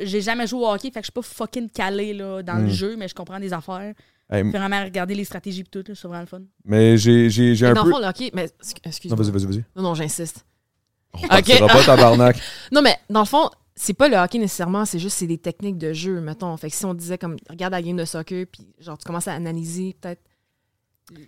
[0.00, 2.64] j'ai jamais joué au hockey, fait que je suis pas fucking calé là, dans Mm.
[2.64, 3.92] le jeu, mais je comprends des affaires.
[4.30, 6.40] Hey, Je vraiment regarder les stratégies et tout, là, c'est vraiment le fun.
[6.64, 7.88] mais j'ai j'ai- j'ai Mais un dans peu.
[7.90, 9.16] le fond, le hockey, mais excu- Non, excuse-moi.
[9.22, 9.64] vas-y, vas-y, vas-y.
[9.76, 10.44] Non, non, j'insiste.
[11.14, 12.38] On partira pas, tabarnak.
[12.72, 15.78] Non, mais dans le fond, c'est pas le hockey nécessairement, c'est juste c'est des techniques
[15.78, 16.56] de jeu, mettons.
[16.56, 19.28] Fait que si on disait comme regarde la game de soccer, puis genre tu commences
[19.28, 20.22] à analyser peut-être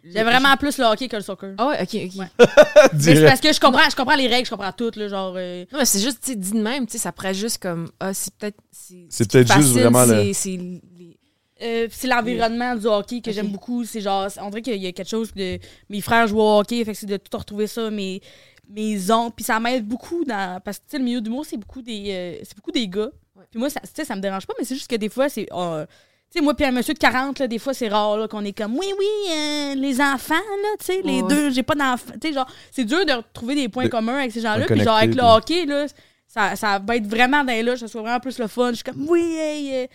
[0.04, 1.54] J'aime vraiment plus le hockey que le soccer.
[1.58, 2.20] Ah ouais, ok, ok.
[2.20, 2.26] Ouais.
[2.94, 5.34] Mais c'est parce que je comprends, je comprends les règles, je comprends tout, là, genre...
[5.36, 7.62] euh, Non, mais c'est juste, tu sais, dit de même, tu sais, ça pourrait juste
[7.62, 8.58] comme, ah, c'est peut-être.
[8.72, 11.16] C'est peut-être juste vraiment le- c'est- c'est les-
[11.60, 13.84] Euh, c'est l'environnement du hockey que j'aime beaucoup.
[13.84, 15.58] C'est genre, on dirait qu'il y a quelque chose de.
[15.90, 18.20] Mes frères jouent au hockey, fait que c'est de tout retrouver ça, mes,
[18.68, 19.34] mes oncles.
[19.36, 20.60] Puis ça m'aide beaucoup dans.
[20.60, 22.04] Parce que, tu sais, le milieu d'humour, c'est beaucoup des.
[22.10, 23.10] euh, c'est beaucoup des gars.
[23.50, 25.28] Puis moi, ça, tu sais, ça me dérange pas, mais c'est juste que des fois,
[25.28, 25.48] c'est.
[25.52, 25.92] euh, tu
[26.30, 28.52] sais, moi, puis un monsieur de 40, là, des fois, c'est rare là, qu'on est
[28.56, 31.28] comme, oui, oui, euh, les enfants, là, tu sais, les Ouais.
[31.28, 32.12] deux, j'ai pas d'enfants.
[32.20, 34.66] Tu sais, genre, c'est dur de trouver des points De- communs avec ces gens-là.
[34.66, 35.86] Puis, genre, avec le hockey, là,
[36.26, 38.70] ça, ça va être vraiment dans les là, ça soit vraiment plus le fun.
[38.70, 39.86] Je suis comme, oui, hey, euh,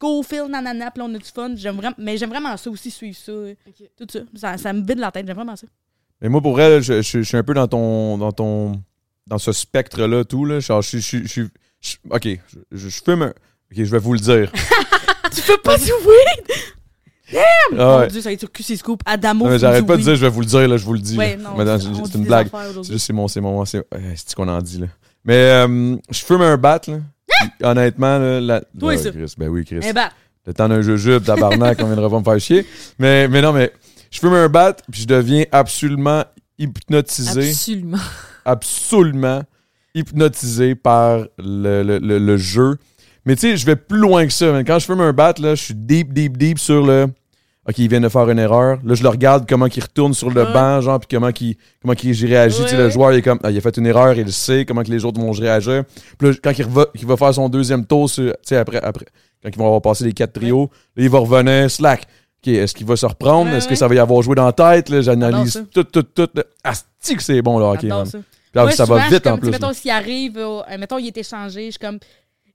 [0.00, 1.52] go Phil, nanana, puis là, on a du fun.
[1.56, 3.32] J'aime vraiment, mais j'aime vraiment ça aussi, suivre ça.
[3.32, 3.54] euh,
[3.98, 4.20] Tout ça.
[4.34, 4.56] ça.
[4.58, 5.66] Ça me vide la tête, j'aime vraiment ça.
[6.20, 8.16] Mais moi, pour vrai, je, je- je suis un peu dans ton.
[8.18, 8.80] dans ton.
[9.26, 10.44] dans ce spectre-là, tout.
[10.46, 10.60] Là.
[10.60, 11.42] Genre, je, je, je, je-
[11.80, 13.28] je- ok, je, je, je fume un.
[13.70, 14.50] Ok, je vais vous le dire.
[15.34, 16.56] tu peux pas du weed!
[17.32, 17.80] Damn!
[17.80, 18.06] Ah Mon.
[18.06, 19.00] Dieu, ça va être sur QC Scoop.
[19.06, 19.44] Adamo.
[19.44, 20.98] Non, mais j'arrête pas de dire, je vais vous le dire, là, je vous le
[21.00, 21.16] dis.
[21.16, 22.48] Ouais, non, on c'est une blague.
[22.82, 23.82] C'est juste c'est mon, c'est mon, c'est
[24.14, 24.86] c'est ce qu'on en dit là.
[25.24, 26.98] Mais euh, je fume un bat là.
[27.62, 28.60] Honnêtement là, la...
[28.60, 29.10] Toi, Ouais, ça.
[29.10, 29.80] Chris, ben oui Chris.
[29.82, 30.08] Eh ben,
[30.46, 32.66] Le temps d'un jujube, tabarnak, on viendra pas me faire chier.
[32.98, 33.72] Mais, mais non, mais
[34.10, 36.24] je fume un bat, puis je deviens absolument
[36.58, 37.48] hypnotisé.
[37.48, 37.98] Absolument.
[38.44, 39.42] absolument
[39.94, 42.76] hypnotisé par le, le- le- le jeu.
[43.26, 44.52] Mais tu sais, je vais plus loin que ça.
[44.52, 44.64] man.
[44.64, 47.06] Quand je fume un bat, là, je suis deep, deep, deep sur le.
[47.66, 48.78] OK, il vient de faire une erreur.
[48.84, 50.52] Là, je le regarde comment il retourne sur le Ouais.
[50.52, 52.62] banc, genre, puis comment qu'il comment qu'il j'y réagis.
[52.62, 54.66] Tu sais, le joueur, il est comme, ah, il a fait une erreur, il sait
[54.66, 55.84] comment que les autres vont réagir.
[56.18, 58.82] Puis là, quand il va, il va faire son deuxième tour, sur- tu sais, après,
[58.82, 59.06] après,
[59.42, 62.02] quand ils vont avoir passé les quatre trios, là, il va revenir, slack.
[62.46, 63.50] OK, est-ce qu'il va se reprendre?
[63.54, 64.90] Est-ce que ça va y avoir joué dans la tête?
[64.90, 66.28] Là, J'analyse tout, tout, tout.
[66.34, 66.42] là.
[66.62, 68.04] Asti que c'est bon, là, OK, man.
[68.06, 68.20] Puis
[68.54, 69.50] là, Moi, ça va vite en comme, plus.
[69.52, 71.98] Mettons, s'il arrive, euh, mettons, il est échangé, je suis comme.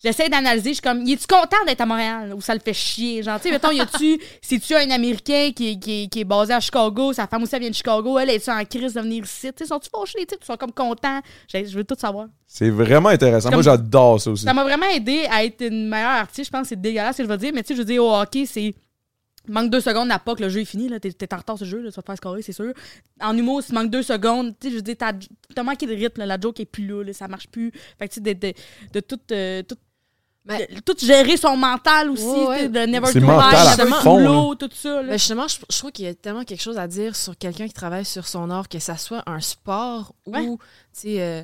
[0.01, 2.73] J'essaie d'analyser, je suis comme, il est-tu content d'être à Montréal ou ça le fait
[2.73, 3.21] chier?
[3.21, 6.23] Genre, tu sais, mettons, y a-tu, c'est-tu un Américain qui, est- qui, est- qui est
[6.23, 9.01] basé à Chicago, sa femme aussi, elle vient de Chicago, elle est-tu en crise de
[9.01, 9.47] venir ici?
[9.47, 10.39] Tu sais, sont-tu fâchés, les types?
[10.41, 11.19] Ils sont comme contents?
[11.53, 12.27] Je, veux tout savoir.
[12.47, 13.49] C'est vraiment intéressant.
[13.49, 14.45] Comme- Moi, j'adore ça aussi.
[14.45, 16.45] Ça m'a vraiment aidé à être une meilleure artiste.
[16.45, 17.85] Je pense que c'est dégueulasse ce que je veux dire, mais tu sais, je veux
[17.85, 18.73] dire, au hockey, c'est.
[19.47, 20.89] Manque deux secondes à pas que le jeu est fini.
[20.89, 20.99] Là.
[20.99, 22.71] T'es, t'es en retard ce jeu, là, tu vas te faire scorer, c'est sûr.
[23.19, 25.13] En humour, si manque deux secondes, tu sais, je veux dire, t'as,
[25.55, 27.71] t'as manqué de rythme, là, la joke est plus là, là, ça marche plus.
[27.97, 28.53] Fait que tu sais, de, de,
[28.93, 29.75] de tout, euh, tout,
[30.45, 32.69] Mais- de- tout gérer son mental aussi, Ouais, ouais.
[32.69, 34.19] de never C'est too mental high, là.
[34.23, 34.95] low, tout ça.
[35.01, 35.03] Là.
[35.03, 37.67] Mais justement, je, je trouve qu'il y a tellement quelque chose à dire sur quelqu'un
[37.67, 40.39] qui travaille sur son art, que ça soit un sport Ouais.
[40.41, 40.57] ou,
[40.93, 41.43] tu sais, euh,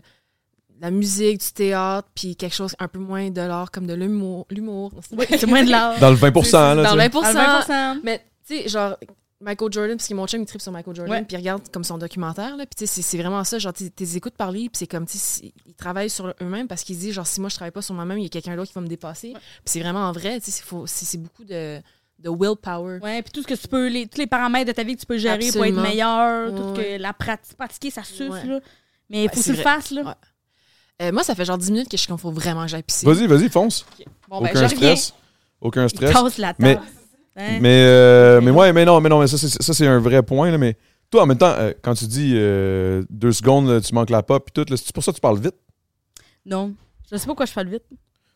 [0.81, 4.45] la musique, du théâtre, puis quelque chose un peu moins de l'art, comme de l'humour.
[4.49, 4.91] l'humour.
[5.11, 5.99] Ouais, c'est moins de l'art.
[5.99, 6.83] Dans le 20%, là.
[6.83, 7.09] Dans le sais.
[7.09, 7.23] 20%.
[7.23, 7.99] À 20%.
[8.03, 8.97] Mais, tu sais, genre,
[9.45, 11.83] Michael Jordan, parce que mon chum, il tripe sur Michael Jordan, puis il regarde comme
[11.83, 14.71] son documentaire, là, puis tu sais, c'est- vraiment ça, genre, tu les écoutes parler, puis
[14.79, 17.49] c'est comme, tu sais, ils travaillent sur eux-mêmes, parce qu'ils se disent, genre, si moi,
[17.49, 19.33] je travaille pas sur moi-même, il y a quelqu'un d'autre qui va me dépasser.
[19.33, 21.79] Puis c'est vraiment vrai, tu sais, c'est faut- c'est c'est beaucoup de,
[22.19, 22.99] de willpower.
[23.03, 25.01] Ouais, puis tout ce que tu peux, les, tous les paramètres de ta vie que
[25.01, 25.75] tu peux gérer Absolument.
[25.75, 26.97] pour être meilleur, tout Ouais.
[26.97, 28.45] que la prati- pratiquer, ça suce, Ouais.
[28.45, 28.59] là.
[29.09, 30.01] Mais il faut que tu le fasses, là.
[30.03, 30.13] Ouais.
[31.07, 32.81] Euh, moi, ça fait genre 10 minutes que je suis comme, faut vraiment que j'aille
[32.83, 33.05] pisser.
[33.05, 33.85] Vas-y, vas-y, fonce.
[34.29, 34.95] Bon, ben, Aucun je reviens.
[34.95, 35.13] stress.
[35.61, 36.11] Aucun Il stress.
[36.13, 36.79] casse la Mais-.
[37.35, 37.59] Hein?
[37.61, 40.57] Mais, euh, mais ouais, mais non, mais non, mais ça, c'est, un vrai point, là,
[40.57, 40.77] mais
[41.11, 44.23] toi, en même temps, euh, quand tu dis euh, deux secondes, là, tu manques la
[44.23, 45.55] pop, puis tout, c'est pour ça que tu parles vite?
[46.45, 46.73] Non.
[47.11, 47.83] Je sais pas pourquoi je parle vite.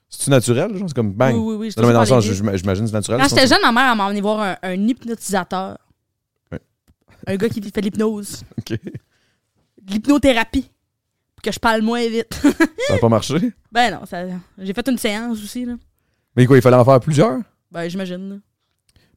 [0.10, 0.88] C'est-tu naturel, genre?
[0.88, 1.36] C'est comme bang?
[1.36, 1.72] Oui, oui, oui.
[1.72, 3.22] je non, mais dans le sens, j'imagine que c'est naturel.
[3.22, 5.78] Quand j'étais jeune, ma mère m'a emmené voir un, un hypnotisateur.
[6.52, 6.60] Ouais.
[7.28, 8.44] Un gars qui fait l'hypnose.
[8.60, 8.78] Ok.
[9.88, 10.70] L'hypnothérapie.
[11.36, 12.34] Pour que je parle moins vite.
[12.88, 13.36] Ça n'a pas marché?
[13.72, 14.24] ben non, ça,
[14.58, 15.76] j'ai fait une séance aussi, là.
[16.36, 17.40] Mais quoi, il fallait en faire plusieurs?
[17.72, 18.36] Ben, j'imagine, là.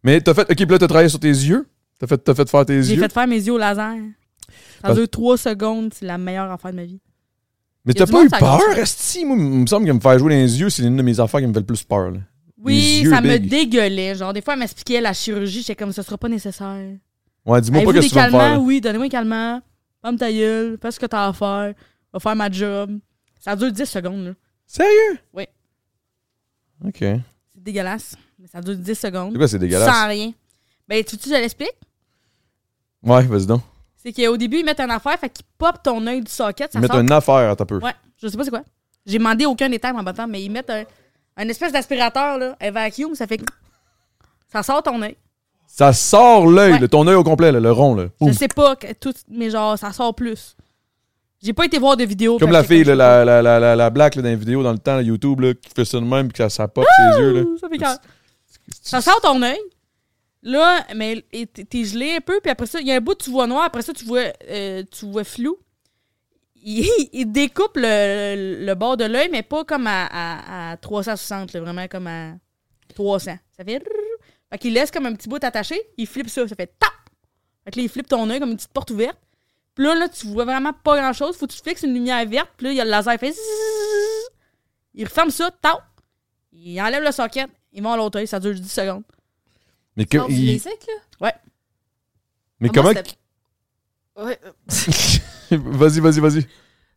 [0.05, 0.43] Mais t'as fait.
[0.43, 1.67] Ok, puis là, t'as travaillé sur tes yeux?
[1.99, 3.01] T'as fait, fait faire tes J'ai yeux?
[3.03, 3.95] fait faire mes yeux au laser.
[4.93, 7.01] Dure trois secondes, c'est la meilleure affaire de ma vie.
[7.85, 8.61] Mais t'as pas eu peur.
[8.77, 9.25] Esti?
[9.25, 11.19] Moi, il me semble que me faire jouer dans les yeux, c'est une de mes
[11.21, 12.11] affaires qui me fait le plus peur.
[12.11, 12.19] là.
[12.59, 14.15] Oui, ça me dégueulait.
[14.15, 16.77] Genre, des fois, elle m'expliquait la chirurgie, j'étais comme, ce sera pas nécessaire.
[17.45, 18.39] Ouais, dis-moi pas que tu vas faire.
[18.53, 18.59] là.
[18.61, 19.61] Oui, donnez-moi un calmant.
[20.01, 21.75] Ferme ta gueule, fais ce que t'as à faire.
[22.13, 22.99] Va faire ma job.
[23.41, 24.33] Ça dure 10 secondes, là.
[24.67, 25.19] Sérieux?
[25.33, 25.45] Oui.
[26.85, 26.99] Ok.
[26.99, 27.23] C'est
[27.63, 28.17] dégueulasse.
[28.43, 29.37] Mais ça dure 10 secondes.
[29.37, 29.89] quoi, c'est dégueulasse?
[29.89, 30.33] Sans rien.
[30.89, 31.75] Ben, tu veux que je l'explique?
[33.05, 33.61] Ouais, vas-y donc.
[33.97, 36.73] C'est qu'au début, ils mettent une affaire, fait qu'ils popent ton œil du socket.
[36.73, 37.03] Ça Mettre sort...
[37.03, 37.79] une affaire à ta peu.
[37.79, 38.63] Ouais, je sais pas c'est quoi.
[39.07, 40.83] J'ai demandé aucun détail en battant, mais ils mettent un,
[41.37, 43.45] un espèce d'aspirateur, là, un vacuum, ça fait que
[44.51, 45.17] ça sort ton œil.
[45.69, 46.89] Ça sort l'œil, Ouais.
[46.89, 47.95] ton œil au complet, là, le rond.
[47.95, 48.07] Là.
[48.21, 50.57] Je sais pas, que tout, mais genre, ça sort plus.
[51.41, 52.39] J'ai pas été voir de vidéos.
[52.39, 54.73] Comme la fille, là, la, la, la, la, la black là, dans les vidéos dans
[54.73, 56.85] le temps, là, YouTube, là, qui fait ça de même, puis que ça, ça pop
[56.97, 57.33] ses yeux.
[57.33, 57.45] Là.
[57.61, 57.79] Ça fait.
[58.81, 59.61] Ça sort ton œil.
[60.43, 63.25] Là, mais t'es gelé un peu, puis après ça, il y a un bout que
[63.25, 65.57] tu vois noir, après ça, tu vois, euh, tu vois flou.
[66.65, 71.61] Il, découpe le, le bord de l'œil, mais pas comme à, à, à 360, là,
[71.61, 72.35] vraiment comme à
[72.95, 73.37] 300.
[73.57, 73.83] Ça fait...
[74.51, 76.93] Fait qu'il laisse comme un petit bout attaché, il flippe ça, ça fait tap!
[77.65, 79.19] Fait que là, il flippe ton œil comme une petite porte ouverte.
[79.75, 81.37] Puis là, là, tu vois vraiment pas grand-chose.
[81.37, 82.51] Faut que tu fixes une lumière verte.
[82.57, 83.39] Puis là, il y a le laser, il fait zzzz.
[84.95, 85.79] Il referme ça, tau.
[86.53, 87.49] Il enlève le socket.
[87.73, 89.03] Il va à l'autre œil, ça dure 10 secondes.
[89.97, 90.71] Mais, que- il- là?
[91.21, 91.35] Ouais.
[92.61, 92.93] mais Ah, comment.
[94.27, 94.39] Ouais.
[95.51, 96.47] vas-y, vas-y, vas-y.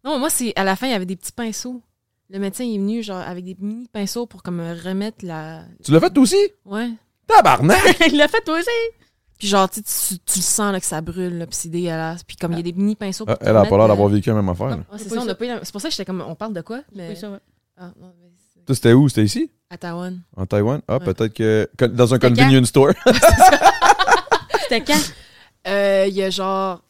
[0.03, 1.82] Non, moi, c'est à la fin, il y avait des petits pinceaux.
[2.30, 5.63] Le médecin il est venu genre avec des mini pinceaux pour comme remettre la.
[5.84, 6.38] Tu l'as fait toi aussi?
[6.65, 6.89] Ouais.
[7.28, 7.78] Tabarnak!
[8.11, 8.69] il l'a fait toi aussi.
[9.38, 12.23] Puis genre, tu, tu, tu le sens là, que ça brûle, là, puis c'est dégueulasse.
[12.23, 13.26] Puis comme il y a des mini pinceaux.
[13.28, 14.67] Ah, pour te elle a pas l'air euh, d'avoir vécu la même affaire.
[14.69, 16.61] ouais, c'est ça, pas on a C'est pour ça que j'étais comme, on parle de
[16.61, 16.82] quoi?
[16.93, 17.09] Mais...
[17.09, 17.39] Oui, ça, ouais.
[17.78, 19.07] Ah, non, mais c'est- Toi, c'était où?
[19.09, 19.51] C'était ici?
[19.76, 20.21] À Taïwan.
[20.36, 20.82] En Taïwan?
[20.88, 21.05] Ah, Ouais.
[21.13, 21.69] peut-être que.
[21.88, 22.93] Dans un convenience store.
[24.61, 24.99] C'était quand?
[25.67, 26.82] Euh, il y a genre,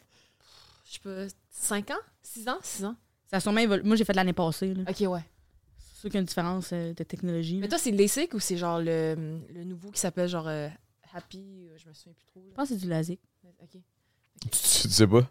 [0.88, 1.94] je sais pas, 5 ans?
[2.24, 2.58] 6 ans?
[2.62, 2.96] 6 ans?
[3.30, 4.74] Ça a sûrement évolu- Moi, j'ai fait l'année passée.
[4.74, 4.84] là.
[4.90, 5.20] Ok, ouais.
[5.78, 7.56] C'est sûr qu'il y a une différence euh, de technologie.
[7.56, 7.70] Mais là.
[7.70, 9.16] toi, c'est le LASIK ou c'est genre le,
[9.54, 10.68] le nouveau qui s'appelle genre euh,
[11.14, 11.68] Happy?
[11.70, 12.44] euh, Je me souviens plus trop.
[12.50, 13.20] Je pense que c'est du LASIK.
[13.64, 13.70] Ok.
[13.72, 15.22] tu, tu sais pas?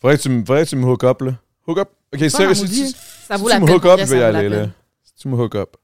[0.00, 1.32] Faudrait que tu me, faudrait que tu me hook up, là.
[1.66, 1.88] Hook up?
[2.14, 2.96] Ok, sérieux, si, si- si
[3.32, 3.74] vaut tu la me peine.
[3.76, 4.60] hook up, je vais y ça vaut la aller, là.
[4.62, 4.72] peine.
[5.04, 5.76] Si tu me hook up.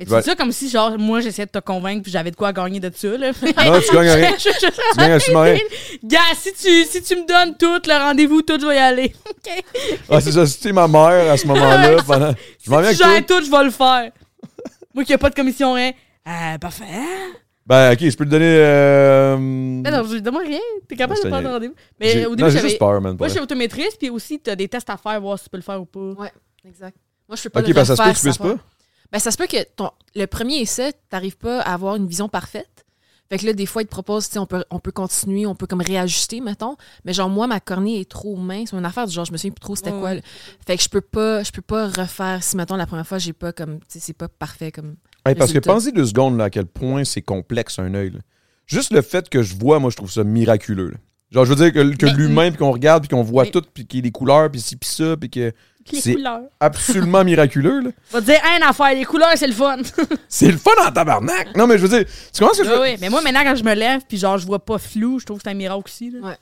[0.00, 2.36] Mais tu dis ça comme si, genre, moi, j'essayais de te convaincre puis j'avais de
[2.36, 3.32] quoi gagner de ça, là.
[3.42, 4.32] Non, tu gagnes rien.
[4.38, 4.48] Tu
[4.98, 5.58] gagnes absolument rien.
[6.02, 9.14] Gars, si tu, si tu me donnes tout, le rendez-vous, tout, je vais y aller.
[9.30, 9.64] OK?
[10.08, 11.96] Ah, c'est ça, c'était ma mère à ce moment-là.
[12.06, 12.34] pendant...
[12.64, 14.10] Je m'en viens Si avec tout, je vais le faire.
[14.94, 15.92] moi qui n'ai pas de commission, rien.
[16.26, 16.84] Euh, parfait.
[17.66, 18.56] Ben, ok, je peux te donner.
[18.58, 19.36] Euh...
[19.38, 20.58] Mais non, je demande rien.
[20.88, 21.74] T'es capable Non, de prendre un- rendez-vous.
[22.00, 23.16] Mais j'ai- au début, j'ai juste peur, man.
[23.18, 23.44] Moi, je suis vrai.
[23.44, 25.84] automatrice, puis aussi, t'as des tests à faire, voir si tu peux le faire ou
[25.84, 26.00] pas.
[26.22, 26.32] Ouais,
[26.66, 26.96] exact.
[27.28, 28.56] Moi, je peux pas Ok, le parce que ça se peut que tu puisses pas.
[29.12, 32.28] Ben, ça se peut que ton, le premier essai, t'arrives pas à avoir une vision
[32.28, 32.86] parfaite.
[33.28, 35.46] Fait que là, des fois, ils te proposent, tu sais, on peut, on peut continuer,
[35.46, 36.76] on peut comme réajuster, mettons.
[37.04, 38.70] Mais genre, moi, ma cornée est trop mince.
[38.70, 40.14] C'est une affaire du genre, je me souviens plus trop c'était Ouais, quoi.
[40.14, 40.20] là.
[40.66, 42.42] Fait que je peux pas, je peux pas refaire.
[42.42, 44.96] Si, mettons, la première fois, j'ai pas comme, tu sais, c'est pas parfait comme.
[45.22, 48.18] Parce que pensez deux secondes là, à quel point c'est complexe un œil.
[48.66, 50.90] Juste le fait que je vois, moi, je trouve ça miraculeux.
[50.90, 50.96] là.
[51.30, 53.50] Genre, je veux dire que, que Mais- l'humain, puis qu'on regarde, puis qu'on voit Mais-
[53.50, 55.52] tout, puis qu'il y ait des couleurs, puis ci, puis ça, puis que
[55.92, 56.42] Les c'est couleurs.
[56.58, 57.80] absolument miraculeux.
[57.80, 57.90] là.
[58.10, 59.78] Va te dire, un affaire, les couleurs, c'est le fun.
[60.28, 61.56] C'est le fun en tabarnak!
[61.56, 62.96] Non, mais je veux dire, tu comprends ce que je oui, veux oui.
[63.00, 65.38] Mais moi, maintenant, quand je me lève, puis genre, je vois pas flou, je trouve
[65.38, 66.10] que c'est un miracle aussi.
[66.10, 66.18] Là.
[66.20, 66.36] Ouais.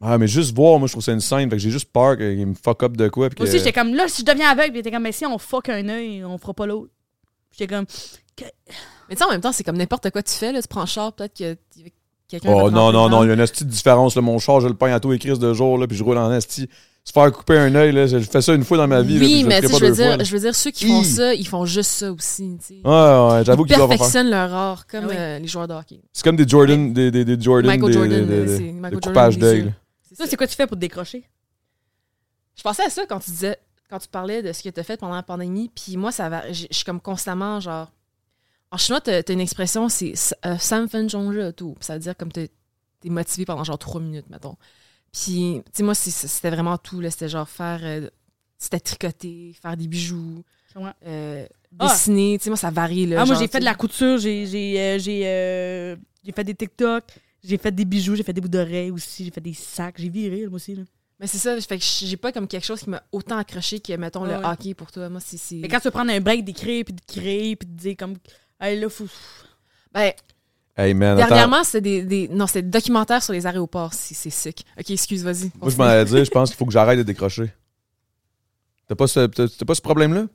[0.00, 1.48] Ah, mais juste voir, moi, je trouve ça une scène.
[1.48, 3.28] Fait que j'ai juste peur qu'il me fuck up de quoi.
[3.30, 5.12] puis Moi que- aussi, j'étais comme, là, si je deviens aveugle, puis t'es comme, mais
[5.12, 6.90] si on fuck un œil, on fera pas l'autre.
[7.52, 7.84] J'étais comme,
[9.08, 10.60] Mais tu sais, en même temps, c'est comme n'importe quoi tu fais, là.
[10.60, 11.56] Tu prends char, peut-être que a
[12.40, 12.52] quelqu'un.
[12.52, 14.14] Oh non, non, non, il y a une petite différence.
[14.16, 14.22] Là.
[14.22, 16.18] Mon char, je le peins à tous les crises de jour, là, puis je roule
[16.18, 16.68] en esti.
[17.04, 19.18] Se faire couper un œil, là, je fais ça une fois dans ma vie.
[19.18, 20.22] là, Oui, je mais je veux fois, dire, là.
[20.24, 21.04] je veux dire, ceux qui font Hi.
[21.04, 22.80] ça, ils font juste ça aussi, tu sais.
[22.84, 22.90] Ouais,
[23.38, 25.14] ouais, j'avoue qu'ils perfectionnent leur art, comme Ah oui.
[25.18, 26.00] euh, les joueurs de hockey.
[26.12, 29.36] C'est comme des Jordan, des, des, des Jordan, Michael des, Jordan, des- des- Michael des
[29.40, 29.58] d'œil.
[29.58, 29.64] yeux.
[29.66, 29.70] là.
[30.16, 31.24] ça, c'est quoi tu fais pour te décrocher?
[32.56, 33.56] Je pensais à ça quand tu disais,
[33.90, 36.28] quand tu parlais de ce que tu as fait pendant la pandémie, puis moi, ça
[36.28, 37.90] va, je suis comme constamment, genre,
[38.72, 40.14] en chinois, tu as, une expression, c'est
[40.46, 41.76] euh, tout.
[41.80, 42.50] Ça veut dire comme tu es
[43.10, 44.56] motivé pendant genre trois minutes, mettons.
[45.12, 47.02] Puis, tu sais, moi, c'était vraiment tout.
[47.10, 48.08] C'était genre faire, euh,
[48.58, 50.42] c'était tricoter, faire des bijoux,
[50.74, 50.90] Ouais.
[51.06, 51.46] euh,
[51.78, 51.88] Ah.
[51.88, 53.20] dessiner, tu sais, moi, ça varie, là.
[53.20, 54.46] Ah, moi, j'ai fait de la couture, j'ai
[54.78, 55.96] euh, euh,
[56.34, 57.04] fait des TikTok,
[57.44, 60.08] j'ai fait des bijoux, j'ai fait des bouts d'oreilles aussi, j'ai fait des sacs, j'ai
[60.08, 60.74] viré, moi aussi.
[60.74, 60.82] Là.
[61.20, 63.92] Mais c'est ça, fait que j'ai pas comme quelque chose qui m'a autant accroché que,
[63.94, 64.44] mettons, le ouais.
[64.44, 65.08] hockey pour toi.
[65.08, 65.56] Moi, c'est.
[65.56, 68.16] Mais quand tu veux prendre un break d'écrire, puis de créer, puis de dire comme,
[68.62, 69.06] hey, là, faut.
[69.92, 70.12] Ben,
[70.74, 71.16] Hey man.
[71.18, 73.92] Dernièrement, c'était des, des- Non, c'était des documentaires sur les aéroports.
[73.92, 74.64] C'est c'est sick.
[74.78, 75.50] Ok, excuse, vas-y.
[75.60, 77.52] Moi, je m'en allais dire, je pense qu'il faut que j'arrête de décrocher.
[78.88, 80.26] T'as pas ce, t'as- t'as pas ce problème-là?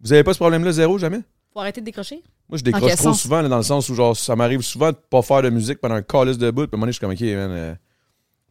[0.00, 1.20] Vous avez pas ce problème-là, zéro, jamais?
[1.52, 2.22] Faut arrêter de décrocher?
[2.48, 3.22] Moi, je décroche trop sens?
[3.22, 5.80] souvent, là, dans le sens où genre, ça m'arrive souvent de pas faire de musique
[5.80, 6.66] pendant un calice de bout.
[6.68, 7.74] Puis à un moment donné, je suis comme, OK, man, euh,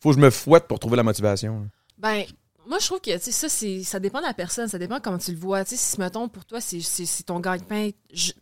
[0.01, 1.59] faut que je me fouette pour trouver la motivation.
[1.61, 1.65] là.
[1.97, 2.23] Ben,
[2.67, 4.67] moi, je trouve que tu sais, ça, c'est- ça dépend de la personne.
[4.67, 5.63] Ça dépend comment tu le vois.
[5.63, 7.89] Tu sais, si, mettons, pour toi, c'est c'est- c'est ton gagne-pain,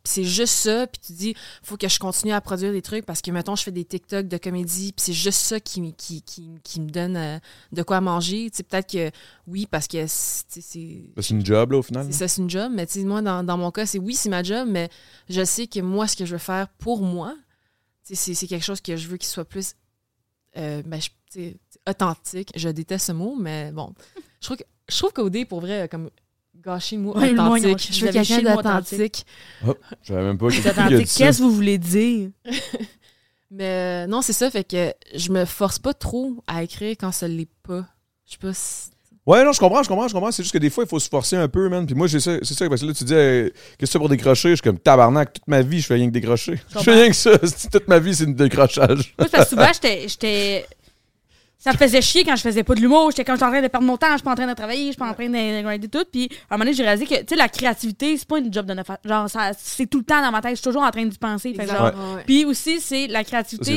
[0.04, 3.22] c'est juste ça, puis tu dis, faut que je continue à produire des trucs parce
[3.22, 6.50] que, mettons, je fais des TikTok de comédie, puis c'est juste ça qui, qui, qui,
[6.64, 7.40] qui me donne euh,
[7.72, 8.50] de quoi manger.
[8.52, 9.12] Tu sais, peut-être que
[9.48, 11.04] oui, parce que c'est- c'est.
[11.20, 12.06] C'est une job, là, au final.
[12.12, 12.72] C'est ça, c'est une job.
[12.74, 14.90] Mais tu sais, moi, dans, dans mon cas, c'est oui, c'est ma job, mais
[15.30, 17.36] je sais que moi, ce que je veux faire pour moi,
[18.04, 19.76] c'est c'est quelque chose que je veux qu'il soit plus
[20.58, 21.56] euh, ben, je- tu sais,
[21.90, 22.50] authentique.
[22.56, 23.94] Je déteste ce mot, mais bon.
[24.42, 26.10] Je trouve que je trouve qu'OD, pour vrai, comme
[26.64, 27.94] gâché le mot Ouais, le mot, authentique.
[27.94, 29.26] je veux quelqu'un d'authentique.
[29.68, 30.62] Oh, je savais même pas C'est.
[31.18, 32.30] Qu'est-ce que vous voulez dire?
[33.52, 37.12] Mais euh, non, c'est ça, fait que je me force pas trop à écrire quand
[37.12, 37.86] ça l'est pas.
[38.26, 38.90] Je sais pas si...
[39.28, 40.32] Ouais, non, je comprends, je comprends, je comprends.
[40.32, 41.86] C'est juste que des fois, il faut se forcer un peu, man.
[41.86, 44.10] Puis moi, j'ai ça- c'est ça, parce que là, tu dis, qu'est-ce que c'est pour
[44.10, 44.50] décrocher?
[44.50, 46.60] Je suis comme tabarnak, toute ma vie, je fais rien que décrocher.
[46.74, 47.38] Je fais rien que ça.
[47.44, 49.14] C'est- Toute ma vie, c'est un décrochage.
[49.20, 49.72] C'est parce que souvent,
[50.08, 50.66] j'étais.
[51.64, 53.10] Ça me faisait chier quand je faisais pas de l'humour.
[53.12, 54.54] J'étais comme, j'étais en train de perdre mon temps, je suis pas en train de
[54.54, 56.04] travailler, je suis pas en train de de grinder tout.
[56.12, 58.52] Puis, à un moment donné, j'ai réalisé que, tu sais, la créativité, c'est pas une
[58.54, 60.64] job de neuf à- Genre, ça- c'est tout le temps dans ma tête, je suis
[60.66, 61.54] toujours en train d'y penser.
[61.96, 62.24] Ouais.
[62.26, 63.76] Puis aussi, c'est la créativité.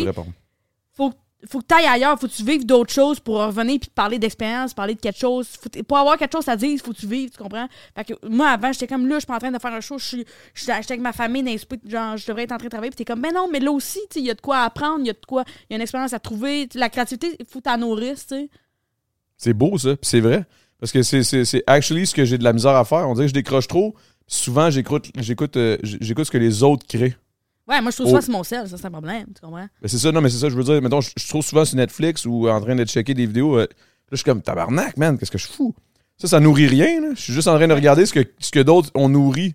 [1.51, 4.19] Faut, que tu ailles ailleurs, faut que tu vives d'autres choses pour revenir puis parler
[4.19, 5.49] d'expérience, parler de quelque chose.
[5.87, 7.69] Pour avoir quelque chose à dire, faut que tu vives, tu comprends?
[7.95, 9.99] Fait que moi, avant, j'étais comme là, je suis en train de faire un show,
[9.99, 13.21] j'étais avec ma famille genre, je devrais être en train de travailler, puis t'es comme,
[13.21, 15.27] ben non, mais là aussi, il y a de quoi apprendre, il y a de
[15.27, 16.69] quoi, il y a une expérience à trouver.
[16.75, 18.51] La créativité, il faut t'en nourrir, tu sais.
[19.37, 19.97] C'est beau, ça.
[20.03, 20.45] C'est vrai.
[20.81, 23.09] Parce que c'est, actually ce que j'ai de la misère à faire.
[23.09, 23.95] On dirait que je décroche trop.
[24.27, 25.11] Souvent, j'écoute,
[25.57, 27.17] euh, j'écoute ce que les autres créent.
[27.69, 29.67] Ouais, moi, je trouve ça sur mon sel, ça, c'est un problème, tu comprends?
[29.83, 31.43] Ben, c'est ça, non, mais c'est ça, je veux dire, mettons, je je suis trop
[31.43, 33.57] souvent sur Netflix ou en train de checker des vidéos.
[33.59, 33.67] euh, là,
[34.13, 35.75] je suis comme tabarnak, man, qu'est-ce que je fous?
[36.17, 37.09] Ça, ça nourrit rien, là.
[37.15, 39.55] Je suis juste en train de regarder ce que, ce que d'autres ont nourri.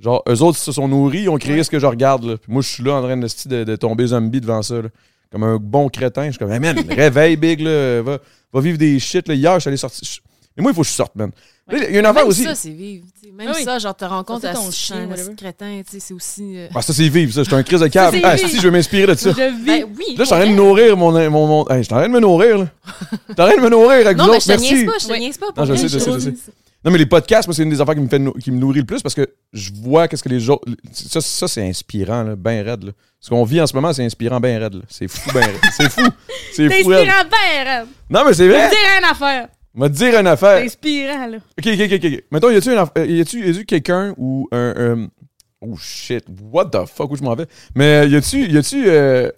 [0.00, 2.36] Genre, eux autres se sont nourris, ils ont créé ce que je regarde, là.
[2.36, 4.88] Puis moi, je suis là en train de, de, de tomber zombie devant ça, là.
[5.30, 6.26] Comme un bon crétin.
[6.26, 8.02] Je suis comme, hey, man, réveille, big, là.
[8.02, 8.18] Va,
[8.52, 9.34] va vivre des shit, là.
[9.34, 10.06] Hier, je suis allé sortir.
[10.06, 10.20] je-
[10.56, 11.30] Mais moi, il faut que je sorte, man.
[11.72, 12.42] Il y a une affaire Même aussi.
[12.44, 13.06] ça, c'est vivre.
[13.32, 13.64] Même Ah oui.
[13.64, 16.58] ça, genre, te rends compte Ça, à c'est ton chien, à ce crétin, c'est aussi.
[16.58, 17.40] euh, Ah, ça, c'est vivre, ça.
[17.42, 18.12] Je suis un crise de cave.
[18.14, 19.30] c'est Ah, si, je vais m'inspirer de ça.
[19.30, 19.64] Je vis.
[19.64, 20.04] Ben oui.
[20.10, 21.10] Là, je suis en train de nourrir mon.
[21.30, 21.68] mon, mon...
[21.68, 22.66] Hey, je suis en train de me nourrir, là.
[23.00, 24.46] Je suis en train de me nourrir avec Non, vous mais autres.
[24.46, 25.46] je te niaise pas, je te pas.
[25.56, 26.34] Non, je sais, je sais, je je- sais.
[26.84, 28.80] Non, mais les podcasts, moi, c'est une des affaires qui me, fait qui me nourrit
[28.80, 30.64] le plus parce que je vois qu'est-ce que les autres.
[30.92, 32.84] Ça, ça c'est inspirant, là, ben raide.
[32.84, 32.92] Là.
[33.20, 34.82] Ce qu'on vit en ce moment, c'est inspirant, ben raide.
[34.90, 35.56] C'est fou, ben raide.
[35.74, 36.02] C'est fou.
[36.52, 37.08] C'est fou, raide.
[37.08, 38.60] inspirant, ben, Non, mais c'est Je vrai.
[38.64, 39.04] vais te dire une
[39.80, 40.62] te dire une affaire.
[40.64, 41.36] inspirant, là.
[41.58, 42.24] Ok, ok, ok, ok.
[42.30, 44.74] Mettons, y a-tu une aff- euh, y a-tu y a-tu quelqu'un ou un.
[44.76, 45.08] un-
[45.66, 47.46] Oh shit, what the fuck, où je m'en vais?
[47.74, 49.30] Mais y a-tu y a-tu euh,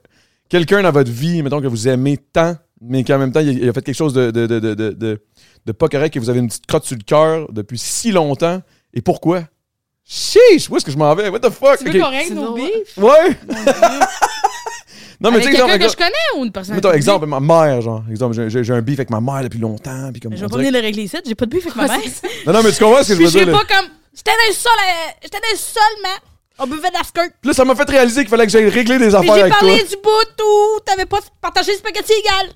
[0.48, 3.52] quelqu'un dans votre vie, mettons, que vous aimez tant, mais qu'en même temps, il a,
[3.52, 5.22] il a fait quelque chose de, de, de, de, de, de-
[5.66, 8.60] de pas correct, que vous avez une petite crotte sur le cœur depuis si longtemps,
[8.92, 9.42] et pourquoi?
[10.04, 11.28] Chiche, où est-ce que je m'en vais?
[11.28, 11.78] What the fuck?
[11.78, 12.04] Tu veux Ok.
[12.04, 12.60] qu'on règle C'est nos drôle.
[12.60, 12.96] bifs?
[12.98, 13.36] Ouais!
[15.20, 16.74] Non, mais Avec tu sais, quelqu'un que je connais ou une personne?
[16.74, 18.02] mettons, exemple, ma mère, genre.
[18.10, 20.36] Exemple, j'ai- j'ai j'ai un beef avec ma mère depuis longtemps, puis comme.
[20.36, 21.98] Je vais pas venir le régler ici, j'ai pas de bif avec ma mère.
[22.46, 23.46] Non, non, mais tu comprends ce que je veux je dire?
[23.46, 23.52] là?
[23.52, 23.86] pas comme.
[24.14, 24.72] J'étais dans le sol,
[25.22, 26.12] j'étais dans le sol, man.
[26.58, 27.32] On buvait de la skirt.
[27.40, 29.52] Puis là, ça m'a fait réaliser qu'il fallait que j'aille régler des affaires j'ai avec
[29.52, 29.68] toi.
[29.68, 32.46] parlé du bout où t'avais pas partagé le spaghetti égal.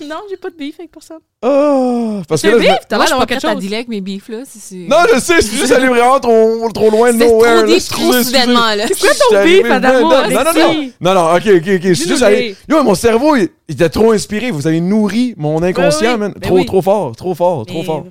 [0.08, 1.18] Non, j'ai pas de bif avec personne.
[1.42, 2.86] Oh, parce que C'est là, bif?
[2.88, 3.60] T'as Moi, l'air je suis d'avoir pas quelque chose.
[3.60, 4.38] dealer avec mes beefs, là.
[4.44, 7.58] si c'est- Non, je sais, je suis juste allé vraiment trop, trop loin de nowhere.
[7.58, 8.24] trop deep, Excusez, trop excusez.
[8.24, 8.86] soudainement, là.
[8.88, 10.00] C'est quoi ton bif, Adamo?
[10.00, 10.90] Non, non, non.
[11.00, 11.82] Non, non, ok, ok, ok.
[11.82, 12.56] Je suis juste allé.
[12.68, 14.50] Yo, mon cerveau, il, était trop inspiré.
[14.50, 16.18] Vous avez nourri mon inconscient, oui.
[16.18, 16.32] man.
[16.32, 18.06] Ben trop, trop fort, trop fort, trop fort.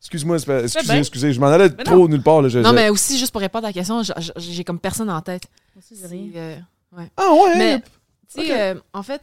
[0.00, 1.32] Excuse-moi, c'est pas- excusez, excusez.
[1.32, 2.08] Je m'en allais Ben trop non.
[2.08, 2.42] nulle part.
[2.42, 4.02] Là, Non, mais aussi, juste pour répondre à la question,
[4.36, 5.44] j'ai comme personne en tête.
[5.80, 5.94] C'est.
[5.94, 6.56] C'est, euh,
[7.16, 7.56] Ah ouais?
[7.56, 7.80] Mais,
[8.34, 9.20] tu sais, euh, en fait,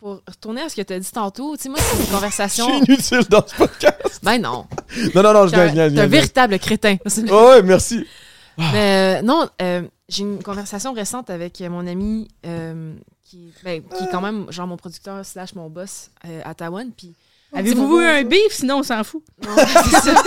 [0.00, 2.10] pour retourner à ce que tu as dit tantôt, tu sais, moi, c'est une Je
[2.12, 2.66] conversation.
[2.66, 4.20] suis inutile dans ce podcast.
[4.22, 4.66] Ben non.
[5.14, 6.96] Non, non, non, je un, gagne, gagne, t'es un véritable crétin.
[7.30, 8.04] Ah ouais, merci.
[8.58, 12.94] Mais euh, non, euh, j'ai une conversation récente avec mon ami euh,
[13.24, 16.90] qui, ben, qui est quand même genre mon producteur slash mon boss euh, à Taïwan.
[16.96, 17.14] Puis
[17.52, 18.50] Avez-vous eu un bif?
[18.50, 19.22] Sinon, on s'en fout.
[19.42, 20.22] Non, c'est ça.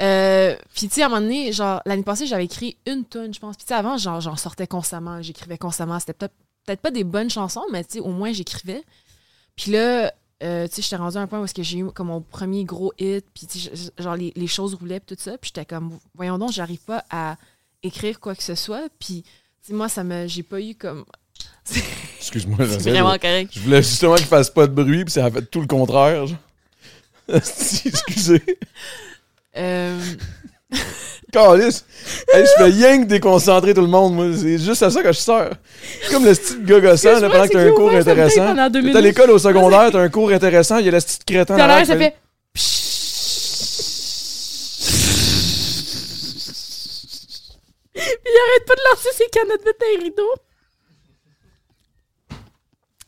[0.00, 3.32] Euh, puis, tu sais, à un moment donné, genre, l'année passée, j'avais écrit une tonne,
[3.32, 3.56] je pense.
[3.56, 5.98] Puis, tu sais, avant, genre, j'en sortais constamment, j'écrivais constamment.
[5.98, 6.34] C'était peut-être
[6.66, 8.82] peut-être pas des bonnes chansons, mais, tu sais, au moins, j'écrivais.
[9.54, 10.12] Puis là,
[10.42, 12.64] euh, tu sais, j'étais rendue à un point où que j'ai eu comme mon premier
[12.64, 15.38] gros hit, puis, genre, les, les choses roulaient, puis tout ça.
[15.38, 17.36] Puis, j'étais comme, voyons donc, j'arrive pas à
[17.82, 18.88] écrire quoi que ce soit.
[18.98, 19.30] Puis, tu
[19.62, 20.26] sais, moi, ça me.
[20.26, 21.04] J'ai pas eu comme.
[22.18, 23.52] Excuse-moi, C'est vraiment correct.
[23.54, 26.26] Je voulais justement qu'il fasse pas de bruit, puis ça a fait tout le contraire.
[27.28, 28.42] Excusez.
[29.56, 30.00] Euh,
[31.32, 31.84] Calice.
[32.32, 34.26] Hey, je fais rien que déconcentrer tout le monde, moi.
[34.36, 35.50] C'est juste à ça que je sers.
[36.02, 38.46] C'est comme le style gars gossant, là, Excuse-moi, pendant que t'as un cours intéressant.
[38.46, 40.98] pendant deux T'es à l'école au secondaire, t'as un cours intéressant, il y a le
[41.00, 42.14] petit crétin Tout à dans l'air ça fait.
[42.54, 42.64] Puis
[47.94, 50.34] il arrête pas de lancer ses canettes de thé rideau.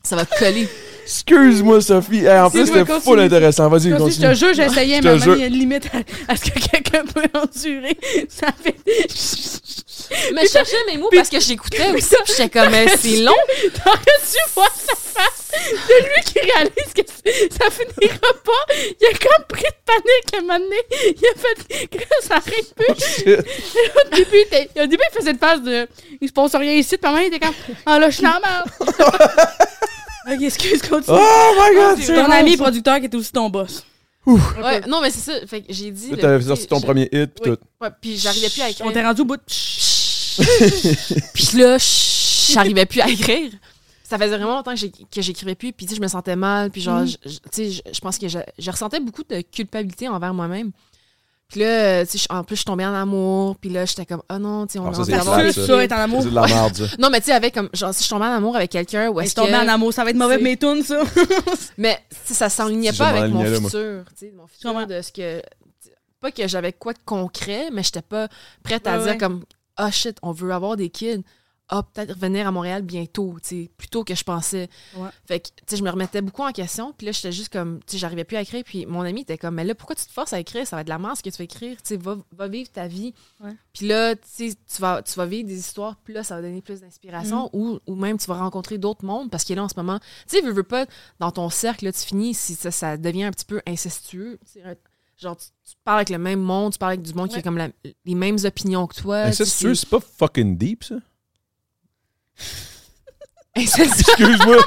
[0.03, 0.67] ça va coller.
[1.09, 2.23] Excuse-moi, Sophie.
[2.25, 3.67] Hey, en Si plus, c'était full intéressant.
[3.67, 4.35] Vas-y, Je te continue.
[4.35, 7.27] jure, j'essayais, Je mais il y a une limite à, à ce que quelqu'un peut
[7.33, 7.97] endurer.
[8.29, 8.75] Ça fait.
[10.33, 13.33] Mais je cherchais mes mots parce que j'écoutais aussi, puis j'étais comme, euh, c'est long.
[13.83, 15.51] T'aurais dû voir sa face
[15.87, 17.01] de lui qui réalise que
[17.51, 18.73] ça finira pas.
[18.99, 20.81] Il a comme pris de panique à un moment donné.
[21.05, 23.05] Il a fait que ça arrête plus.
[23.05, 23.39] Shit.
[23.39, 24.45] au, début,
[24.81, 25.87] au début, il faisait une phase de.
[26.21, 26.97] Il se passe rien ici.
[26.97, 27.75] Puis à un moment donné, il était comme.
[27.85, 28.25] Ah là, je suis.
[30.33, 31.17] ok, excuse, continue.
[31.19, 32.63] Oh my god, c'est ton ami ça.
[32.63, 33.83] producteur qui est aussi ton boss.
[34.25, 35.47] Ouais, non, mais c'est ça.
[35.47, 36.11] Fait que j'ai dit.
[36.17, 37.55] T'avais sorti ton je- premier hit, pis Oui.
[37.57, 37.63] tout.
[37.81, 38.93] Ouais, puis j'arrivais plus à On écrire.
[38.93, 39.41] t'est rendu au bout de.
[41.33, 41.77] Puis là,
[42.53, 43.51] j'arrivais plus à écrire.
[44.03, 45.71] Ça faisait vraiment longtemps que j'écrivais plus.
[45.71, 46.71] Puis tu sais, je me sentais mal.
[46.71, 50.33] Puis genre, je- je- tu sais, je, pense que je ressentais beaucoup de culpabilité envers
[50.33, 50.71] moi-même.
[51.49, 53.55] Puis là, tu sais, je- en plus, je tombais en amour.
[53.57, 55.51] Puis là, j'étais comme, oh non, tu sais, on Ah, a ça, envie d'avoir des
[55.51, 56.21] Ça, être en amour.
[56.23, 56.89] C'est de la merde.
[56.99, 59.19] Non, mais tu sais, avec comme, genre, si je tombais en amour avec quelqu'un, ou
[59.19, 59.57] est-ce est tombée que.
[59.65, 59.91] en amour.
[59.91, 61.01] Ça va être mauvais mes tunes, ça.
[61.77, 64.03] Mais tu sais, ça s'enlignait pas je avec mon futur.
[64.09, 64.85] tu sais, Mon futur Comment?
[64.85, 65.41] de ce que.
[66.21, 68.27] Pas que j'avais quoi de concret, mais j'étais pas
[68.61, 69.43] prête à dire comme
[69.77, 71.23] Ah shit, on veut avoir des kids.
[71.71, 74.69] Ah, peut-être revenir à Montréal bientôt, tu sais, plus tôt que je pensais.
[74.95, 75.09] Ouais.
[75.25, 76.93] Fait que, tu sais, je me remettais beaucoup en question.
[76.97, 78.63] Puis là, j'étais juste comme, tu sais, j'arrivais plus à écrire.
[78.63, 80.65] Puis mon ami était comme, mais là, pourquoi tu te forces à écrire?
[80.65, 81.77] Ça va être de la merde ce que tu vas écrire.
[81.77, 83.13] Tu sais, va, va vivre ta vie.
[83.39, 83.55] Ouais.
[83.73, 85.95] Puis là, tu sais, tu vas, tu vas vivre des histoires.
[86.03, 87.49] Puis là, ça va donner plus d'inspiration.
[87.53, 89.29] Ou, ou même, tu vas rencontrer d'autres mondes.
[89.29, 90.85] Parce que là, en ce moment, tu sais, veux, veux pas,
[91.19, 94.39] dans ton cercle, là, tu finis, si ça, ça devient un petit peu incestueux.
[94.45, 94.75] tu sais, un-
[95.21, 97.41] Genre, tu, tu parles avec le même monde, tu parles avec du monde qui a
[97.41, 97.67] comme la-
[98.05, 99.25] les mêmes opinions que toi.
[99.45, 100.95] Sûr, c'est pas fucking deep, ça?
[103.55, 104.57] Excuse-moi.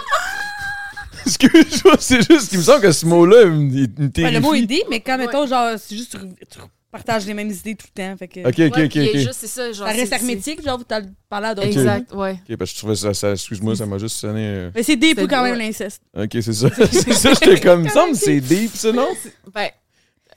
[1.24, 4.82] Excuse-moi, c'est juste qu'il me semble que ce mot-là, il me Ouais, le mot dit,
[4.90, 5.26] mais quand, Ouais.
[5.26, 6.58] mettons, genre, c'est juste, tu, tu
[6.90, 8.16] partages les mêmes idées tout le temps.
[8.16, 10.84] Fait que Ok, ok, Ouais, ok, juste, c'est ça, genre, ça reste hermétique, genre, vous
[10.84, 11.68] t'as parlé à d'autres.
[11.68, 12.32] Exact, ouais.
[12.50, 14.40] Ok, parce que je trouvais ça, ça excuse-moi, ça m'a juste sonné.
[14.44, 15.58] euh, Mais c'est C'est- quand même ouais.
[15.66, 16.02] l'inceste?
[16.16, 16.68] Ok, c'est ça.
[16.92, 19.08] c'est ça, j'étais comme, il me semble que c'est deep, ça, non?
[19.54, 19.68] Ben,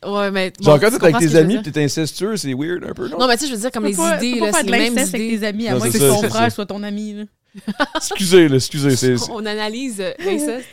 [0.06, 0.52] ouais, mais.
[0.62, 3.20] Genre, bon, quand tu t'es avec tes amis t'es incestueux, c'est weird un peu, non?
[3.20, 4.98] Non, mais tu sais, je veux dire, comme les pas- idées, là, c'est les mêmes
[4.98, 5.40] avec idées.
[5.40, 7.14] tes amis, à Non, moins que ton frère soit ton ami.
[7.14, 7.24] là.
[7.96, 8.96] Excusez, là, excusez.
[8.96, 10.66] c'est- On analyse euh, l'inceste.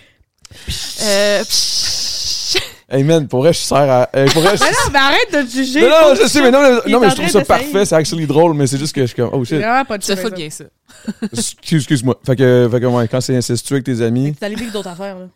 [1.05, 1.45] Euh.
[2.95, 4.11] Hey man, pour vrai, je sers à.
[4.13, 5.81] hey, pour vrai, je- Mais non, mais arrête de te juger.
[5.81, 8.53] Non, je sais, mais non, mais, non, mais je trouve ça parfait, c'est actually drôle,
[8.55, 9.57] mais c'est juste que je suis comme, oh shit.
[9.57, 10.35] vraiment pas de Tu te ça, fous ça.
[10.35, 10.65] bien ça.
[11.33, 12.21] Excuse- Excuse-moi.
[12.27, 14.35] Fait que, fait que ouais, quand c'est incestueux avec tes amis.
[14.43, 15.27] Allé vivre d'autres affaires, là.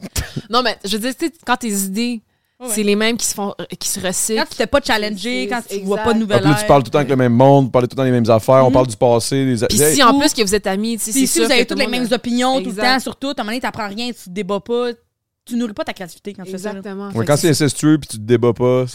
[0.51, 2.21] Non, mais je veux dire, tu sais, quand tes idées,
[2.59, 4.41] Ouais, c'est les mêmes qui se font, euh, qui se recyclent.
[4.41, 5.87] Quand tu t'es pas challengé, quand tu exact.
[5.87, 7.67] vois pas de nouvelles puis là, tu parles tout le temps avec le même monde,
[7.67, 8.73] vous parlez tout le temps des mêmes affaires, on Mhm.
[8.73, 9.67] parle du passé, des.
[9.67, 11.69] Puis Hey, si en plus que vous êtes amis, tu si sûr vous avez que
[11.69, 13.89] toutes le les mêmes opinions tout le temps sur tout, à un moment donné, t'apprends
[13.89, 14.89] rien, tu te débats pas,
[15.45, 16.71] tu nourris pas ta créativité quand tu fais ça.
[16.71, 17.11] Exactement.
[17.11, 18.87] Ouais, quand c'est incestueux puis tu te débats pas,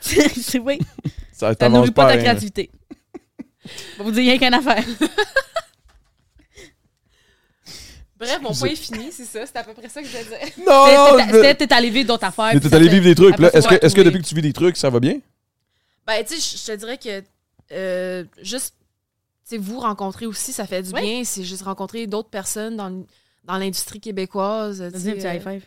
[0.00, 0.78] c'est- oui.
[1.32, 2.22] ça nourrit pas ta à rien.
[2.22, 2.70] créativité.
[3.98, 4.82] Vous dire rien qu'une affaire.
[8.20, 9.46] Bref, mon point est fini, c'est ça.
[9.46, 10.64] C'est à peu près ça que je voulais dire.
[10.66, 12.50] Non, t'es allé vivre d'autres affaires.
[12.52, 13.38] Mais t'es allé vivre des trucs.
[13.38, 14.04] Là, Est-ce que, est-ce que oui.
[14.06, 15.18] depuis que tu vis des trucs, ça va bien?
[16.06, 17.22] Ben, tu sais, je- te dirais que
[17.72, 18.74] euh, juste,
[19.48, 21.00] tu vous rencontrer aussi, ça fait du Oui.
[21.00, 21.24] bien.
[21.24, 22.90] C'est juste rencontrer d'autres personnes dans,
[23.44, 24.82] dans l'industrie québécoise.
[24.82, 25.62] Vas-y, un petit high euh, five.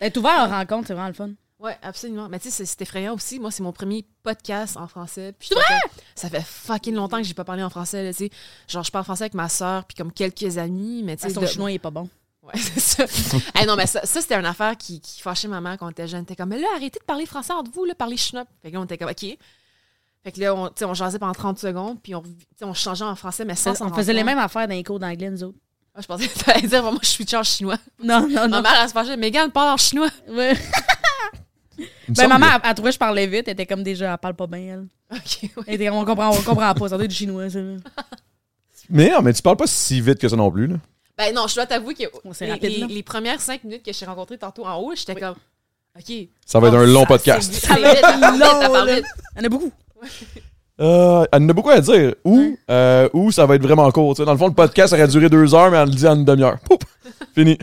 [0.00, 1.30] Être ouvert à rencontre, c'est vraiment le fun.
[1.58, 2.28] Ouais, absolument.
[2.28, 3.38] Mais tu sais, c'est- effrayant aussi.
[3.40, 5.34] Moi, c'est mon premier podcast en français.
[5.38, 5.62] Puis comme-
[6.14, 8.30] Ça fait fucking longtemps que j'ai pas parlé en français, là, tu sais.
[8.68, 11.30] Genre, je parle français avec ma soeur, puis comme quelques amis, mais tu sais.
[11.34, 12.08] Son de- chinois, il est pas bon.
[12.42, 13.04] Ouais, c'est ça.
[13.54, 15.90] Hey, non, mais ça, ça, c'était une affaire qui, qui fâchait ma mère quand on
[15.90, 16.24] était jeune.
[16.26, 18.44] T'es comme, mais là, arrêtez de parler français entre vous, là, parlez chinois.
[18.62, 19.24] Fait que là, on était comme, OK.
[20.24, 22.22] Fait que là, on, sais, on jasait pendant 30 secondes, puis on,
[22.58, 24.98] sais, on changeait en français, mais sans On faisait les mêmes affaires dans les cours
[24.98, 25.58] d'anglais, nous autres.
[25.94, 27.78] Ah, je pensais que tu allais dire, moi, je suis en chinois.
[28.02, 28.62] Non, non, Ma non.
[28.62, 30.10] mère, elle se fâchait, Megan parle en chinois.
[30.28, 30.54] Ouais.
[32.08, 33.44] Ben, semble maman, elle, elle trouvait que je parlais vite.
[33.48, 34.86] Elle était comme déjà, elle parle pas bien, elle.
[35.12, 35.64] OK, ouais.
[35.66, 36.88] Elle était comme, on comprend, on comprend pas.
[36.88, 37.58] Ça doit être du chinois, ça.
[37.60, 37.76] là.
[38.88, 40.76] Mais non, mais tu parles pas si vite que ça non plus, là.
[41.18, 42.86] Ben non, je dois t'avouer que les, rapide, les- là.
[42.88, 45.34] les premières cinq minutes que j'ai rencontrées tantôt en haut, j'étais comme,
[45.98, 46.12] OK.
[46.44, 47.66] Ça va être Ah, un long ça- podcast.
[47.66, 49.04] parle vite.
[49.34, 49.72] Il y en a beaucoup.
[50.78, 52.14] Euh, elle en a beaucoup à dire.
[52.22, 54.14] Ou, euh, ou ça va être vraiment court.
[54.14, 54.26] tu sais.
[54.26, 56.24] Dans le fond, le podcast aurait duré deux heures, mais elle le dit en une
[56.26, 56.58] demi-heure.
[56.60, 56.84] Poup!
[57.34, 57.56] Fini.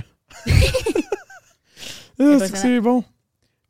[0.48, 0.50] Ah,
[2.40, 3.04] c'est que c'est bon.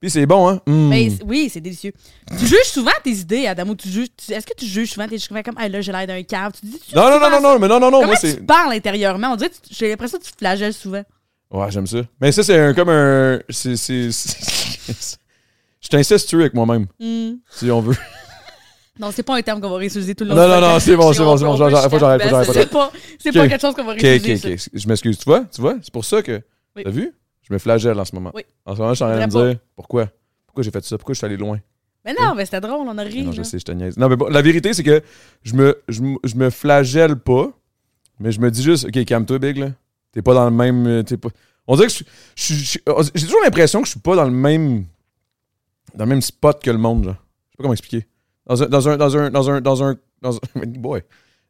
[0.03, 0.59] Puis c'est bon, hein?
[0.67, 0.87] Mm.
[0.89, 1.93] Mais c- oui, c'est délicieux.
[2.37, 3.73] Tu juges souvent tes idées, Adamo.
[3.73, 6.05] Tu juges, tu- est-ce que tu juges souvent tes souvent comme, ah là, j'ai l'air
[6.05, 6.51] d'un cave.
[6.59, 8.43] Tu dis, tu Non, non, non, non, non, mais non, non, non, Comment moi tu
[8.43, 9.29] parles intérieurement?
[9.31, 11.03] On dirait, que tu- j'ai l'impression que tu te flagelles souvent.
[11.51, 11.99] Ouais, j'aime ça.
[12.19, 13.39] Mais ça, c'est un, comme un.
[13.47, 13.77] C'est.
[13.77, 15.17] c'est- c'est-
[15.79, 17.35] Je suis incestueux avec moi-même, Hmm.
[17.49, 17.95] si on veut.
[18.99, 20.35] Non, c'est pas un terme qu'on va réutiliser tout le long.
[20.35, 20.85] Non, du non, non, podcast.
[20.85, 21.53] c'est bon, c'est on bon, c'est peut- bon.
[21.53, 22.53] on Faut peut que j'arrête, faut que j'arrête, faut que
[26.83, 28.31] j'arrête, Je me flagelle en ce moment.
[28.33, 28.43] Oui.
[28.65, 30.07] En ce moment, je suis en train de me dire pourquoi?
[30.47, 30.97] Pourquoi j'ai fait ça?
[30.97, 31.59] Pourquoi je suis allé loin?
[32.05, 33.23] Mais non, mais c'était drôle, on a ri.
[33.23, 33.97] Non, je sais, je te niaise.
[33.97, 35.01] Non, mais bon, la vérité, c'est que
[35.43, 37.49] je me, je, je me flagelle pas,
[38.19, 39.69] mais je me dis juste, OK, calme-toi, Big, là.
[40.11, 40.85] T'es pas dans le même.
[40.85, 41.29] euh, T'es pas...
[41.65, 42.03] On dirait que je,
[42.35, 42.79] je-
[43.15, 44.85] j'ai toujours l'impression que je suis pas dans le même.
[45.95, 47.11] Dans le même spot que le monde, là.
[47.11, 48.05] Je sais pas comment expliquer.
[48.45, 48.65] Dans un.
[48.67, 48.97] Dans un.
[48.97, 49.29] Dans un.
[49.31, 49.61] Dans un.
[49.61, 49.95] Dans un.
[50.21, 51.01] Dans un, boy.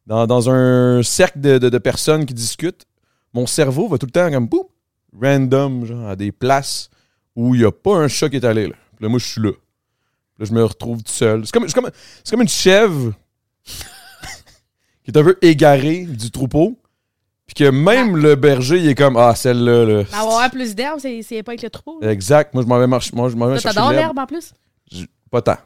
[0.06, 2.84] Dans, dans un cercle de, de- de personnes qui discutent,
[3.32, 4.64] mon cerveau va tout le temps comme boum,
[5.20, 6.88] random, genre, à des places
[7.36, 8.74] où il y a pas un chat qui est allé, là.
[8.96, 9.50] Puis là, moi, je suis là.
[10.38, 11.44] Là, je me retrouve tout seul.
[11.46, 11.90] C'est comme, c'est comme,
[12.22, 13.12] c'est comme une chèvre
[15.04, 16.78] qui est un peu égarée du troupeau.
[17.46, 19.84] Puis que même le berger, il est comme Ah, celle-là.
[19.84, 20.04] Là.
[20.10, 22.00] Mais avoir plus d'herbe, c'est c'est pas avec le troupeau.
[22.00, 22.10] là.
[22.10, 22.54] Exact.
[22.54, 24.00] Moi, je m'en vais, marcher, moi, je m'en vais T'adores l'herbe.
[24.00, 24.52] l'herbe en plus?
[24.90, 25.58] Je- Pas tant.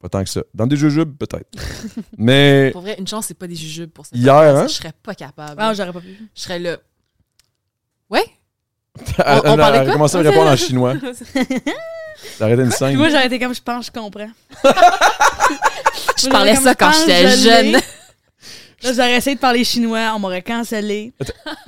[0.00, 0.42] Pas tant que ça.
[0.52, 1.48] Dans des jujubes, peut-être.
[2.18, 4.14] Mais Pour vrai, une chance, c'est pas des jujubes pour ça.
[4.14, 4.66] Hier, hein?
[4.68, 5.54] Je serais pas capable.
[5.56, 6.14] Ah, j'aurais pas pu.
[6.34, 6.76] Je serais là.
[8.96, 9.92] On elle- parlait elle a quoi?
[9.94, 10.94] commencé à me répondre en chinois.
[12.38, 12.96] T'as arrêté une scène.
[12.96, 14.30] moi, j'aurais été comme, je pense, je comprends.
[16.16, 17.72] Je parlais ça quand j'étais jeune.
[18.82, 21.12] Là, j'aurais essayé de parler chinois, on m'aurait cancellé.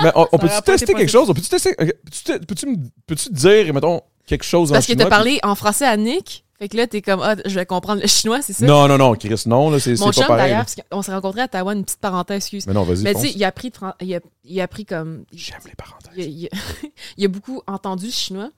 [0.03, 1.29] Mais on, peut-tu tester quelque chose?
[1.29, 1.75] On peut-tu tester.
[1.75, 2.67] Peux-tu peux-tu
[3.07, 5.05] peux-tu dire, mettons, quelque chose en Parce que chinois?
[5.05, 8.01] t'as parlé en français à Nick, Fait que là, t'es comme, ah, je vais comprendre
[8.01, 8.65] le chinois, c'est ça?
[8.65, 10.45] Non, non, non, Chris, non, là, c'est pas chum, pareil.
[10.51, 12.67] d'ailleurs, parce qu'on s'est rencontrés à Taïwan, une petite parenthèse, excuse.
[12.67, 14.65] Mais non, vas-y, Mais tu sais, il a appris, de fran- il a, il a
[14.65, 15.25] appris comme.
[15.33, 16.13] J'aime les parenthèses.
[16.17, 16.89] Il a, il a-
[17.19, 18.51] il a beaucoup entendu le chinois.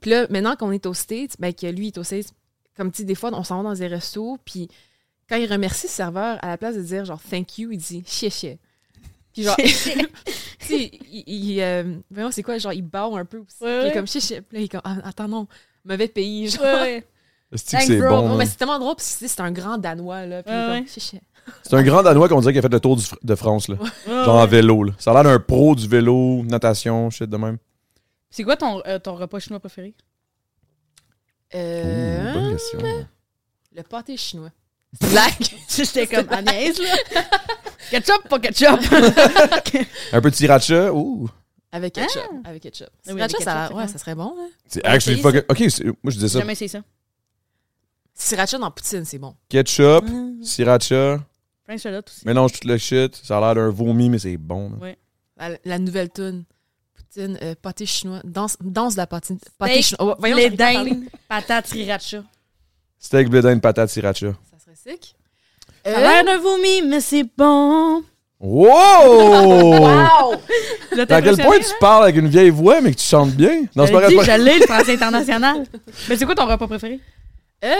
[0.00, 2.26] Puis là, maintenant qu'on est au States, ben, que lui est au States,
[2.76, 4.68] comme tu sais, des fois, on s'en va dans des restos, puis
[5.28, 8.02] quand il remercie le serveur, à la place de dire genre thank you, il dit
[8.04, 8.58] chier chier.
[9.32, 13.38] Puis genre, tu sais, il, il, euh, voyons, c'est quoi, genre, il bow un peu
[13.38, 13.62] aussi.
[13.62, 13.92] Ouais, il est ouais.
[13.92, 14.40] comme chier chier.
[14.40, 15.46] Puis là, il est comme, ah, attends, non,
[15.84, 16.62] mauvais pays, genre.
[16.64, 17.04] Ouais, ouais.
[17.54, 18.08] C'est que c'est bro.
[18.08, 18.22] bon.
[18.22, 18.38] Ouais, man?
[18.38, 20.42] mais c'est tellement drôle, parce que c'est un grand Danois, là.
[20.42, 20.84] Puis Ouais, ouais.
[21.62, 23.76] C'est un grand Danois qu'on dirait qu'il a fait le tour du de France, là.
[24.06, 24.92] Genre en vélo, là.
[24.98, 27.58] Ça a l'air d'un pro du vélo, natation, shit de même.
[28.30, 29.94] C'est quoi ton, euh, ton repas chinois préféré?
[31.54, 32.78] Euh, Ouh, bonne question.
[33.76, 34.50] Le pâté chinois.
[35.00, 35.32] Blague.
[35.68, 37.22] J'étais comme à niaise, là.
[37.90, 38.80] ketchup, pas ketchup.
[40.12, 41.28] Un peu de sriracha, ouh.
[41.70, 42.22] Avec ketchup.
[42.44, 42.88] Avec ketchup.
[43.06, 44.34] Ah oui, Sriracha, avec ça, ouais, ça serait bon.
[44.38, 44.48] Hein?
[44.66, 45.42] C'est actually fucking...
[45.48, 45.66] Ok, moi
[46.06, 46.38] je disais J'ai ça.
[46.40, 46.82] jamais essayé ça.
[48.14, 49.34] Sriracha dans poutine, c'est bon.
[49.48, 50.12] Ketchup, Ah.
[50.42, 51.18] sriracha,
[51.64, 52.26] French salad aussi.
[52.26, 53.14] mélange tout le shit.
[53.22, 54.70] Ça a l'air d'un vomi, mais c'est bon.
[54.70, 54.78] man.
[54.80, 54.98] Ouais.
[55.36, 56.44] La, la nouvelle tune.
[56.94, 58.20] Poutine, euh, pâté chinois.
[58.24, 59.38] Danse, danse de la pâtine.
[59.58, 60.14] Pâté Steak, chinois.
[60.14, 60.90] Oh, voyons, les j'arrive pas à parler.
[60.92, 62.22] dindes, patates, sriracha.
[62.98, 64.28] Steak, blé d'Inde, patate, sriracha.
[64.52, 65.14] Ça serait sick.
[65.84, 68.02] Ça Euh, a l'air d'un vomi, mais c'est bon.
[68.40, 70.32] Wow!
[70.92, 71.76] Là, t'es À quel point impressionné, tu hein?
[71.80, 73.62] parles avec une vieille voix, mais que tu chantes bien?
[73.74, 75.64] Non, c'est pas je l'ai, le français international.
[76.08, 77.00] Mais c'est quoi ton repas préféré?
[77.64, 77.74] Euh,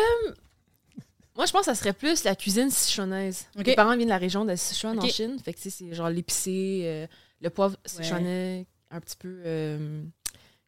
[1.36, 3.46] moi, je pense que ça serait plus la cuisine sichuanaise.
[3.56, 5.06] Mes parents viennent de la région de Sichuan en.
[5.08, 5.38] Chine.
[5.44, 7.06] Fait que, tu sais, c'est genre l'épicé, euh,
[7.40, 9.40] le poivre sichuanais, un petit peu.
[9.44, 10.02] euh,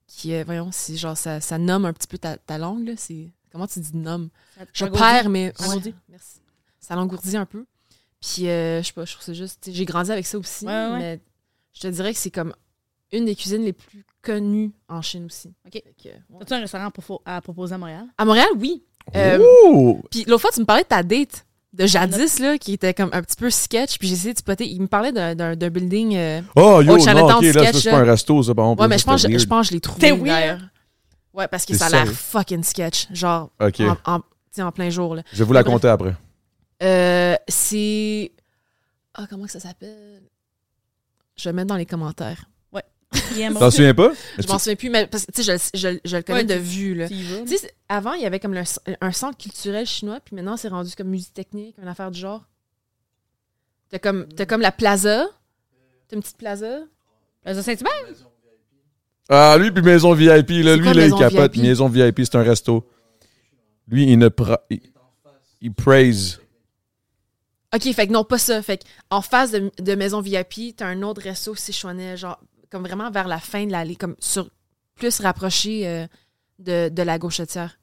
[0.08, 2.92] qui voyons, c'est genre, ça, ça nomme un petit peu ta, ta langue, là.
[2.96, 3.32] C'est.
[3.50, 4.28] Comment tu dis nomme?
[4.72, 5.52] Je perds, mais.
[5.60, 6.40] ouais, merci.
[6.80, 7.64] Ça l'engourdit un peu.
[8.20, 9.68] Puis, euh, je sais pas, je trouve ça juste.
[9.72, 10.66] J'ai grandi avec ça aussi.
[10.66, 10.98] Ouais.
[10.98, 11.20] Mais
[11.72, 12.54] je te dirais que c'est comme
[13.12, 15.52] une des cuisines les plus connues en Chine aussi.
[15.64, 15.82] OK.
[16.40, 16.90] As-tu un restaurant
[17.24, 18.06] à proposer à Montréal?
[18.18, 18.84] À Montréal, oui.
[19.14, 19.38] Euh,
[20.10, 23.10] puis l'autre fois, tu me parlais de ta date de jadis, là, qui était comme
[23.12, 23.98] un petit peu sketch.
[23.98, 24.66] Puis j'ai essayé de spotter.
[24.66, 26.16] Il me parlait d'un- d'un d'un building.
[26.16, 28.80] euh, Oh, yo, non, ok, là, c'est pas un resto, ça, exemple.
[28.82, 30.00] Ouais, mais je pense, je pense que je l'ai trouvé.
[30.00, 30.60] T'es d'ailleurs.
[31.34, 32.14] Ouais, parce que T'es ça a l'air sérieux?
[32.14, 33.06] fucking sketch.
[33.12, 34.20] Genre, Ok, en,
[34.58, 35.22] en, plein jour, là.
[35.32, 35.74] je vais vous la Bref.
[35.74, 36.14] compter après.
[36.82, 38.32] Euh, c'est.
[39.14, 40.22] Ah, comment que ça s'appelle?
[41.36, 42.46] Je vais le mettre dans les commentaires.
[43.58, 44.12] T'en souviens pas?
[44.38, 46.44] Je m'en souviens plus, mais parce que, tu sais, je, je- je le connais Ouais,
[46.44, 47.06] de vue, là.
[47.88, 48.62] Avant, il y avait comme le-
[49.00, 52.44] un centre culturel chinois, puis maintenant, c'est rendu comme musique technique, une affaire du genre.
[53.90, 55.26] T'as comme, t'as comme la plaza.
[56.08, 56.80] T'as une petite plaza.
[57.42, 57.92] Plaza Saint-Hubert?
[59.28, 61.52] Ah, lui, puis Maison VIP, là, lui, quoi, là, il capote.
[61.52, 61.62] VIP?
[61.62, 62.88] Maison VIP, c'est un resto.
[63.88, 64.62] Lui, il ne pra...
[64.70, 64.80] il,
[65.60, 66.40] il praise.
[67.74, 68.62] Ok, fait que non, pas ça.
[68.62, 72.40] Fait que en face de, de Maison VIP, t'as un autre resto sichuanais, genre,
[72.70, 74.48] comme vraiment vers la fin de l'allée, comme sur
[74.94, 76.06] plus rapproché euh,
[76.58, 77.78] de, de la gauchetière.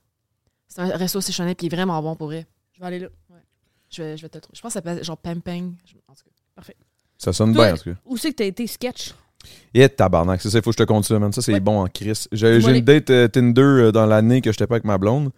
[0.68, 2.48] C'est un resto sichuanais, puis il est vraiment bon pour vrai.
[2.74, 3.08] Je vais aller là.
[3.90, 4.56] Je vais, je vais te le trouver.
[4.58, 5.38] Je pense que ça s'appelle genre Peng.
[6.08, 6.24] En tout
[6.58, 6.74] cas.
[7.20, 7.96] Ça sonne Toi, bien, en tout cas.
[8.06, 9.14] Où c'est que t'as été sketch?
[9.74, 11.32] Et tabarnak, c'est ça, il faut que je te compte ça, man.
[11.32, 11.60] Ça, c'est Ouais.
[11.60, 12.28] bon en crise.
[12.32, 15.32] J'ai une date euh, Tinder euh, dans l'année que j'étais pas avec ma blonde.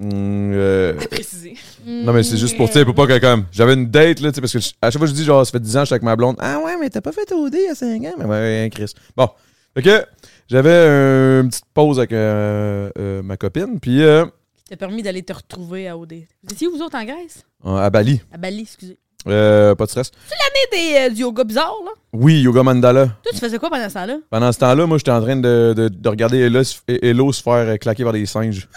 [0.00, 1.54] Hum, euh, Précisé.
[1.86, 3.44] non, mais c'est juste pour, tu sais, pour pas que comme.
[3.52, 5.44] J'avais une date, là, tu sais, parce que je- à chaque fois, je dis, genre,
[5.46, 6.36] ça fait 10 ans que j'étais avec ma blonde.
[6.40, 8.14] Ah ouais, mais t'as pas fait OD il y a 5 ans.
[8.18, 8.92] Mais ouais, Chris.
[9.16, 9.28] Bon.
[9.74, 10.04] Fait que
[10.48, 14.24] j'avais une petite pause avec euh, euh, ma copine, puis euh,
[14.64, 16.12] Qui t'a permis d'aller te retrouver à OD.
[16.42, 17.44] Vous étiez où, vous autres, en Grèce?
[17.64, 18.20] à Bali.
[18.32, 18.98] À Bali, excusez.
[19.26, 20.10] Euh, pas de stress.
[20.30, 21.92] L'année des, euh, du yoga bizarre, là.
[22.12, 23.06] Oui, Yoga Mandala.
[23.06, 24.14] Toi, tu faisais quoi pendant ce temps-là?
[24.30, 27.42] Pendant ce temps-là, moi, j'étais en train de, de, de regarder Hello, se- Hello se
[27.42, 28.68] faire euh, claquer par des singes.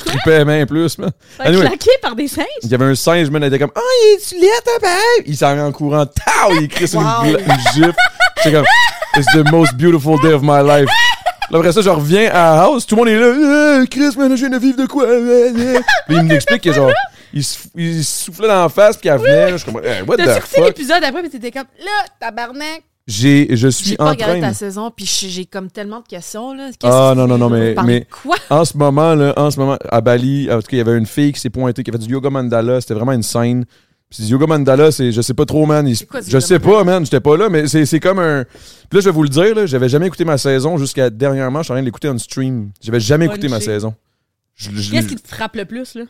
[0.00, 1.10] Je trippais même plus, man.
[1.38, 1.66] Anyway.
[1.66, 2.46] claqué par des singes?
[2.62, 4.98] Il y avait un singe, man, il était comme «Oh, il est-tu laid, ta babe?»
[5.26, 6.06] Il s'en allait en courant.
[6.06, 6.54] Tao!
[6.56, 7.24] Il écrit sur Wow.
[7.26, 7.38] une
[7.74, 7.92] gifle.
[8.38, 8.66] J'étais comme
[9.16, 10.88] «It's the most beautiful day of my life.»
[11.54, 12.86] Après ça, je reviens à la house.
[12.86, 13.26] Tout le monde est là.
[13.26, 15.04] Euh, Chris, man, je viens de vivre de quoi?
[15.04, 15.80] Euh, euh.
[16.08, 16.90] Puis il m'explique que genre,
[17.32, 19.50] il, se- il se soufflait dans la face, puis qu'elle venait.
[19.50, 20.66] là, Je suis comme, what T'as the sorti fuck?
[20.66, 22.82] l'épisode après, puis t'étais comme, là, tabarnak?
[23.06, 24.48] J'ai, je suis J'ai pas en regardé train.
[24.50, 26.68] ta saison, puis j'ai j'ai comme tellement de questions, là.
[26.78, 28.36] Qu'est-ce Ah, que non, non, non, mais- mais- Quoi?
[28.50, 30.96] En ce moment, là, en ce moment, à Bali, en tout cas, il y avait
[30.96, 32.80] une fille qui s'est pointée, qui a fait du yoga mandala.
[32.80, 33.64] C'était vraiment une scène.
[34.08, 35.88] Puis du yoga mandala, c'est, je sais pas trop, man.
[35.88, 37.04] il- C'est quoi, du je yoga sais pas, man.
[37.04, 38.44] J'étais pas là, mais c'est, c'est comme un.
[38.44, 41.58] Puis là, je vais vous le dire, là, j'avais jamais écouté ma saison jusqu'à dernièrement.
[41.60, 42.70] Je suis en train de l'écouter on stream.
[42.80, 43.66] J'avais jamais écouté ma Punché.
[43.72, 43.94] saison.
[44.54, 46.04] Je- je- Qu'est-ce qui te frappe le plus, là?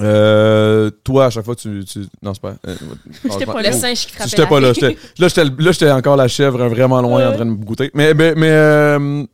[0.00, 1.84] Euh, toi, à chaque fois, tu.
[1.84, 2.00] tu...
[2.22, 2.54] Non, c'est pas.
[2.66, 2.74] euh,
[3.24, 3.72] J'étais oh, pas Le là.
[3.72, 4.72] singe qui frappait J'étais pas là.
[4.72, 7.26] J'étais, là, j'étais, là, j'étais encore la chèvre, vraiment loin, Ouais.
[7.26, 7.90] en train de me goûter.
[7.94, 9.24] Mais, mais, mais euh,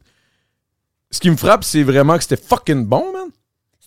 [1.11, 3.29] ce qui me frappe, c'est vraiment que c'était fucking bon, man.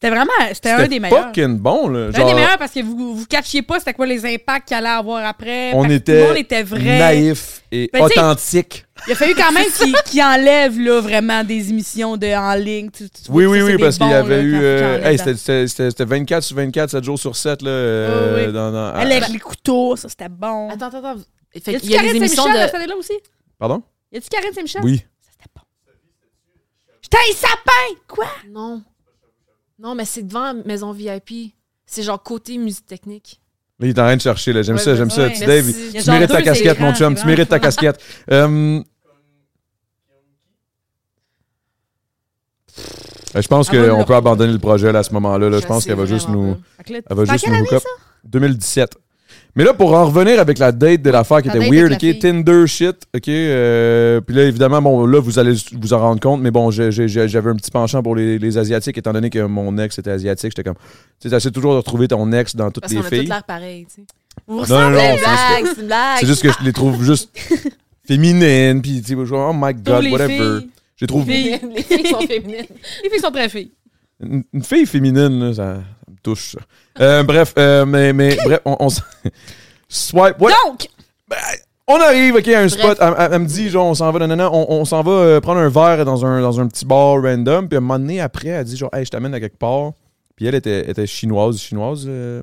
[0.06, 1.26] C'était vraiment, c'était un des C'était meilleurs.
[1.28, 2.08] fucking bon, là.
[2.08, 4.68] C'était un Genre, des meilleurs parce que vous vous catchiez pas c'était quoi les impacts
[4.68, 5.72] qu'il allait avoir après.
[5.74, 7.00] on était, Tout le monde était vrai.
[7.00, 8.86] naïf et Ben, authentique.
[9.08, 12.90] Il a fallu quand même qu'il qu'il enlève là, vraiment des émissions de, en ligne.
[12.92, 14.56] Tu- tu Oui, que oui, ça, oui, parce qu'il y avait là, eu.
[14.56, 17.62] euh, hey, c'était- dans- c'était c'était- c'était 24 sur 24, 7 jours sur 7.
[17.62, 18.54] Là, euh, Oui, oui.
[18.54, 20.70] dans- dans- Avec les couteaux, ça c'était bon.
[20.70, 21.20] Attends, attends, attends.
[21.54, 22.72] y Fait a-tu qu'il y a Karine des émissions Saint-Michel à de.
[22.72, 23.14] cette année-là aussi?
[23.60, 23.82] Pardon?
[24.12, 24.82] Y a-tu Karine Saint-Michel?
[24.84, 24.98] Oui.
[25.22, 25.62] Ça c'était bon.
[27.02, 28.00] J'étais un sapin!
[28.08, 28.26] Quoi?
[28.52, 28.82] Non.
[29.80, 31.54] Non, mais c'est devant Maison VIP.
[31.86, 33.40] C'est genre côté musique technique.
[33.80, 34.54] Là, il est en train de chercher.
[34.54, 34.62] là.
[34.62, 35.28] J'aime Ouais, ça, j'aime ça.
[35.28, 35.46] ouais.
[35.46, 35.66] Dave,
[36.02, 37.14] tu mérites ta casquette, mon chum.
[37.16, 38.00] Tu mérites ta casquette.
[38.32, 38.82] Euh,
[43.36, 45.50] euh, Je pense va qu'on peut abandonner le projet là, à ce moment-là.
[45.50, 45.58] là.
[45.58, 46.58] Je Je pense qu'elle va juste nous,
[46.88, 47.84] elle va juste nous quelle hook année, up.
[48.26, 48.98] 2017.
[49.58, 52.00] Mais là, pour en revenir avec la date de l'affaire qui La était weird, ok,
[52.00, 52.20] fille.
[52.20, 53.30] Tinder shit, ok.
[53.30, 57.50] euh, puis là, évidemment, bon, là, vous allez vous en rendre compte, mais bon, j'avais
[57.50, 60.52] un petit penchant pour les, les Asiatiques, étant donné que mon ex était asiatique.
[60.52, 60.82] J'étais comme, tu
[61.20, 63.28] sais, t'essaies toujours de retrouver ton ex dans toutes Parce les qu'on a tous filles.
[63.28, 64.08] l'air pareil, tu sais.
[64.46, 66.18] Vous Non, non, ressemblez, non, C'est une juste que- blague, c'est une blague.
[66.20, 67.30] c'est juste que je les trouve juste
[68.08, 70.28] féminines, puis tu sais, genre, oh my god, les whatever.
[70.60, 70.70] filles.
[70.98, 71.26] Je les trouve.
[71.26, 71.60] Filles.
[71.76, 72.66] Les filles sont féminines.
[73.04, 73.72] Les filles sont très filles.
[74.22, 75.78] Une, une fille féminine, là, ça,
[76.26, 76.56] touche.
[77.00, 79.02] Euh, bref, euh, mais, mais bref, on, on s-
[79.90, 80.40] swipe.
[80.42, 80.52] ouais.
[80.66, 80.88] Donc,
[81.88, 82.98] On arrive, ok, à un spot.
[83.00, 85.40] Elle, elle- elle me dit, genre, on s'en va, nanana, on, on s'en va euh,
[85.40, 87.68] prendre un verre dans un, dans un petit bar random.
[87.68, 89.92] Puis à un moment donné, après, elle dit, genre, hey, je t'amène à quelque part.
[90.36, 92.06] Puis elle était, était chinoise, chinoise.
[92.08, 92.42] euh,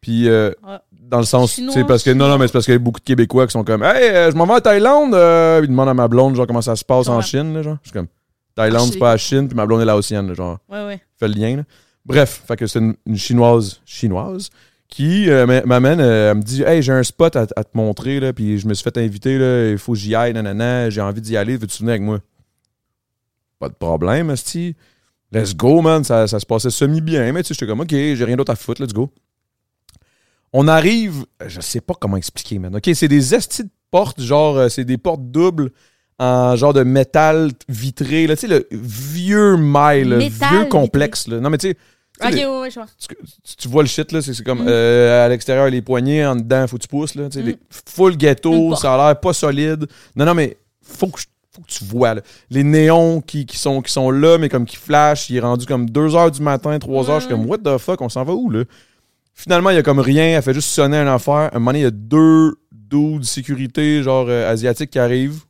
[0.00, 0.76] puis euh, Ouais.
[0.92, 2.76] dans le sens, tu sais, Chinoise, parce que, non, non, mais c'est parce qu'il y
[2.76, 5.14] a beaucoup de Québécois qui sont comme, hey, euh, je m'en vais à Thaïlande.
[5.14, 7.22] Euh, ils demandent à ma blonde, genre, comment ça se passe en Ouais.
[7.22, 7.76] Chine, là, genre.
[7.82, 8.06] Je suis comme,
[8.54, 11.00] Thaïlande, Ah, c'est pas à Chine, puis ma blonde est laotienne, là, genre ouais, ouais.
[11.18, 11.56] fait le lien.
[11.56, 11.62] là.
[12.04, 14.50] Bref, fait que c'est une, chinoise chinoise
[14.88, 17.76] qui euh, m'a- m'amène, euh, elle me dit Hey, j'ai un spot à, à te
[17.76, 20.90] montrer, là, puis je me suis fait inviter, là, il faut que j'y aille, nanana,
[20.90, 22.20] j'ai envie d'y aller, veux-tu venir avec moi?
[23.58, 24.76] Pas de problème, Asti.
[25.32, 26.04] Let's go, man.
[26.04, 28.56] Ça, ça se passait semi-bien, mais tu sais, j'étais comme Ok, j'ai rien d'autre à
[28.56, 29.10] foutre, let's go.
[30.52, 32.76] On arrive, je sais pas comment expliquer, man.
[32.76, 35.72] Ok, c'est des estis de portes, genre, euh, c'est des portes doubles
[36.18, 41.40] en genre de métal vitré, là, tu sais, le vieux mail, le vieux complexe, là.
[41.40, 42.86] Non, mais tu sais, tu Ok, sais, les- ouais, ouais, je vois.
[43.58, 44.68] tu, vois le shit, là, c'est comme Mm.
[44.68, 47.28] euh, à l'extérieur, les poignets, en dedans, faut que tu pousses, là.
[47.28, 47.46] tu sais, Mm.
[47.48, 49.86] les- full ghetto, ça a l'air pas solide.
[50.14, 51.20] Non, non, mais faut que,
[51.52, 52.20] faut que tu vois, là.
[52.50, 55.66] Les néons qui, qui, sont, qui sont là, mais comme qui flashent, il est rendu
[55.66, 58.22] comme 2 h du matin, 3 h, je suis comme, what the fuck, on s'en
[58.24, 58.62] va où, là?
[59.36, 61.34] Finalement, il y a comme rien, elle fait juste sonner une affaire.
[61.52, 65.00] À un moment donné, il y a deux dudes de sécurité, genre euh, asiatiques, qui
[65.00, 65.40] arrivent.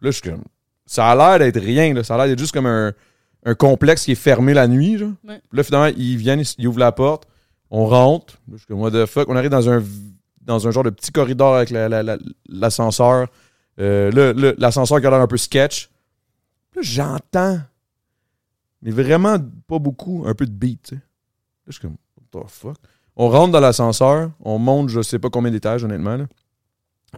[0.00, 0.44] Là, je suis comme,
[0.86, 2.04] ça a l'air d'être rien, là.
[2.04, 2.92] Ça a l'air d'être juste comme un,
[3.44, 5.12] un complexe qui est fermé la nuit, genre.
[5.26, 5.40] Ouais.
[5.52, 7.26] Là, finalement, ils viennent, ils ouvrent la porte,
[7.70, 8.34] on rentre.
[8.48, 9.28] Là, je suis comme, what the fuck?
[9.28, 9.82] On arrive dans un,
[10.42, 12.18] dans un genre de petit corridor avec la- la- la-
[12.48, 13.28] l'ascenseur.
[13.80, 15.90] Euh, là, là, l'ascenseur qui a l'air un peu sketch.
[16.74, 17.60] Là, j'entends,
[18.82, 20.94] mais vraiment pas beaucoup, un peu de beat, tu sais.
[20.96, 21.00] Là,
[21.68, 21.96] je suis comme,
[22.32, 22.76] what the fuck?
[23.16, 26.26] On rentre dans l'ascenseur, on monte, je sais pas combien d'étages, honnêtement, là.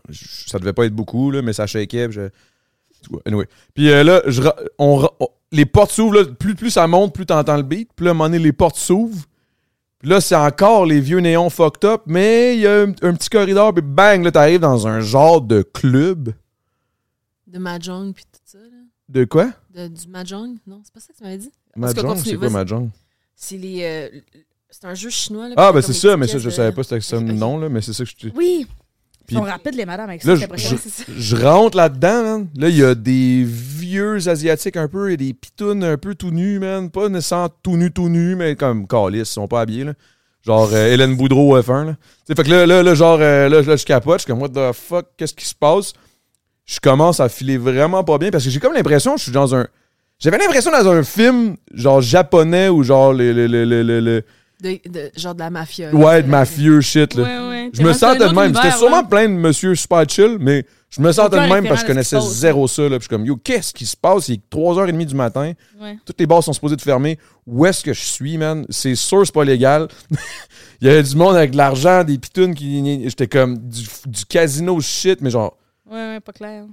[0.09, 2.11] Je- Ça devait pas être beaucoup, là, mais ça shakeait.
[2.11, 2.31] je-
[3.27, 3.47] Anyway.
[3.75, 4.43] Puis euh, là, je
[4.79, 5.09] on,
[5.53, 6.23] les portes s'ouvrent.
[6.23, 7.91] Plus, plus ça monte, plus t'entends le beat.
[7.95, 9.27] Puis là, à un moment donné, les portes s'ouvrent.
[9.99, 13.15] Puis là, c'est encore les vieux néons fucked up, mais il y a un, un
[13.15, 16.33] petit corridor, puis bang, là, t'arrives dans un genre de club.
[17.47, 18.79] De Mahjong puis tout ça, là.
[19.09, 19.51] De quoi?
[19.75, 20.81] De, du Mahjong, non?
[20.85, 21.51] C'est pas ça que tu m'avais dit?
[21.77, 22.17] Mahjong?
[22.17, 22.49] C'est quoi.
[22.49, 22.89] Mahjong?
[23.35, 23.83] C'est les...
[23.83, 24.21] euh,
[24.71, 25.55] c'est un jeu chinois, là.
[25.59, 27.83] Ah, ben c'est ça, mais ça, je savais pas c'était ça le nom, là, mais
[27.83, 28.67] c'est ça que je te Oui.
[29.31, 30.35] Ils sont rapides, les madames, avec ça.
[30.35, 30.77] je, je-
[31.19, 32.49] je rentre là-dedans, man.
[32.57, 36.31] Là, il y a des vieux asiatiques un peu et des pitounes un peu tout
[36.31, 36.91] nus, man.
[36.91, 39.93] Pas nécessairement tout nus, tout nus, mais comme calice, ils sont pas habillés, là.
[40.47, 41.93] Genre euh, Hélène Boudreau F1, là.
[41.93, 41.99] Tu
[42.29, 44.41] sais, fait que là, là, là genre, euh, là, là, je capote, je suis comme,
[44.41, 45.93] what the fuck, qu'est-ce qui se passe?
[46.65, 49.55] Je commence à filer vraiment pas bien parce que j'ai comme l'impression je suis dans
[49.55, 49.67] un.
[50.19, 53.33] J'avais l'impression dans un film, genre japonais ou genre le.
[53.33, 54.25] le, le, le, le- le-
[54.63, 55.91] De, de- genre de la mafia.
[55.95, 57.23] ouais, de mafieux shit, là.
[57.23, 57.71] Ouais, ouais.
[57.73, 58.55] Je me sentais de même.
[58.55, 61.87] C'était sûrement plein de monsieur super chill, mais je me sentais de même parce que
[61.89, 62.83] je connaissais zéro ça.
[62.83, 62.89] Là.
[62.91, 64.29] Puis je suis comme, yo, qu'est-ce qui se passe?
[64.29, 65.53] Il est 3h30 du matin.
[65.81, 65.97] Ouais.
[66.05, 67.19] Toutes les bars sont supposées de fermer.
[67.47, 68.67] Où est-ce que je suis, man?
[68.71, 69.89] C'est sûr, c'est pas légal.
[70.81, 73.03] Il y avait du monde avec de l'argent, des pitounes qui.
[73.09, 75.57] J'étais comme du, du casino shit, mais genre.
[75.91, 76.65] Ouais, ouais, pas clair.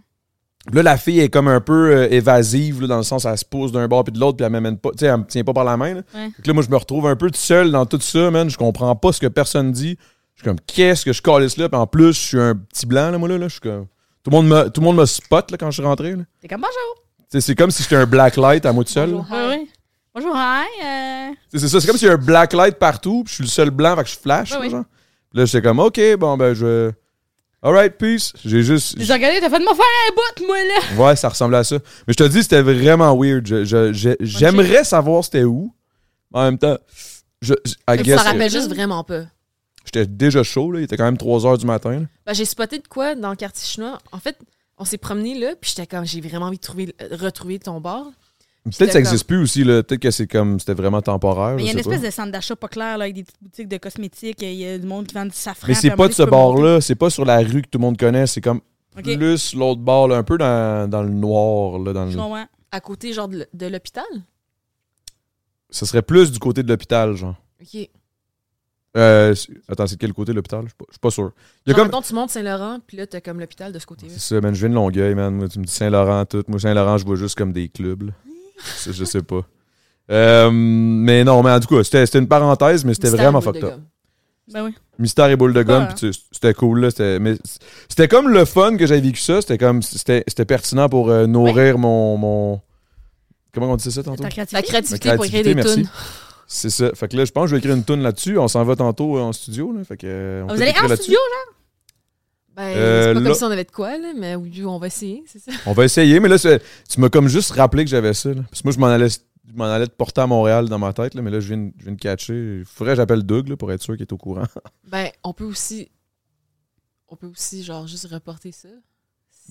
[0.74, 3.46] Là, la fille est comme un peu euh, évasive, là, dans le sens, elle se
[3.46, 4.90] pose d'un bord puis de l'autre, puis elle m'amène pas.
[4.92, 5.94] Tu sais, elle me tient pas par la main.
[5.96, 6.02] Là.
[6.14, 6.30] Ouais.
[6.44, 8.50] Que là, moi, je me retrouve un peu tout seul dans tout ça, man.
[8.50, 9.98] Je comprends pas ce que personne dit.
[10.36, 11.70] Je suis comme, qu'est-ce que je calisse là?
[11.70, 13.38] Puis en plus, je suis un petit blanc, là, moi, là.
[13.38, 13.48] là.
[13.48, 13.88] Je suis comme.
[14.24, 16.16] Tout le monde me, tout le monde me spot, là, quand je suis rentré.
[16.42, 17.04] T'es comme bonjour.
[17.42, 19.10] C'est comme si j'étais un black light à moi tout seul.
[19.12, 19.26] Bonjour.
[19.32, 19.66] Ouais.
[20.14, 20.66] Bonjour, hi.
[20.84, 23.44] euh, C'est ça, c'est comme s'il y a un black light partout, puis je suis
[23.44, 24.70] le seul blanc, fait que je flash, Ouais, là, ouais.
[24.70, 24.84] genre.
[25.30, 26.92] Puis là, j'étais comme, OK, bon, ben, je.
[27.64, 28.34] Alright, peace.
[28.46, 28.96] J'ai juste.
[29.00, 31.04] J'ai regardé, t'as fait de me faire un bout, moi, là.
[31.04, 31.78] Ouais, ça ressemblait à ça.
[32.08, 33.46] Mais je te dis, c'était vraiment weird.
[33.48, 35.74] Je- je- je- J'aimerais savoir c'était où,
[36.34, 36.78] En même temps,
[37.42, 39.24] je, I Je guess me que rappelle juste vraiment pas.
[39.86, 40.82] j'étais déjà chaud, là.
[40.82, 41.92] Il était quand même 3 heures du matin.
[42.02, 42.06] là.
[42.26, 43.98] Ben, j'ai spoté de quoi dans le quartier chinois.
[44.12, 44.38] En fait,
[44.78, 47.80] on s'est promené là, puis j'étais comme, j'ai vraiment envie de trouver, euh, retrouver ton
[47.80, 48.06] bar.
[48.72, 49.12] Peut-être que ça d'accord.
[49.12, 49.84] existe plus aussi, là.
[49.84, 51.56] Peut-être que c'est comme, c'était vraiment temporaire.
[51.56, 52.08] Mais il y a une espèce pas.
[52.08, 54.42] de centre d'achat pas clair là, avec des petites boutiques de cosmétiques.
[54.42, 55.68] Il y a du monde qui vend du safran.
[55.68, 57.98] Mais c'est pas de ce bar-là, c'est pas sur la rue que tout le monde
[57.98, 58.62] connaît, c'est comme
[59.04, 62.46] plus l'autre bar, là, un peu dans, dans le noir, là, dans le...
[62.72, 64.04] À côté, genre, de, l'hôpital?
[65.70, 67.36] Ça serait plus du côté de l'hôpital, genre.
[67.62, 67.90] OK.
[68.96, 69.36] Euh,
[69.68, 70.62] attends, c'est de quel côté de l'hôpital?
[70.64, 71.32] Je suis pas- je suis pas sûr.
[71.66, 71.92] Il y a Genre, comme...
[71.92, 74.12] mettons, tu montes Saint-Laurent, puis là, t'as comme l'hôpital de ce côté-là.
[74.14, 75.36] C'est ça, man, je viens de Longueuil, man.
[75.36, 76.44] Moi, tu me dis Saint-Laurent, tout.
[76.48, 78.14] Moi, Saint-Laurent, je vois juste comme des clubs, là.
[78.86, 79.42] Je sais pas.
[80.10, 83.40] Euh, mais non, mais en tout cas, c'était c'était une parenthèse, mais c'était Mystère vraiment
[83.40, 83.74] et boule fucked de up.
[83.74, 83.84] gomme.
[84.54, 84.76] Ben oui.
[85.00, 86.90] Mystère et boule de gomme, puis tu sais, c'était cool, là.
[86.90, 87.36] C'était mais
[87.90, 89.42] c'était comme le fun que j'avais vécu ça.
[89.42, 92.62] C'était comme, c'était c'était pertinent pour euh, nourrir mon, mon...
[93.54, 94.24] Comment on dit ça tantôt?
[94.24, 95.16] Ta La créativité.
[95.16, 95.76] pour écrire des merci.
[95.82, 95.90] tunes.
[96.48, 96.92] C'est ça.
[96.96, 98.38] Fait que là, je pense que je vais écrire une tune là-dessus.
[98.38, 99.84] On s'en va tantôt euh, en studio, là.
[99.84, 101.56] Fait que, euh, on Ah, Vous allez en studio, genre?
[102.58, 104.80] Ben, Euh, c'est pas là- comme si on avait de quoi, là, mais oui, on
[104.80, 105.52] va essayer, c'est ça.
[105.68, 108.30] On va essayer, mais là, tu m'as comme juste rappelé que j'avais ça.
[108.30, 108.42] là.
[108.50, 110.92] Parce que moi, je m'en allais, je m'en allais te porter à Montréal dans ma
[110.92, 112.58] tête, là, mais là, je viens, de- je viens de catcher.
[112.60, 114.42] Il faudrait que j'appelle Doug là, pour être sûr qu'il est au courant.
[114.92, 115.90] Ben, on peut aussi.
[117.10, 118.68] On peut aussi, genre, juste reporter ça.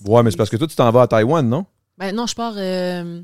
[0.05, 1.65] ouais, mais c'est parce que toi, tu t'en vas à Taïwan, non?
[1.97, 2.53] Ben, non, je pars.
[2.57, 3.21] euh,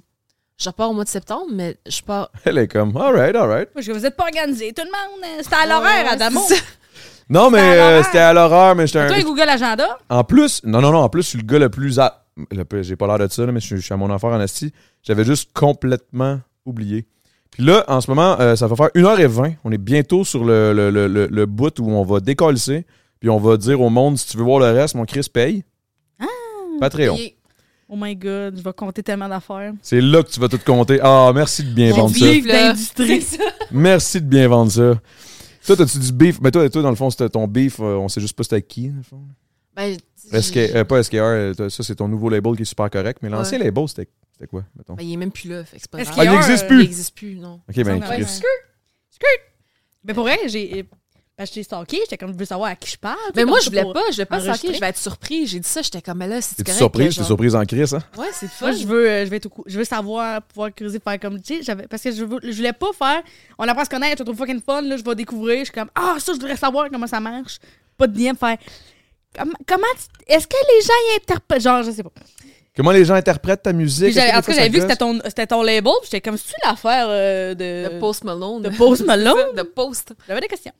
[0.57, 2.31] je repars au mois de septembre, mais je pars.
[2.45, 3.69] Elle est comme, alright, alright.
[3.75, 4.71] Vous êtes pas organisé.
[4.73, 6.39] Tout le monde, euh, c'était à l'horaire, Ouais, Adamo.
[7.29, 9.21] Non, mais C'était à euh, c'était à l'horreur, mais j'étais Toi, un.
[9.23, 9.97] Google Agenda?
[10.09, 11.99] En plus, non, non, non, en plus, je suis le gars le plus.
[12.51, 14.31] Le- J'ai pas l'air de ça, là, mais je suis, je suis à mon affaire
[14.31, 14.73] en asti.
[15.03, 17.05] J'avais juste complètement oublié.
[17.51, 19.55] Puis là, en ce moment, euh, ça va faire 1h20.
[19.63, 22.85] On est bientôt sur le, le, le, le, le bout où on va décoller.
[23.19, 25.63] Puis on va dire au monde, si tu veux voir le reste, mon Chris paye.
[26.19, 26.25] Ah.
[26.79, 27.15] Patreon.
[27.17, 27.35] Et-
[27.89, 29.73] Oh my God, je vais compter tellement d'affaires.
[29.83, 30.99] C'est là que tu vas tout compter.
[31.03, 32.25] Ah, merci de bien vendre ça.
[33.21, 33.43] ça.
[33.69, 34.93] Merci de bien vendre ça.
[35.65, 36.39] Toi, t'as-tu du beef?
[36.41, 37.79] Mais toi, toi, dans le fond, c'était ton beef.
[37.79, 39.21] euh, on sait juste pas c'était avec qui, dans le fond.
[39.75, 39.97] Ben,
[40.41, 43.19] SK, euh, pas SKR, euh, ça, c'est ton nouveau label qui est super correct.
[43.23, 43.65] Mais l'ancien Ouais.
[43.65, 44.93] label, c'était c'était quoi, mettons?
[44.95, 46.19] ben, il est même plus là, fait que c'est pas Est-ce grave.
[46.27, 46.79] Ah, il n'existe plus!
[46.81, 47.61] Il existe plus, non.
[47.69, 48.41] Ok, ben, Ouais, Chris.
[49.21, 49.27] ouais.
[50.03, 50.85] Mais pour vrai, j'ai.
[51.35, 53.17] Ben, je t'ai stalké, j'étais comme, je veux savoir à qui je parle.
[53.35, 55.47] Mais comme moi, je voulais pas, je voulais pas saquer, je vais être surpris.
[55.47, 56.77] J'ai dit ça, j'étais comme, mais là, c'est correct.
[56.77, 57.11] surprise?
[57.15, 58.03] genre- surprise en Chris, hein?
[58.15, 58.67] Ouais, c'est fun.
[58.67, 61.41] Moi, je veux, euh, je vais être au je veux savoir, pouvoir creuser, faire comme,
[61.41, 63.23] tu sais, j'avais- parce que je, veux, je voulais pas faire,
[63.57, 65.73] on apprend à se connaître, je trouve fucking fun, là, je vais découvrir, je suis
[65.73, 67.57] comme, ah, ça, je voudrais savoir comment ça marche.
[67.97, 68.57] Pas de DM, faire,
[69.35, 72.11] comment, comment tu- est-ce que les gens y interprètent, genre, je sais pas.
[72.75, 74.15] Comment les gens interprètent ta musique?
[74.15, 76.37] En que tout cas, j'avais vu que c'était ton, c'était ton label, puis j'étais comme,
[76.37, 78.61] c'est-tu l'affaire euh, de, De Post Malone.
[78.61, 79.55] de Post Malone?
[79.55, 80.13] de Post.
[80.27, 80.71] J'avais des questions.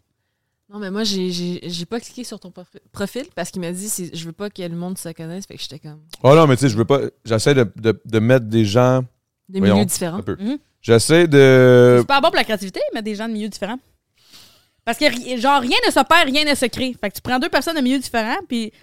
[0.73, 3.71] Non, mais moi, j'ai- j'ai j'ai pas cliqué sur ton profi- profil parce qu'il m'a
[3.71, 5.45] dit c'est- je veux pas que le monde se connaisse.
[5.45, 5.99] Fait que j'étais comme.
[6.23, 7.01] Oh non, mais tu sais, je veux pas.
[7.23, 9.03] J'essaie de, de, de mettre des gens.
[9.47, 10.17] Des Voyons, milieux différents.
[10.17, 10.57] Mhm.
[10.81, 11.97] J'essaie C'est de.
[11.99, 13.77] super bon pour la créativité, mais des gens de milieux différents.
[14.83, 15.05] Parce que,
[15.37, 16.95] genre, rien ne se perd, rien ne se crée.
[16.99, 18.73] Fait que tu prends deux personnes de milieux différents, puis.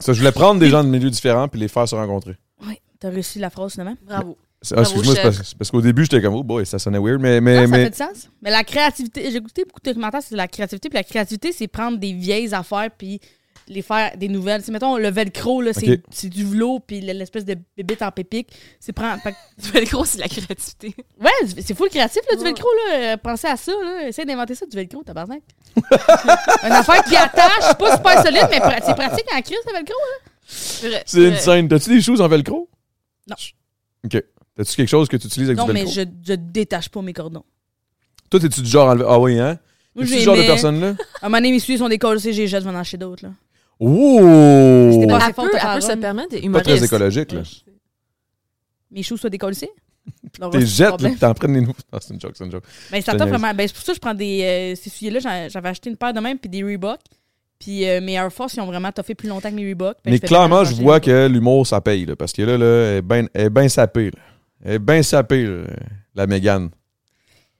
[0.00, 2.36] Ça, je voulais prendre des gens de milieux différents puis les faire se rencontrer.
[2.66, 3.96] Oui, t'as réussi la phrase, finalement.
[4.02, 4.36] Bravo.
[4.76, 7.40] Ah, excuse-moi, c'est parce, qu'au début, j'étais comme, oh boy, ça sonnait weird, mais.
[7.40, 8.30] mais, Non, ça mais fait du sens.
[8.42, 10.88] Mais la créativité, j'ai écouté beaucoup de documentaires sur la créativité.
[10.88, 13.20] Puis la créativité, c'est prendre des vieilles affaires puis
[13.66, 14.60] les faire des nouvelles.
[14.60, 18.48] Tu sais, mettons, le velcro, là, c'est, du velours puis l'espèce de bébite en pépique.
[18.78, 19.20] C'est prendre.
[19.58, 20.94] Du velcro, c'est de la créativité.
[21.20, 21.30] Ouais,
[21.64, 22.48] c'est full créatif, là, du Ouais.
[22.50, 22.94] velcro, là.
[22.96, 24.08] Euh, Pensez à ça, là.
[24.08, 25.40] Essaye d'inventer ça, du velcro, tabarnak.
[25.76, 29.94] Une affaire qui attache, pas super solide, mais pra- c'est pratique en crise, le velcro,
[29.94, 30.98] là.
[31.06, 31.68] c'est une scène.
[31.68, 32.68] T'as-tu des choses en velcro?
[33.28, 33.36] Non.
[34.04, 34.22] Ok.
[34.56, 35.94] T'as-tu quelque chose que tu utilises avec Non, du mais velcro?
[36.22, 37.44] je, je détache pas mes cordons.
[38.30, 39.58] Toi, t'es-tu du genre à enlever- Ah oui, hein?
[39.94, 40.94] Moi, T'es-tu genre de aimé- personne-là?
[41.20, 43.24] À un moment donné, mes souliers sont décollés, j'ai jette, je vais en acheter d'autres,
[43.26, 43.32] là.
[43.80, 44.90] Ouh!
[44.92, 45.88] C'était pas- Elle c'est fort, peut, t'as elle peut raison.
[45.88, 46.68] se permettre d'être Pas humoriste.
[46.76, 47.42] très écologique, là.
[48.90, 49.56] Mes choux soient décollés.
[50.40, 51.74] Non, T'es c'est jettes, là, t'en prennes des nouveaux.
[51.92, 52.64] Ah, c'est une joke, c'est une joke.
[52.90, 53.32] Ben, ça Je te niaise.
[53.32, 53.54] vraiment.
[53.54, 54.42] Ben, c'est pour ça que je prends des.
[54.42, 57.00] euh, ces souliers-là, j'en- j'avais acheté une paire de même, puis des Reebok.
[57.58, 59.96] Puis euh, mes Air Force, ils ont vraiment toffé plus longtemps que mes Reebok.
[60.04, 62.42] Ben, Mais je fais clairement, je vois les que l'humour, ça paye, là, parce que
[62.42, 64.20] là, là, elle est bien ben sapée, là.
[64.62, 65.64] Elle est bien sapée, là,
[66.14, 66.70] la Mégane.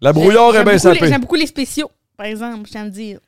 [0.00, 1.06] La brouillard est bien sapée.
[1.06, 3.20] J'aime beaucoup les spéciaux, par exemple, je tiens à le dire.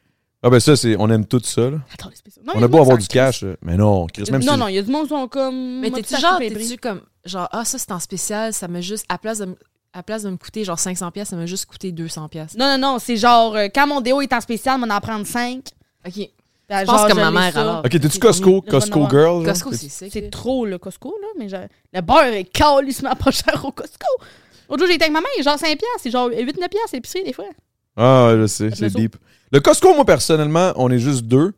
[0.42, 1.78] Ah ben ça, c'est, on aime tout ça, là.
[1.92, 2.42] Attends, les spéciaux.
[2.46, 3.54] Non, On a beau avoir du cash, là.
[3.62, 4.58] mais non, Chris, même Non, si...
[4.58, 5.80] non, il y a du monde qui sont comme.
[5.80, 9.18] Mais t'es-tu genre, t'es-tu comme, genre, ah, ça c'est en spécial, ça m'a juste, à
[9.18, 9.56] place de,
[9.92, 12.56] à place de me coûter genre 500$, pièces, ça m'a juste coûté 200$.
[12.58, 15.24] Non, non, non, c'est genre, euh, quand mon déo est en spécial, on en prend
[15.24, 15.64] 5.
[16.06, 16.28] Ok.
[16.68, 17.78] Je Je pense comme ma mère alors.
[17.84, 19.22] Ok, t'es-tu Costco, Costco girl?
[19.22, 19.44] genre?
[19.44, 20.12] Costco, c'est sick.
[20.12, 21.56] C'est trop le Costco, là, mais je-
[21.92, 24.06] le beurre est calissement pas cher au Costco.
[24.68, 26.96] L'autre jour, j'ai été avec ma mère, il est genre 5$, c'est genre 8-9$ à
[26.96, 27.44] l'épicerie, des fois.
[27.96, 29.16] Ah, je sais, c'est le deep.
[29.52, 31.52] Le Costco, moi, personnellement, on est juste deux.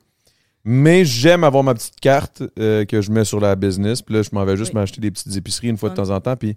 [0.65, 4.03] Mais j'aime avoir ma petite carte euh, que je mets sur la business.
[4.03, 4.81] Puis là, je m'en vais juste Oui.
[4.81, 6.37] m'acheter des petites épiceries une fois de temps en temps.
[6.37, 6.57] Puis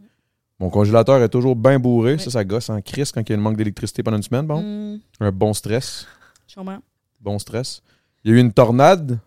[0.60, 2.18] Mon congélateur est toujours bien bourré.
[2.20, 4.46] Ça, ça gosse en crise quand il y a un manque d'électricité pendant une semaine.
[4.46, 6.06] Bon, Hmm, un bon stress.
[6.54, 6.80] comprends.
[7.22, 7.82] Bon stress.
[8.24, 9.20] Il y a eu une tornade.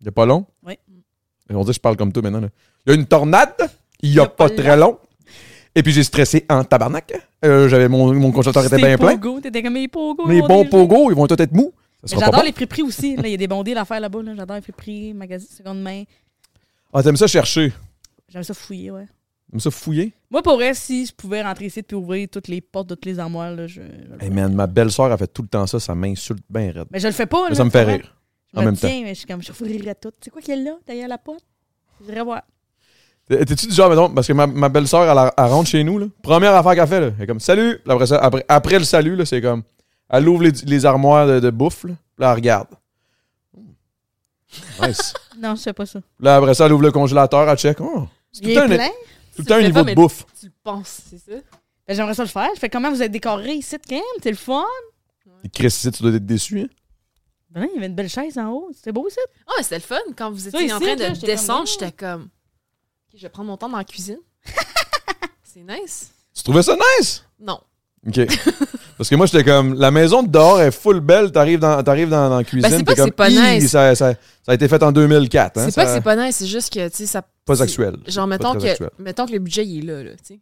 [0.00, 0.46] Il n'y a pas long?
[0.64, 0.78] Oui.
[1.50, 2.40] Et on dit que je parle comme toi maintenant.
[2.40, 2.48] là.
[2.86, 3.70] Il y a eu une tornade.
[4.02, 4.98] Il n'y a, pas, très long.
[5.74, 7.12] Et puis j'ai stressé en tabarnak.
[7.44, 9.16] Euh, j'avais mon, mon congélateur était bien plein.
[9.16, 9.74] Pogo, t'étais comme.
[9.74, 11.72] Les ils vont bons pogos, ils vont tous être mous.
[12.04, 12.42] J'adore bon.
[12.42, 13.16] les friperies aussi.
[13.16, 14.22] Là, il y a des bons deals à faire là-bas.
[14.22, 14.34] Là.
[14.36, 16.02] J'adore les friperies, magasins seconde main.
[16.92, 17.72] Ah, t'aimes ça chercher?
[18.28, 19.06] J'aime ça fouiller, ouais.
[19.52, 20.12] T'aimes ça fouiller?
[20.30, 23.04] Moi, pour vrai, si je pouvais rentrer ici et ouvrir toutes les portes de toutes
[23.04, 23.82] les armoires, là, je.
[24.18, 26.86] Hey man, ma belle-sœur a fait tout le temps ça, ça m'insulte bien raide.
[26.90, 27.44] Mais je le fais pas.
[27.44, 28.16] Mais là, ça me fait rire.
[28.54, 28.88] Je En me même temps.
[28.88, 30.10] tiens, mais je suis comme, je fourrirais tout.
[30.20, 31.44] C'est quoi qu'il y a là, derrière la porte?
[32.00, 32.42] Je voudrais voir.
[33.28, 35.98] T'es- T'es-tu du genre, mettons, parce que ma, ma belle-sœur, elle, elle rentre chez nous,
[35.98, 36.06] là.
[36.22, 37.10] Première affaire qu'elle fait, là.
[37.18, 37.78] Elle est comme salut.
[37.84, 39.62] Puis après, ça, après, après le salut, là, c'est comme.
[40.08, 41.90] Elle ouvre les, les armoires de, de bouffe, là.
[41.92, 42.68] Puis là, elle regarde.
[44.82, 45.14] Nice.
[45.38, 46.00] Non, je fais pas ça.
[46.20, 47.78] là, après ça, elle ouvre le congélateur, elle check.
[47.80, 48.88] Oh, c'est tout Il est un- plein?
[49.34, 50.26] Tout le temps un niveau pas, de bouffe.
[50.38, 51.38] Tu le penses, c'est ça?
[51.86, 52.48] Ben, J'aimerais ça le faire.
[52.54, 54.02] Je fais comment vous êtes décoré ici, quand même?
[54.22, 54.64] C'est le fun?
[55.44, 56.68] Et Chris, ici, tu dois être déçu, hein?
[57.50, 58.70] Ben non, il y avait une belle chaise en haut.
[58.74, 59.20] C'était beau, ça.
[59.46, 59.98] Ah, mais c'était le fun.
[60.16, 61.70] Quand vous Ça, étiez en ici, train là, de j'étais descendre, oh.
[61.70, 62.22] j'étais comme.
[62.22, 64.20] Ok, je vais prendre mon temps dans la cuisine.
[65.42, 66.12] c'est nice.
[66.34, 67.24] Tu trouvais ça nice?
[67.38, 67.60] Non.
[68.06, 68.16] OK.
[69.02, 72.08] Parce que moi, j'étais comme, la maison de dehors est full belle, t'arrives dans, t'arrives
[72.08, 72.70] dans, dans la cuisine.
[72.70, 73.68] Ben, c'est pas t'es que c'est comme, pas Hi, nice.
[73.68, 75.58] Ça, ça- ça a été fait en 2004.
[75.58, 77.22] Hein, c'est pas que c'est pas nice, c'est juste que, tu sais, ça.
[77.44, 77.96] Pas c'est- sexuel.
[78.06, 78.90] Genre, Pas mettons que, actuel.
[79.00, 80.40] mettons que le budget, il est là, là, tu sais.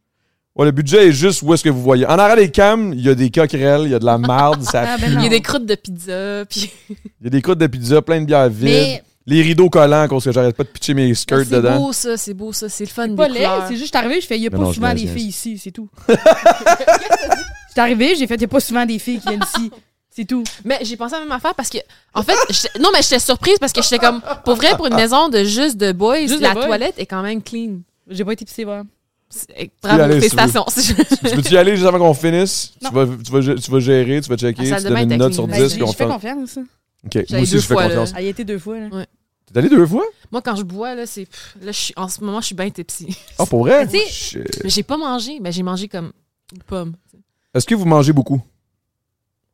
[0.55, 2.05] Ouais, le budget est juste où est-ce que vous voyez.
[2.05, 4.62] En arrière des cams, il y a des coquerelles, il y a de la marde,
[4.62, 5.11] ça Ah, ben.
[5.11, 6.70] Il y a des croûtes de pizza, puis.
[6.91, 8.65] Il y a des croûtes de pizza, plein de bières vides.
[8.65, 11.78] Mais Les rideaux collants, parce que j'arrête pas de pitcher mes skirts c'est dedans.
[11.78, 12.69] beau, ça, c'est beau, ça.
[12.69, 13.47] C'est le fun c'est pas laid.
[13.69, 15.28] C'est juste, je suis arrivé, je fais, il y a pas non, souvent des filles
[15.28, 15.89] ici, c'est tout.
[17.86, 19.70] Suis j'ai fait, il y a pas souvent des filles qui viennent ici.
[20.12, 20.43] C'est tout.
[20.65, 21.78] Mais j'ai pensé à la même affaire parce que,
[22.15, 22.35] en fait,
[22.81, 25.77] non, mais j'étais surprise parce que j'étais comme, pour vrai, pour une maison de juste
[25.77, 26.66] de boys, Juste de la boys?
[26.66, 27.78] toilette est quand même clean.
[28.09, 28.82] J'ai pas été pissée, voilà.
[29.28, 30.65] C'est- Bravo, félicitations.
[30.74, 32.73] Tu veux-tu y aller juste avant qu'on finisse?
[32.85, 35.32] Tu vas, tu, vas, tu vas gérer, tu vas checker, tu donnes une était note
[35.35, 35.78] sur Ben, 10.
[35.78, 36.07] je fais fait...
[36.07, 36.59] confiance.
[36.59, 36.65] hein.
[37.07, 37.89] OK, moi aussi, deux je fais fois, là.
[37.90, 38.12] confiance.
[38.16, 38.78] Elle y a été deux fois.
[38.81, 38.89] Là.
[38.90, 39.07] Ouais.
[39.52, 40.05] T'es allé deux fois?
[40.32, 41.27] Moi, quand je bois, là, c'est.
[41.27, 43.16] pff, Là, je suis, en ce moment, je suis bien tipsy.
[43.39, 43.86] Ah, pour vrai?
[43.93, 44.61] Mais Shit.
[44.65, 46.11] Mais j'ai pas mangé, mais j'ai mangé comme
[46.52, 46.94] une pomme.
[47.55, 48.41] Est-ce que vous mangez beaucoup?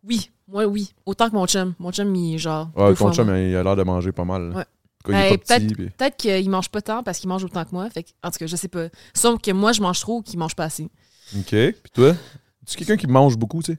[0.05, 0.93] Oui, moi, oui.
[1.05, 1.75] Autant que mon chum.
[1.79, 2.69] Mon chum, il est genre.
[2.77, 3.39] Ouais, deux ton fois chum, moins.
[3.39, 4.53] il a l'air de manger pas mal.
[4.55, 4.65] Ouais.
[5.03, 5.75] Quand il est Ben, petit.
[5.75, 7.89] puis- Peut-être qu'il mange pas tant parce qu'il mange autant que moi.
[7.91, 8.89] Fait que- en tout cas, je sais pas.
[9.15, 10.85] Sauf que moi, je mange trop ou qu'il mange pas assez.
[11.37, 11.49] OK.
[11.51, 12.13] Puis toi?
[12.67, 13.79] Tu quelqu'un qui mange beaucoup, tu sais?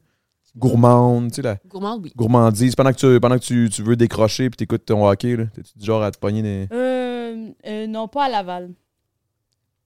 [0.56, 2.12] Gourmande, tu sais, la Gourmand, oui.
[2.16, 2.76] gourmandise.
[2.76, 5.78] Pendant que tu, pendant que tu, tu veux décrocher puis t'écoutes ton hockey, là, t'es-tu
[5.78, 6.68] du genre à te pogner des...
[6.72, 8.72] Euh, euh, non, pas à Laval.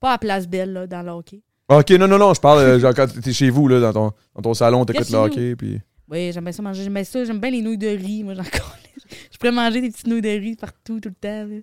[0.00, 1.42] Pas à Place Belle, là, dans le hockey.
[1.78, 4.12] OK, non, non, non, je parle euh, genre quand t'es chez vous, là, dans ton,
[4.34, 5.80] dans ton salon, t'écoutes le hockey, puis...
[6.10, 6.82] Oui, j'aime bien ça manger.
[6.84, 7.24] J'aime bien ça.
[7.24, 8.22] J'aime bien les nouilles de riz.
[8.22, 9.16] Moi, j'en connais.
[9.30, 11.46] Je pourrais manger des petites nouilles de riz partout, tout le temps.
[11.48, 11.60] là.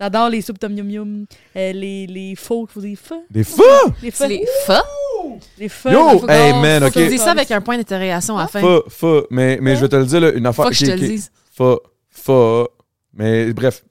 [0.00, 1.26] J'adore les soupes tom yum yum.
[1.56, 3.22] Euh, les, les faux, faut dire faux.
[3.30, 3.62] Les faux.
[4.02, 4.28] Les fa.
[4.28, 5.90] Les faux.
[5.90, 6.28] Yo, les faux.
[6.30, 6.96] hey, Oh, man, ok.
[7.08, 8.60] dis ça avec un point d'interrogation à la fin.
[8.62, 10.64] Fa, fa, mais, mais je vais te le dire, là, une affaire...
[10.64, 11.30] Faut que je te le dise.
[11.52, 11.76] Fa,
[12.08, 12.64] fa,
[13.12, 13.84] mais bref,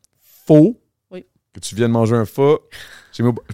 [0.48, 0.76] faux
[1.12, 1.24] Oui.
[1.54, 2.56] que tu viennes manger un fa.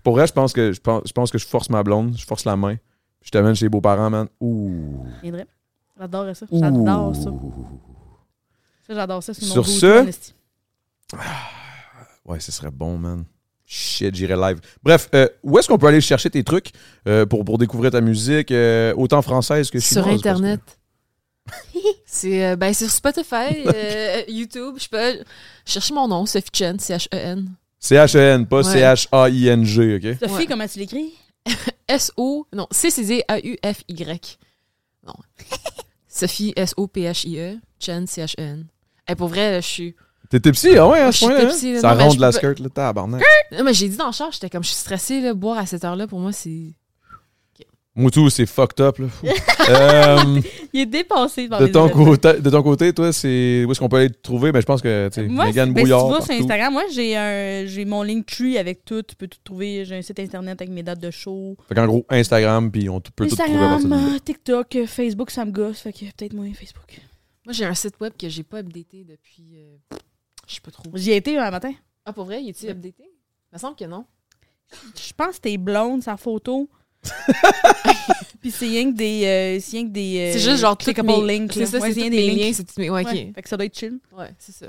[0.03, 2.25] Pour vrai, je pense, que, je, pense, je pense que je force ma blonde, je
[2.25, 2.75] force la main,
[3.19, 4.27] puis je t'amène chez les beaux-parents, man.
[4.39, 5.05] Ouh.
[5.21, 5.47] Viendrait.
[5.99, 6.45] J'adore ça.
[6.51, 7.23] J'adore ça.
[8.87, 9.33] Ça, j'adore ça.
[9.33, 10.33] C'est mon Sur ce- honesty.
[12.25, 13.25] Ouais, ce serait bon, man.
[13.65, 14.59] Shit, j'irai live.
[14.83, 16.71] Bref, euh, où est-ce qu'on peut aller chercher tes trucs
[17.07, 20.21] euh, pour, pour découvrir ta musique, euh, autant française que Sur chinoise?
[20.21, 20.61] que- Internet.
[22.05, 24.75] c'est euh, ben, sur Spotify, euh, YouTube.
[24.79, 25.23] Je peux
[25.65, 27.49] chercher mon nom, Sophie Chen, C-H-E-N.
[27.79, 28.63] C-H-E-N, pas Ouais.
[28.63, 30.17] C-H-A-I-N-G, OK?
[30.19, 30.45] Sophie, Ouais.
[30.47, 31.13] comment tu l'écris?
[31.87, 32.47] S-O.
[32.53, 34.37] Non, C-C-D-A-U-F-Y.
[35.05, 35.13] Non.
[36.07, 37.57] Sophie, S-O-P-H-I-E.
[37.79, 38.65] Chen, C-H-E-N.
[39.07, 39.95] Et pour vrai, je suis.
[40.29, 41.43] T'es tipsy, ah ouais, à Je ce suis point-là?
[41.45, 41.49] hein?
[41.51, 41.81] tipsy, là.
[41.81, 43.23] Ça Non, mais ronde je la peux- skirt, là, tabarnak.
[43.51, 45.65] Non, mais j'ai dit dans le char, j'étais comme, je suis stressée, là, boire à
[45.67, 46.73] cette heure-là, pour moi, c'est.
[47.95, 49.07] Moutou, c'est fucked up, là.
[49.67, 50.41] Euh,
[50.73, 53.79] Il est dépassé par de, les ton côté, de ton côté, toi, c'est où est-ce
[53.79, 54.51] qu'on peut aller te trouver?
[54.51, 56.05] Ben, je pense que, tu sais, Moi, Mégane ben, si Brouillard.
[56.05, 56.43] tu vas sur partout.
[56.43, 59.01] Instagram, moi, j'ai un, j'ai mon Linktree avec tout.
[59.01, 59.83] Tu peux tout trouver.
[59.85, 61.57] J'ai un site internet avec mes dates de show.
[61.67, 63.43] Fait qu'en gros, Instagram, puis on peut tout trouver.
[63.57, 65.79] Instagram, TikTok, Facebook, ça me gosse.
[65.79, 66.99] Fait que peut-être moins Facebook.
[67.45, 69.47] Moi, j'ai un site web que j'ai pas updaté depuis.
[69.55, 69.97] euh,
[70.47, 70.83] Je sais pas trop.
[70.93, 71.71] J'y ai été un matin.
[72.05, 73.03] Ah, pour vrai, il est-il updaté?
[73.51, 74.05] Il me semble que non.
[74.95, 76.69] Je pense que t'es blonde, sa photo.
[78.41, 79.23] Puis c'est rien que des.
[79.25, 80.17] euh, c'est rien que des.
[80.19, 81.25] euh, c'est juste genre clickable mes...
[81.39, 81.51] links.
[81.53, 82.51] C'est ça, Ouais, c'est rien des liens.
[82.53, 83.11] c'est mes- Ouais, ok.
[83.11, 83.97] Ouais, fait que ça doit être chill.
[84.17, 84.67] Ouais, c'est ça.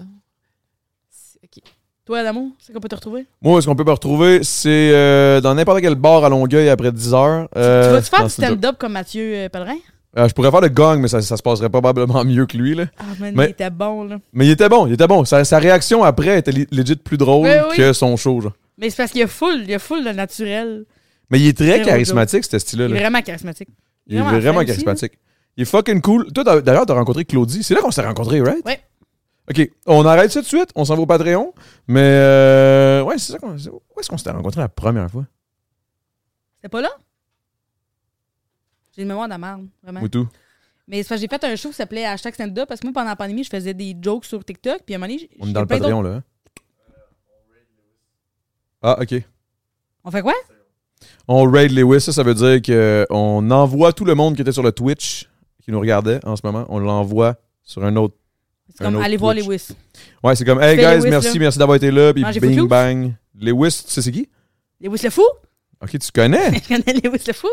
[1.45, 1.63] Ok.
[2.07, 3.27] Toi, Adamo, c'est qu'on peut te retrouver?
[3.43, 4.41] Moi, est-ce qu'on peut me retrouver?
[4.45, 7.49] C'est euh, dans n'importe quel bar à Longueuil après 10 heures.
[7.53, 9.77] tu Euh, vas-tu faire non, du stand-up comme Mathieu euh, Pellerin?
[10.17, 12.75] Euh, je pourrais faire le gong, mais ça, ça se passerait probablement mieux que lui.
[12.77, 12.85] Là.
[12.97, 14.19] Ah, man, Mais- il était bon, là.
[14.33, 15.25] Mais il était bon, il était bon.
[15.25, 17.77] Sa, sa réaction après était legit plus drôle oui.
[17.77, 18.41] que son show.
[18.41, 18.53] Genre.
[18.79, 20.85] Mais c'est parce qu'il y a full, il y a full de naturel.
[21.31, 22.87] Mais il est très charismatique, ce style-là.
[22.87, 23.69] Il est vraiment charismatique.
[24.07, 25.19] Il est vraiment vraiment fin aussi, charismatique.
[25.57, 26.33] Il est fucking cool.
[26.33, 27.63] Toi, d'ailleurs, t'as rencontré Claudie.
[27.63, 28.65] C'est là qu'on s'est rencontrés, right?
[28.65, 28.81] Ouais.
[29.51, 29.71] OK.
[29.87, 30.71] On arrête ça tout de suite.
[30.75, 31.53] On s'en va au Patreon.
[31.89, 33.55] Mais, euh, ouais, c'est ça qu'on.
[33.57, 35.25] Où est-ce qu'on s'était rencontrés la première fois?
[36.57, 36.91] C'était pas là?
[38.95, 40.01] J'ai une mémoire de la merde, vraiment.
[40.03, 40.29] Ou tout?
[40.89, 43.17] Mais c'est j'ai fait un show qui s'appelait Hashtag Stand-Up parce que moi, pendant la
[43.17, 44.83] pandémie, je faisais des jokes sur TikTok.
[44.85, 46.11] Puis à un moment donné, On est dans le Patreon, là.
[46.11, 46.23] hein?
[48.83, 49.15] Ah, OK.
[50.05, 50.35] On fait quoi?
[51.29, 52.01] On raid Lewis.
[52.01, 52.63] Ça, ça veut dire
[53.09, 55.29] qu'on envoie tout le monde qui était sur le Twitch,
[55.63, 58.15] qui nous regardait en ce moment, on l'envoie sur un autre.
[58.75, 59.35] C'est comme aller voir.
[59.35, 59.69] Lewis.
[60.23, 61.41] Ouais, c'est comme, hey guys, Lewis, merci, là.
[61.41, 62.13] merci d'avoir été là.
[62.13, 63.15] Puis bing bang.
[63.35, 64.29] Lewis, tu sais c'est qui?
[64.81, 65.25] Lewis le fou?
[65.83, 66.53] Ok, tu connais?
[66.69, 67.49] Je connais Lewis le fou?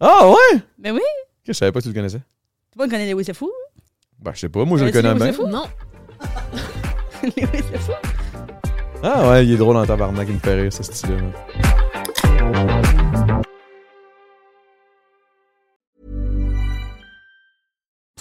[0.00, 0.60] Ah ouais?
[0.78, 1.00] Ben oui.
[1.44, 2.20] Je savais pas que tu le connaissais.
[2.72, 3.50] Tu vois, connais Lewis le fou?
[4.18, 5.26] Ben, je sais pas, moi je le connais Lewis bien.
[5.26, 5.46] le fou?
[5.46, 5.64] Non.
[7.22, 7.92] Lewis le fou?
[9.02, 11.75] Ah ouais, il est drôle en tabarnak, il me fait rire, ce style-là.